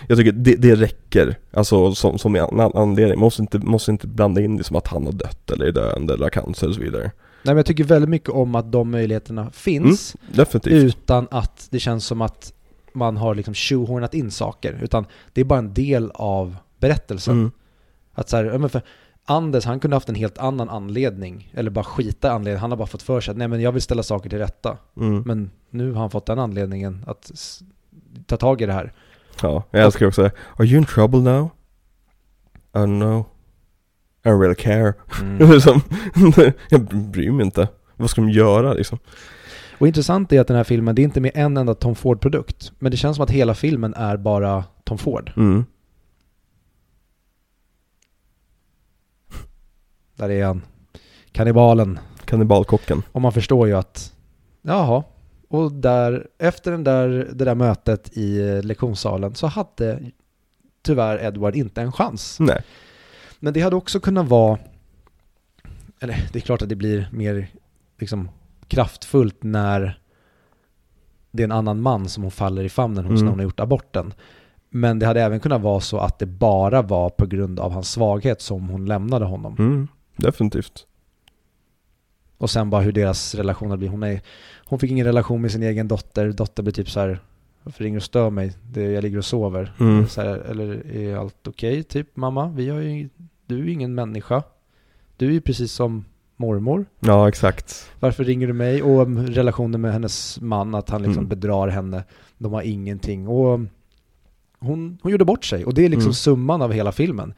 [0.08, 3.18] Jag tycker det, det räcker, alltså som, som en an- anledning.
[3.18, 5.72] Man måste inte, måste inte blanda in det som att han har dött eller är
[5.72, 7.02] döende eller har cancer och så vidare.
[7.02, 7.10] Nej,
[7.54, 10.72] men jag tycker väldigt mycket om att de möjligheterna finns Definitivt.
[10.84, 12.52] utan att det känns som att
[12.94, 14.78] man har liksom tjohornat in saker.
[14.82, 17.38] Utan det är bara en del av berättelsen.
[17.38, 17.50] Mm.
[18.12, 18.82] Att så här, för
[19.26, 21.52] Anders, han kunde haft en helt annan anledning.
[21.54, 22.60] Eller bara skita i anledningen.
[22.60, 24.76] Han har bara fått för sig att nej men jag vill ställa saker till rätta.
[24.96, 25.22] Mm.
[25.26, 27.32] Men nu har han fått den anledningen att
[28.26, 28.92] ta tag i det här.
[29.42, 31.50] Ja, jag älskar också Are you in trouble now?
[32.74, 33.24] I don't know
[34.24, 34.94] I don't really care.
[35.20, 35.38] Mm.
[36.68, 37.68] Jag bryr mig inte.
[37.96, 38.98] Vad ska de göra liksom?
[39.78, 42.72] Och intressant är att den här filmen, det är inte med en enda Tom Ford-produkt.
[42.78, 45.32] Men det känns som att hela filmen är bara Tom Ford.
[45.36, 45.64] Mm.
[50.16, 50.62] Där är han.
[51.32, 51.98] Kannibalen.
[52.24, 53.02] Kannibalkocken.
[53.12, 54.12] Och man förstår ju att,
[54.62, 55.04] jaha.
[55.48, 60.00] Och där, efter den där, det där mötet i lektionssalen så hade
[60.82, 62.40] tyvärr Edward inte en chans.
[62.40, 62.62] Nej.
[63.40, 64.58] Men det hade också kunnat vara,
[66.00, 67.48] eller det är klart att det blir mer
[67.98, 68.28] liksom
[68.68, 69.98] kraftfullt när
[71.30, 73.24] det är en annan man som hon faller i famnen hos Mm.
[73.24, 74.14] när hon har gjort aborten.
[74.70, 77.90] Men det hade även kunnat vara så att det bara var på grund av hans
[77.90, 79.56] svaghet som hon lämnade honom.
[79.58, 79.88] Mm.
[80.16, 80.86] Definitivt.
[82.38, 83.90] Och sen bara hur deras relation har blivit.
[83.92, 84.20] Hon, är,
[84.64, 86.32] hon fick ingen relation med sin egen dotter.
[86.32, 87.18] Dottern blir typ så här,
[87.62, 88.52] varför ringer du och stör mig?
[88.72, 89.72] Det, jag ligger och sover.
[89.80, 90.06] Mm.
[90.16, 91.82] Här, eller är allt okej?
[91.82, 93.08] Typ mamma, vi har ju,
[93.46, 94.42] du är ju ingen människa.
[95.16, 96.04] Du är ju precis som
[96.36, 96.86] mormor.
[97.00, 97.90] Ja, exakt.
[98.00, 98.82] Varför ringer du mig?
[98.82, 101.28] Och relationen med hennes man, att han liksom Mm.
[101.28, 102.04] bedrar henne.
[102.38, 103.28] De har ingenting.
[103.28, 103.60] Och
[104.58, 105.64] hon, hon gjorde bort sig.
[105.64, 106.14] Och det är liksom Mm.
[106.14, 107.34] summan av hela filmen.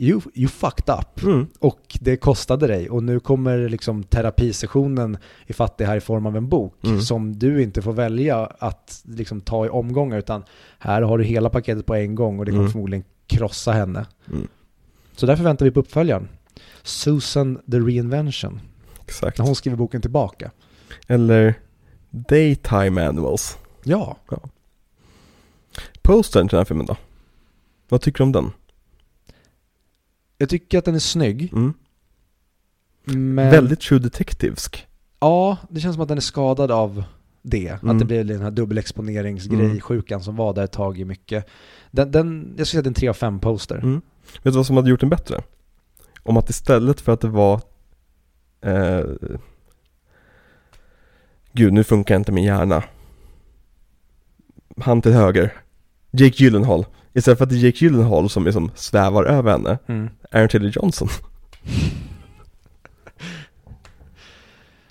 [0.00, 1.22] You, you fucked up.
[1.22, 1.46] Mm.
[1.58, 2.90] Och det kostade dig.
[2.90, 7.00] Och nu kommer liksom terapisessionen i det här i form av en bok Mm.
[7.00, 10.18] som du inte får välja att liksom ta i omgångar.
[10.18, 10.42] Utan
[10.78, 12.72] här har du hela paketet på en gång och det kommer Mm.
[12.72, 14.06] förmodligen krossa henne.
[14.32, 14.46] Mm.
[15.16, 16.28] Så därför väntar vi på uppföljaren.
[16.88, 18.60] Susan the Reinvention.
[19.04, 19.38] Exakt.
[19.38, 20.50] När hon skriver boken tillbaka.
[21.06, 21.54] Eller
[22.10, 23.58] Daytime Animals.
[23.84, 24.16] Ja,
[26.02, 26.96] Postern till den här filmen då?
[27.88, 28.50] Vad tycker du om den?
[30.40, 31.52] jag tycker att den är snygg.
[31.52, 31.74] Mm.
[33.04, 34.86] Men Väldigt True Detectivesk.
[35.20, 37.04] ja, det känns som att den är skadad av
[37.42, 37.68] det.
[37.70, 37.98] Att Mm.
[37.98, 40.20] det blir den här dubbelexponeringsgrej, Mm.
[40.22, 41.46] som var där ett tag i mycket.
[41.90, 43.76] Den, den, jag skulle säga att det är en 3 av 5 poster.
[43.78, 44.00] Mm.
[44.34, 45.42] Vet du vad som hade gjort den bättre?
[46.28, 47.60] Om att istället för att det var
[48.60, 49.04] eh,
[51.52, 52.82] Gud, nu funkar inte min hjärna.
[54.80, 55.52] Han till höger.
[56.10, 56.86] Jake Gyllenhaal.
[57.12, 59.78] Istället för att det är Jake Gyllenhaal som liksom svävar över henne.
[59.86, 60.10] Mm.
[60.30, 61.08] Aaron Taylor Johnson.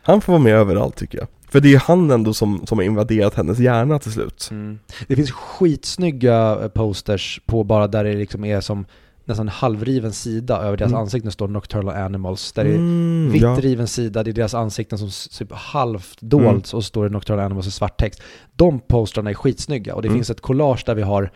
[0.01, 1.27] Han får vara med överallt tycker jag.
[1.49, 4.47] För det är ju han ändå som, som har invaderat hennes hjärna till slut.
[4.51, 4.79] Mm.
[5.07, 8.85] Det finns skitsnygga eh, posters på bara där det liksom är som
[9.27, 11.01] nästan halvriven sida över deras Mm.
[11.01, 12.51] ansikten står Nocturnal Animals.
[12.51, 13.57] Där det är Mm, vitt ja.
[13.61, 17.45] riven sida, det är deras ansikten som typ halvt dolts och så står det Nocturnal
[17.45, 18.21] Animals i svart text.
[18.55, 20.17] De postrarna är skitsnygga och det Mm.
[20.17, 21.31] finns ett collage där vi har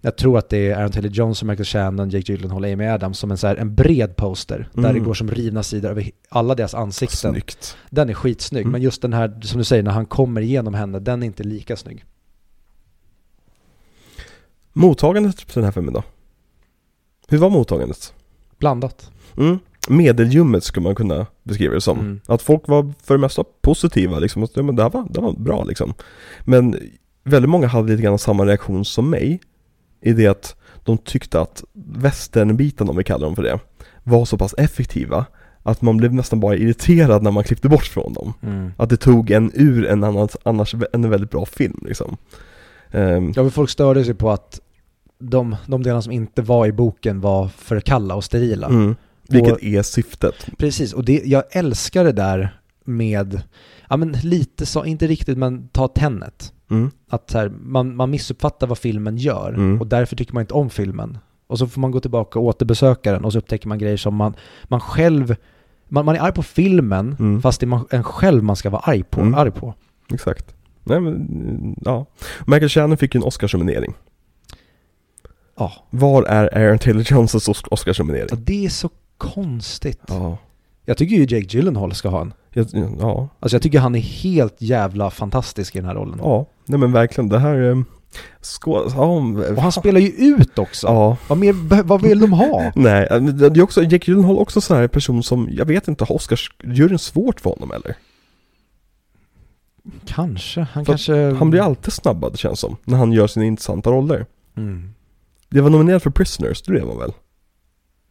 [0.00, 3.30] jag tror att det är Aaron Taylor Johnson, Michael Shannon, Jake Gyllenhaal, Amy Adams som
[3.30, 4.94] en, så här, en bred poster där Mm.
[4.94, 7.32] det går som rivna sidor över alla deras ansikten.
[7.32, 7.76] Snyggt.
[7.90, 8.72] Den är skitsnygg, Mm.
[8.72, 11.42] men just den här, som du säger, när han kommer igenom henne, den är inte
[11.44, 12.04] lika snygg.
[14.72, 16.02] Mottagandet på den här filmen då?
[17.28, 18.14] Hur var mottagandet?
[18.58, 19.10] Blandat.
[19.36, 19.58] Mm.
[19.88, 21.98] Medeljummet skulle man kunna beskriva det som.
[21.98, 22.20] Mm.
[22.26, 24.42] Att folk var för det mesta positiva liksom.
[24.42, 25.94] Att, ja, men det, här var, det var bra liksom.
[26.44, 26.76] Men
[27.24, 29.40] väldigt många hade lite grann samma reaktion som mig.
[30.00, 33.58] I det att de tyckte att västernbiten, om vi kallar dem för det,
[34.02, 35.26] var så pass effektiva.
[35.62, 38.32] Att man blev nästan bara irriterad när man klippte bort från dem.
[38.42, 38.72] Mm.
[38.76, 42.16] Att det tog en ur en annars, annars en väldigt bra film liksom.
[42.90, 44.60] Ehm, Ja, men folk störde sig på att
[45.18, 48.66] de, de delarna som inte var i boken var för kalla och sterila.
[48.66, 48.96] mm,
[49.28, 50.34] vilket Och- är syftet.
[50.58, 53.42] Precis, och det, jag älskar det där med,
[53.88, 56.52] ja men lite så, inte riktigt men ta Tenet.
[56.70, 56.90] Mm.
[57.10, 59.80] Att här, man, man missuppfattar vad filmen gör Mm.
[59.80, 61.18] och därför tycker man inte om filmen.
[61.46, 64.14] Och så får man gå tillbaka och återbesöka den och så upptäcker man grejer som
[64.14, 64.34] man,
[64.64, 65.36] man själv,
[65.88, 67.42] man, man är arg på filmen Mm.
[67.42, 69.20] fast det är man, en själv man ska vara arg på.
[69.20, 69.34] Mm.
[69.34, 69.74] Arg på.
[70.12, 70.54] Exakt.
[70.84, 72.06] Nej men, ja.
[72.46, 73.94] Michael Shannon fick ju en Oscarsnominering.
[75.58, 75.72] Ja.
[75.90, 78.28] Var är Aaron Taylor Johnsons Os- Oscarsnominering?
[78.32, 80.00] Och det är så konstigt.
[80.08, 80.38] Ja.
[80.84, 82.32] Jag tycker ju Jake Gyllenhaal ska ha en.
[82.52, 82.66] Jag,
[83.00, 83.28] ja.
[83.40, 86.18] Alltså jag tycker han är helt jävla fantastisk i den här rollen.
[86.22, 86.46] Ja.
[86.64, 87.70] Nej men verkligen, det här...
[87.70, 87.76] eh,
[88.40, 88.88] Skå...
[88.96, 89.04] Ja,
[89.56, 90.86] Och han spelar ju ut också.
[90.86, 91.16] Ja.
[91.28, 92.72] Vad, mer, vad vill de ha?
[92.76, 96.16] Nej, det är också, Jake Gyllenhaal också så här person som, jag vet inte, har
[96.16, 97.96] Oscarsjuryn svårt för honom eller?
[100.04, 100.60] Kanske.
[100.72, 101.32] Han För kanske...
[101.34, 104.26] Han blir alltid snabbad känns som, när han gör sina intressanta roller.
[104.56, 104.94] Mm.
[105.48, 107.12] Det var nominerad för Prisoners, det var väl?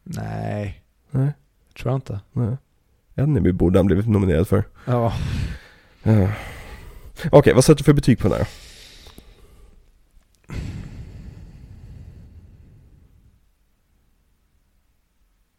[0.02, 1.32] Nej, Nej.
[1.78, 2.20] tror jag inte.
[2.32, 2.56] Nej.
[3.14, 4.64] Enemy borde han blivit nominerad för.
[4.84, 5.12] Ja.
[6.02, 6.28] Ja.
[7.30, 8.48] Okej, vad sätter du för betyg på den här?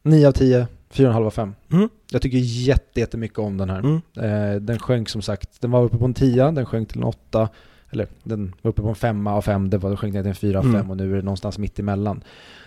[0.04, 1.56] Nio av tio, fyra och en halv av fem.
[1.72, 1.90] Mm.
[2.12, 3.80] Jag tycker jätte, jättemycket om den här.
[3.80, 4.02] Mm.
[4.16, 7.04] Eh, den sjönk som sagt, den var uppe på en tia, den sjönk till en
[7.04, 7.50] åtta.
[7.90, 10.36] Eller den var uppe på en femma av fem, det var sjönk ner till en
[10.36, 10.82] fyra av Mm.
[10.82, 12.24] fem och nu är det någonstans mitt emellan.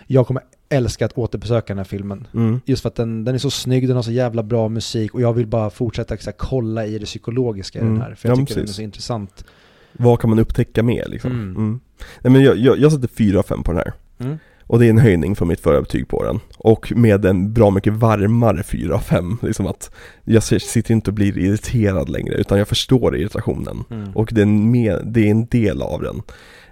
[0.07, 2.27] Jag kommer älska att återbesöka den här filmen.
[2.33, 2.61] Mm.
[2.65, 5.21] Just för att den, den är så snygg, den har så jävla bra musik och
[5.21, 7.93] jag vill bara fortsätta här, kolla i det psykologiska i Mm.
[7.93, 8.15] den här.
[8.15, 8.75] För jag Ja, tycker den är precis.
[8.75, 9.45] så intressant.
[9.93, 11.31] Vad kan man upptäcka mer liksom?
[11.31, 11.55] Mm.
[11.55, 11.79] Mm.
[12.21, 14.37] Nej, men jag, jag, jag sätter 4 av 5 på den här.
[14.71, 16.39] Och det är en höjning från mitt förra betyg på den.
[16.57, 19.37] Och med en bra mycket varmare 4 av 5.
[19.41, 19.91] Liksom att
[20.23, 23.83] jag sitter inte och blir irriterad längre utan jag förstår irritationen.
[23.89, 24.11] Mm.
[24.15, 26.21] Och det är en, med, det är en del av den.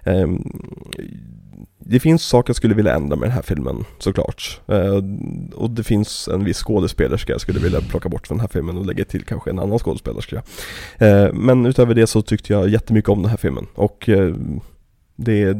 [0.04, 0.42] Ehm,
[1.78, 4.60] det finns saker jag skulle vilja ändra med den här filmen såklart.
[4.66, 5.02] Eh,
[5.54, 8.78] och det finns en viss skådespelerska jag skulle vilja plocka bort från den här filmen
[8.78, 10.42] och lägga till kanske en annan skådespelerska.
[10.98, 13.66] Eh, men utöver det så tyckte jag jättemycket om den här filmen.
[13.74, 14.34] Och eh,
[15.16, 15.56] det,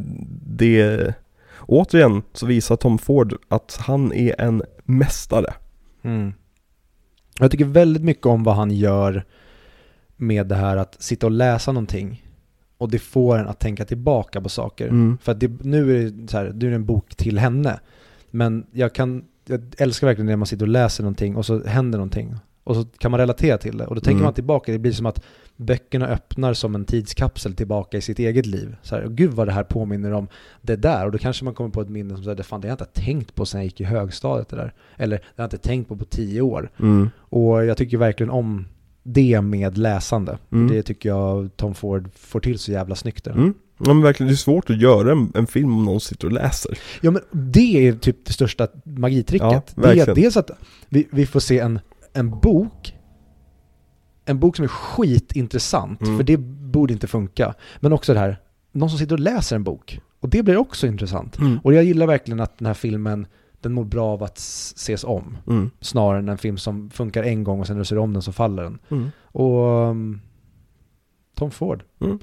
[0.47, 1.15] det,
[1.71, 5.55] återigen så visar Tom Ford att han är en mästare.
[6.03, 6.33] Mm.
[7.39, 9.25] Jag tycker väldigt mycket om vad han gör
[10.17, 12.27] med det här att sitta och läsa någonting
[12.79, 14.89] och det får en att tänka tillbaka på saker.
[14.89, 15.19] Mm.
[15.23, 17.81] För att det, nu är det så här, nu är det en bok till henne.
[18.31, 21.99] Men jag kan, jag älskar verkligen när man sitter och läser någonting och så händer
[21.99, 22.35] någonting.
[22.65, 23.87] Och så kan man relatera till det.
[23.87, 24.25] Och då tänker Mm.
[24.25, 25.23] man tillbaka, det blir som att
[25.61, 28.77] böckerna öppnar som en tidskapsel tillbaka i sitt eget liv.
[28.83, 30.29] Så här, gud vad det här påminner om
[30.63, 31.07] det där.
[31.07, 32.81] Och då kanske man kommer på ett minne som säger, det fan det har jag
[32.81, 34.75] inte tänkt på sen jag gick i högstadiet det där.
[34.97, 36.71] Eller det har jag inte tänkt på på tio år.
[36.81, 37.11] Mm.
[37.19, 38.67] Och jag tycker verkligen om
[39.03, 40.39] det med läsande.
[40.53, 40.69] Mm.
[40.69, 43.25] Det tycker jag Tom Ford får till så jävla snyggt.
[43.25, 43.33] där.
[43.33, 43.55] Mm.
[43.79, 46.33] Ja men verkligen, det är svårt att göra en, en film om någon sitter och
[46.33, 46.79] läser.
[47.01, 49.75] Ja men det är typ det största magitricket.
[49.77, 50.51] Ja, det är dels att
[50.89, 51.79] vi, vi får se en,
[52.13, 52.95] en bok,
[54.31, 56.17] en bok som är skitintressant, Mm.
[56.17, 57.55] för det borde inte funka.
[57.81, 58.41] Men också det här,
[58.73, 60.01] någon som sitter och läser en bok.
[60.21, 61.39] Och det blir också intressant.
[61.63, 63.27] Och jag gillar verkligen att den här filmen,
[63.61, 65.37] den mår bra av att ses om.
[65.47, 65.71] Mm.
[65.81, 68.23] Snarare än en film som funkar en gång och sen när du ser om den
[68.23, 68.79] så faller den.
[68.91, 69.11] Mm.
[69.23, 70.21] Och um,
[71.35, 71.85] Tom Ford.
[72.01, 72.19] Mm.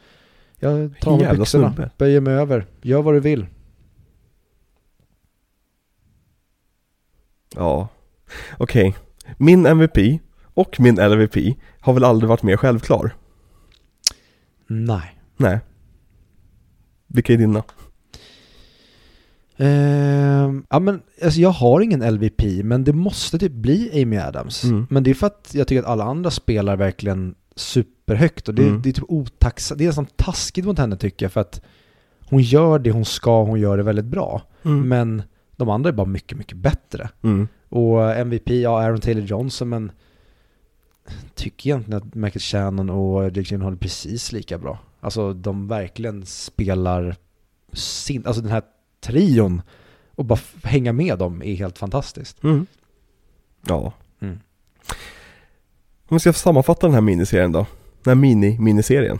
[0.60, 1.90] Jag tar av byxorna, snubbe.
[1.98, 3.46] böjer mig över, gör vad du vill.
[7.56, 7.88] Ja,
[8.58, 8.96] okej.
[9.38, 11.38] Min MVP och min LVP
[11.88, 13.16] har väl aldrig varit mer självklar?
[14.68, 15.20] Nej.
[15.38, 15.60] Nej.
[17.08, 17.64] Vilka är dina?
[19.58, 24.64] Ehm, ja men alltså jag har ingen LVP, men det måste typ bli Amy Adams.
[24.64, 24.88] Mm.
[24.90, 28.64] Men det är för att jag tycker att alla andra spelar verkligen superhögt och det,
[28.68, 28.82] Mm.
[28.82, 31.62] det är typ otaxa, det är nästan taskigt mot henne tycker jag för att
[32.30, 34.42] hon gör det hon ska, hon gör det väldigt bra.
[34.64, 34.88] Mm.
[34.90, 35.24] Men
[35.56, 37.10] de andra är bara mycket, mycket bättre.
[37.24, 37.48] Mm.
[37.70, 39.92] Och MVP, ja Aaron Taylor Johnson, men
[41.36, 44.80] tycker egentligen att Michael Shannon och Jake Gyllenhaal är precis lika bra.
[45.00, 47.16] Alltså de verkligen spelar
[47.74, 48.64] sin, alltså den här
[49.00, 49.62] trion
[50.16, 52.44] och bara hänga med dem är helt fantastiskt.
[52.44, 52.66] Mm.
[53.68, 53.94] Ja.
[54.20, 54.40] Mm.
[56.08, 57.66] Om vi ska sammanfatta den här miniserien då.
[58.04, 59.20] Den här mini-miniserien.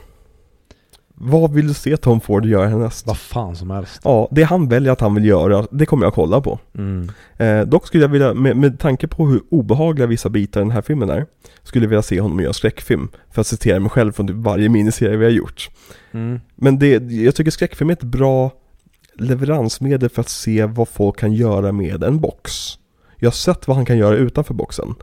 [1.20, 3.08] Vad vill du se Tom Ford göra härnäst?
[3.08, 4.02] Vad fan som helst.
[4.04, 6.60] Ja, det han väljer att han vill göra, det kommer jag kolla på.
[6.78, 7.12] Mm.
[7.38, 10.72] Eh, dock skulle jag vilja, med, med tanke på hur obehagliga vissa bitar i den
[10.72, 11.26] här filmen är,
[11.64, 13.10] skulle jag vilja se honom göra skräckfilm.
[13.32, 15.70] För att citera mig själv från typ varje miniserie vi har gjort.
[16.12, 16.40] Mm.
[16.56, 18.52] Men det, jag tycker skräckfilm är ett bra
[19.14, 22.52] leveransmedel för att se vad folk kan göra med en box.
[23.20, 24.96] Jag har sett vad han kan göra utanför boxen.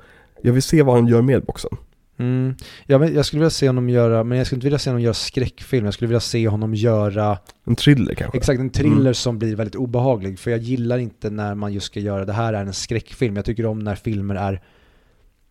[0.43, 1.77] Jag vill se vad han gör med boxen.
[2.17, 2.55] Mm.
[2.87, 5.03] Ja, men jag skulle vilja se honom göra, men jag skulle inte vilja se honom
[5.03, 8.39] göra skräckfilm, jag skulle vilja se honom göra En thriller kanske.
[8.39, 10.39] Exakt, en thriller som blir väldigt obehaglig.
[10.39, 13.37] För jag gillar inte när man just ska göra det här är en skräckfilm.
[13.37, 14.63] Jag tycker om när filmer är,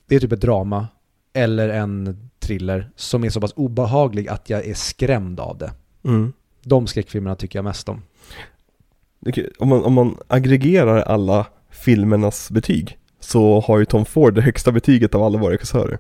[0.08, 0.88] det är typ ett drama
[1.34, 5.72] eller en thriller som är så pass obehaglig att jag är skrämd av det.
[6.06, 6.34] Mm.
[6.64, 8.02] De skräckfilmerna tycker jag mest om.
[9.60, 14.72] Om, man, om man aggregerar alla filmernas betyg så har ju Tom Ford det högsta
[14.72, 16.00] betyget av alla våra regissörer.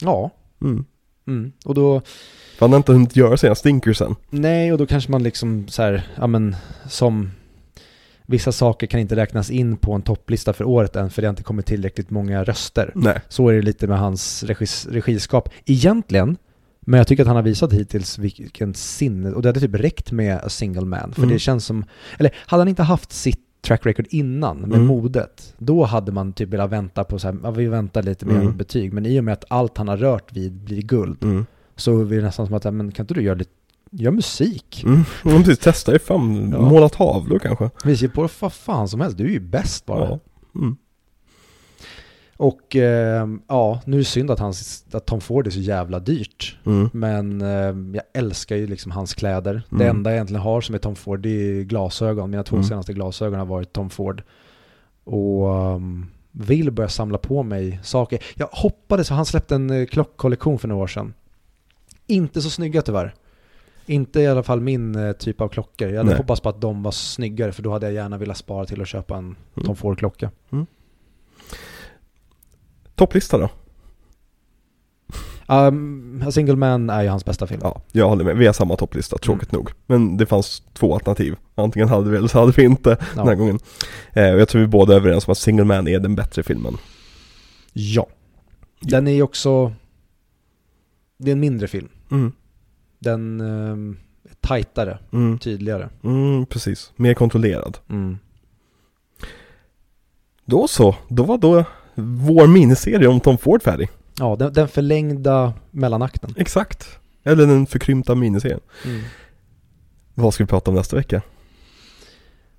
[0.00, 0.30] Ja.
[0.62, 0.84] Mm.
[1.26, 1.52] Mm.
[1.64, 2.00] Och då,
[2.58, 4.14] För han har inte hunnit göra sina stinkers än.
[4.30, 6.56] nej, och då kanske man liksom så här, ja men
[6.88, 7.30] som
[8.30, 11.32] Vissa saker kan inte räknas in på en topplista för året än för det har
[11.32, 12.92] inte kommit tillräckligt många röster.
[12.94, 13.20] Nej.
[13.28, 15.48] Så är det lite med hans regis, regiskap.
[15.66, 16.36] Egentligen,
[16.80, 20.12] men jag tycker att han har visat hittills vilken sinne, och det hade typ räckt
[20.12, 21.12] med A Single Man.
[21.12, 21.32] För Mm.
[21.32, 21.84] det känns som,
[22.18, 24.86] eller hade han inte haft sitt track record innan med Mm.
[24.86, 28.36] modet, då hade man typ velat vänta på så här, ja, vi väntar lite med
[28.42, 28.56] Mm.
[28.56, 28.92] betyg.
[28.92, 31.46] Men i och med att allt han har rört vid blir guld, Mm.
[31.76, 33.50] så är det nästan som att, men kan inte du göra lite,
[33.90, 34.82] gör musik?
[34.86, 35.00] Mm.
[35.24, 36.60] Ja, precis, testa dig fram, Ja.
[36.60, 37.70] måla tavlor kanske.
[37.84, 40.08] Visa på vad fan som helst, du är ju bäst bara.
[40.08, 40.18] Ja.
[40.60, 40.76] Mm.
[42.40, 45.98] Och eh, ja, nu är det synd att, hans, att Tom Ford är så jävla
[45.98, 46.58] dyrt.
[46.66, 46.90] Mm.
[46.92, 49.62] Men eh, jag älskar ju liksom hans kläder.
[49.70, 49.96] Det Mm.
[49.96, 52.30] enda jag egentligen har som är Tom Ford det är glasögon.
[52.30, 52.68] Mina två Mm.
[52.68, 54.22] senaste glasögon har varit Tom Ford.
[55.04, 58.22] Och um, vill börja samla på mig saker.
[58.34, 61.14] Jag hoppades, han släppte en eh, klockkollektion för några år sedan.
[62.06, 63.14] Inte så snygga tyvärr.
[63.86, 65.88] Inte i alla fall min eh, typ av klockor.
[65.88, 66.18] Jag hade Nej.
[66.18, 68.88] hoppats på att de var snyggare för då hade jag gärna velat spara till att
[68.88, 69.66] köpa en Mm.
[69.66, 70.30] Tom Ford-klocka.
[72.98, 73.48] Topplista då?
[75.50, 77.60] Um, A Single Man är ju hans bästa film.
[77.64, 78.36] Ja, jag håller med.
[78.36, 79.70] Vi har samma topplista, tråkigt nog.
[79.86, 81.36] Men det fanns två alternativ.
[81.54, 83.38] Antingen hade vi eller så hade vi inte den här Ja.
[83.38, 83.58] gången.
[84.12, 86.42] Eh, och jag tror vi båda är överens om att Single Man är den bättre
[86.42, 86.76] filmen.
[87.72, 88.06] ja.
[88.80, 89.72] Den är ju också...
[91.18, 91.88] Det är en mindre film.
[92.10, 92.32] Mm.
[92.98, 93.98] Den um,
[94.30, 95.38] är tajtare, Mm.
[95.38, 95.88] tydligare.
[96.04, 96.92] Mm, precis.
[96.96, 97.78] Mer kontrollerad.
[97.90, 98.18] Mm.
[100.44, 101.64] Då så, då var då
[102.00, 103.88] vår miniserie om Tom Ford färdig.
[104.18, 106.34] Ja, den, den förlängda mellanakten.
[106.36, 106.98] Exakt.
[107.24, 108.60] Eller den förkrympta miniserien.
[108.84, 109.00] Mm.
[110.14, 111.22] Vad ska vi prata om nästa vecka?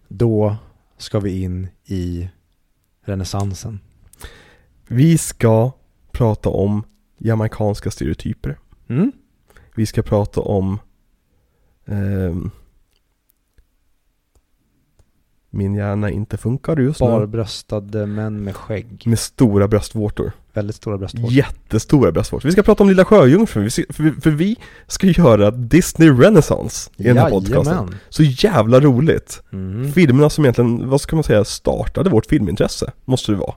[0.07, 0.55] Då
[0.97, 2.29] ska vi in i
[3.05, 3.79] renässansen.
[4.87, 5.71] Vi ska
[6.11, 6.83] prata om
[7.17, 8.57] jamaicanska stereotyper.
[8.87, 9.11] Mm?
[9.75, 10.79] Vi ska prata om
[11.85, 12.51] ehm,
[15.51, 17.07] Min hjärna inte funkar just nu.
[17.07, 19.03] Barbröstade män med skägg.
[19.05, 20.31] Med stora bröstvårtor.
[20.53, 21.31] Väldigt stora bröstvårtor.
[21.31, 22.47] Jättestora bröstvårtor.
[22.49, 24.55] Vi ska prata om Lilla Sjöjungfrun, för, vi- för vi
[24.87, 27.73] ska göra Disney Renaissance i den här podcasten.
[27.73, 27.95] Jajamän.
[28.09, 29.41] Så jävla roligt!
[29.53, 29.91] Mm.
[29.91, 33.53] Filmerna som egentligen, vad ska man säga, startade vårt filmintresse, måste det vara.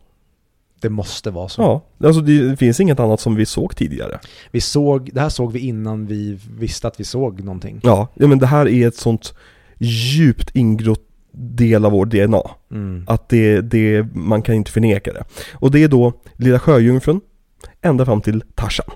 [0.81, 1.63] Det måste vara så.
[1.99, 4.21] Ja, alltså det finns inget annat som vi såg tidigare.
[4.51, 7.81] Vi såg, det här såg vi innan vi visste att vi såg någonting.
[7.83, 9.35] Ja, ja men det här är ett sånt
[9.79, 12.43] djupt ingrott del av vår DNA.
[12.71, 13.05] Mm.
[13.07, 15.25] Att det, det, man kan inte förneka det.
[15.55, 17.21] Och det är då Lilla Sjöjungfrun,
[17.81, 18.91] ända fram till Tarzan.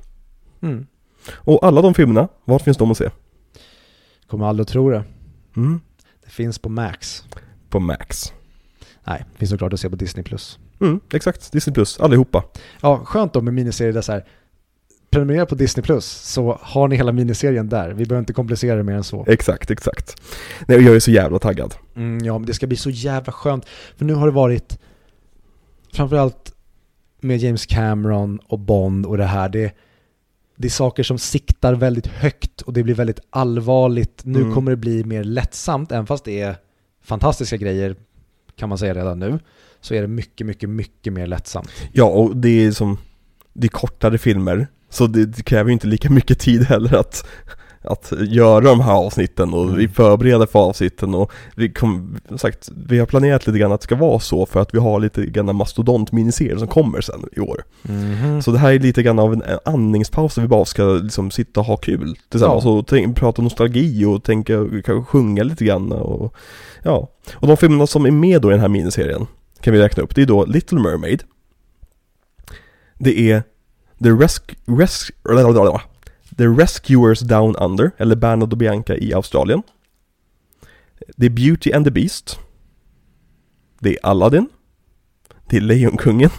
[0.62, 0.86] Mm.
[1.34, 3.10] Och alla de filmerna, var finns de att se?
[4.26, 5.04] Kommer aldrig att tro det.
[5.56, 5.80] Mm.
[6.24, 7.24] Det finns på Max.
[7.68, 8.32] På Max.
[9.04, 10.24] Nej, det finns såklart att se på Disney+.
[10.24, 10.58] Plus.
[10.80, 12.44] Mm, exakt, Disney Plus, allihopa.
[12.80, 14.24] Ja, skönt då med miniserier där så här.
[15.16, 17.88] Prenumerera på Disney Plus så har ni hela miniserien där.
[17.90, 19.24] Vi behöver inte komplicera det mer än så.
[19.28, 20.22] Exakt, exakt.
[20.68, 21.74] Nej, jag är så jävla taggad.
[21.96, 23.66] Mm, ja, men det ska bli så jävla skönt.
[23.96, 24.78] För nu har det varit,
[25.92, 26.52] framförallt
[27.20, 29.72] med James Cameron och Bond och det här, det,
[30.56, 34.20] det är saker som siktar väldigt högt och det blir väldigt allvarligt.
[34.24, 34.54] Nu Mm.
[34.54, 36.56] kommer det bli mer lättsamt, även fast det är
[37.04, 37.96] fantastiska grejer,
[38.56, 39.38] kan man säga redan nu,
[39.80, 41.70] så är det mycket, mycket, mycket mer lättsamt.
[41.92, 42.98] Ja, och det är som,
[43.52, 47.26] det är kortare filmer, så det, kräver ju inte lika mycket tid heller att,
[47.82, 49.76] att göra de här avsnitten och Mm.
[49.76, 53.84] vi förbereder för avsnitten och vi kom, sagt, vi har planerat lite grann att det
[53.84, 57.64] ska vara så för att vi har lite grann mastodont-miniserier som kommer sen i år.
[57.82, 58.42] Mhm.
[58.42, 61.30] Så det här är lite grann av en en andningspaus där vi bara ska liksom
[61.30, 62.70] sitta och ha kul tillsammans Ja.
[62.70, 64.52] och tänk, prata nostalgi och tänka,
[64.84, 66.34] kanske sjunga lite grann och
[66.82, 67.08] ja.
[67.34, 69.26] Och de filmerna som är med då i den här miniserien
[69.60, 71.22] kan vi räkna upp, det är då Little Mermaid
[72.98, 73.42] Det är
[73.98, 75.10] The, Resc- Res-
[76.36, 79.62] The Rescuers Down Under, eller Bernard och Bianca i Australien.
[81.16, 82.38] Det är Beauty and the Beast.
[83.80, 84.48] Det är Aladdin.
[85.48, 86.30] Det är Lejonkungen.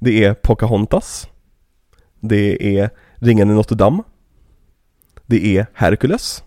[0.00, 1.28] Det är Pocahontas.
[2.20, 4.02] Det är Ringen i Notre Dame
[5.26, 6.42] Det är Hercules.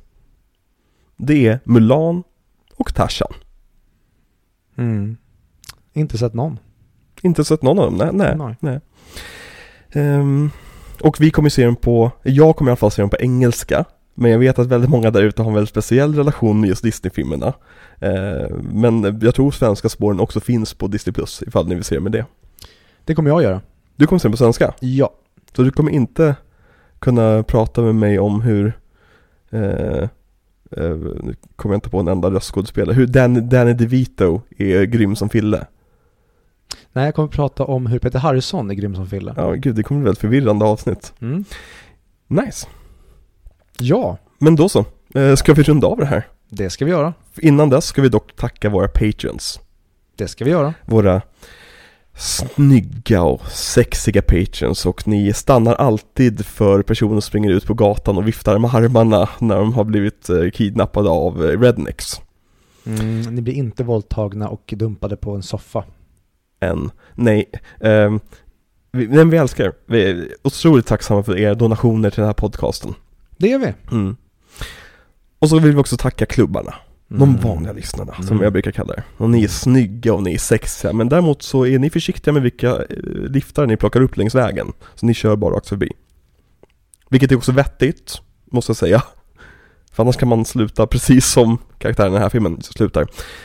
[1.18, 2.23] Det är Mulan
[2.76, 3.34] och Tarzan.
[4.77, 5.18] Mm.
[5.94, 6.60] Inte sett någon.
[7.22, 8.56] Inte sett någon av dem, nej, nej, Nej.
[8.60, 8.80] nej.
[9.91, 10.49] Ehm,
[11.01, 13.85] Och vi kommer se dem på, jag kommer i alla fall se dem på engelska
[14.15, 16.84] Men jag vet att väldigt många där ute har en väldigt speciell relation med just
[16.84, 17.53] Disney-filmerna
[17.99, 21.99] Ehm, Men jag tror svenska spåren också finns på Disney Plus ifall ni vill se
[21.99, 22.25] med det
[23.05, 23.61] Det kommer jag göra.
[23.95, 24.73] Du kommer se dem på svenska?
[24.79, 25.13] Ja.
[25.55, 26.35] Så du kommer inte
[26.99, 28.73] kunna prata med mig om hur
[29.49, 30.09] eh,
[30.71, 35.29] Nu kommer jag inte på en enda röstskådespelare Hur Danny, Danny DeVito är grym som
[35.29, 35.65] Fille
[36.98, 39.34] Nej, jag kommer prata om hur Peter Harrison är grym som Fille.
[39.38, 41.45] Ja gud, det kommer bli väldigt förvirrande avsnitt Mm.
[42.28, 42.68] Nice
[43.80, 46.28] Ja, Men då så, eh, ska vi runda av det här?
[46.49, 47.14] det ska vi göra.
[47.38, 49.60] Innan dess ska vi dock tacka våra patrons
[50.15, 50.74] Det ska vi göra.
[50.86, 51.22] Våra
[52.15, 58.18] snygga och sexiga patrons och ni stannar alltid för personer som springer ut på gatan
[58.18, 62.22] och viftar med armarna när de har blivit eh, kidnappade av eh, rednecks
[62.86, 65.84] Mm, ni blir inte våldtagna och dumpade på en soffa.
[66.59, 67.51] Än, nej,
[67.81, 68.19] ehm,
[68.91, 69.73] vi, men vi älskar er.
[69.85, 72.93] Vi är otroligt tacksamma för era donationer till den här podcasten.
[73.38, 73.73] Det är vi.
[73.91, 74.15] Mm.
[75.39, 76.73] Och så vill vi också tacka klubbarna,
[77.07, 77.41] de Mm.
[77.41, 78.43] vanliga lyssnarna som Mm.
[78.43, 79.03] jag brukar kalla er.
[79.17, 82.41] Och ni är snygga och ni är sexiga, men däremot så är ni försiktiga med
[82.43, 84.73] vilka eh, liftar ni plockar upp längs vägen.
[84.95, 85.91] Så ni kör bara rakt förbi.
[87.09, 88.21] Vilket är också vettigt,
[88.51, 89.03] måste jag säga.
[89.98, 93.02] För annars kan man sluta precis som karaktären i den här filmen slutar.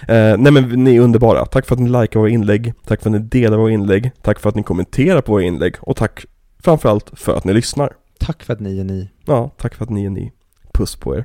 [0.09, 1.47] Eh, nej men ni är underbara.
[1.47, 2.75] Tack för att ni likar våra inlägg.
[2.85, 4.11] Tack för att ni delar våra inlägg.
[4.23, 5.77] Tack för att ni kommenterar på våra inlägg.
[5.81, 6.25] Och tack
[6.59, 7.93] framförallt för att ni lyssnar.
[8.19, 9.11] Tack för att ni är ni.
[9.25, 10.33] Ja, tack för att ni är ni.
[10.75, 11.25] Puss på er.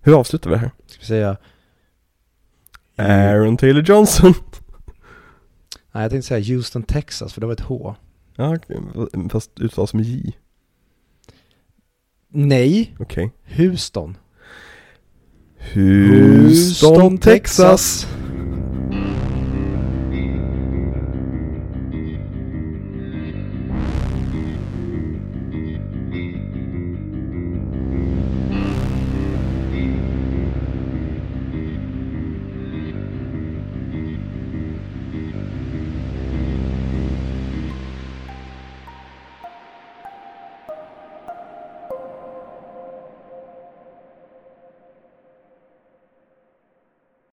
[0.00, 0.70] Hur avslutar vi det här?
[0.86, 1.36] Ska vi säga...
[2.96, 4.34] Aaron Taylor Johnson.
[5.92, 7.94] Nej, jag tänkte säga Houston, Texas, för det var ett H.
[8.36, 8.56] Ja,
[9.30, 10.32] fast uttalas som J.
[12.32, 13.30] Nej, Okej.
[13.56, 14.16] Houston.
[15.74, 18.08] Houston, Texas.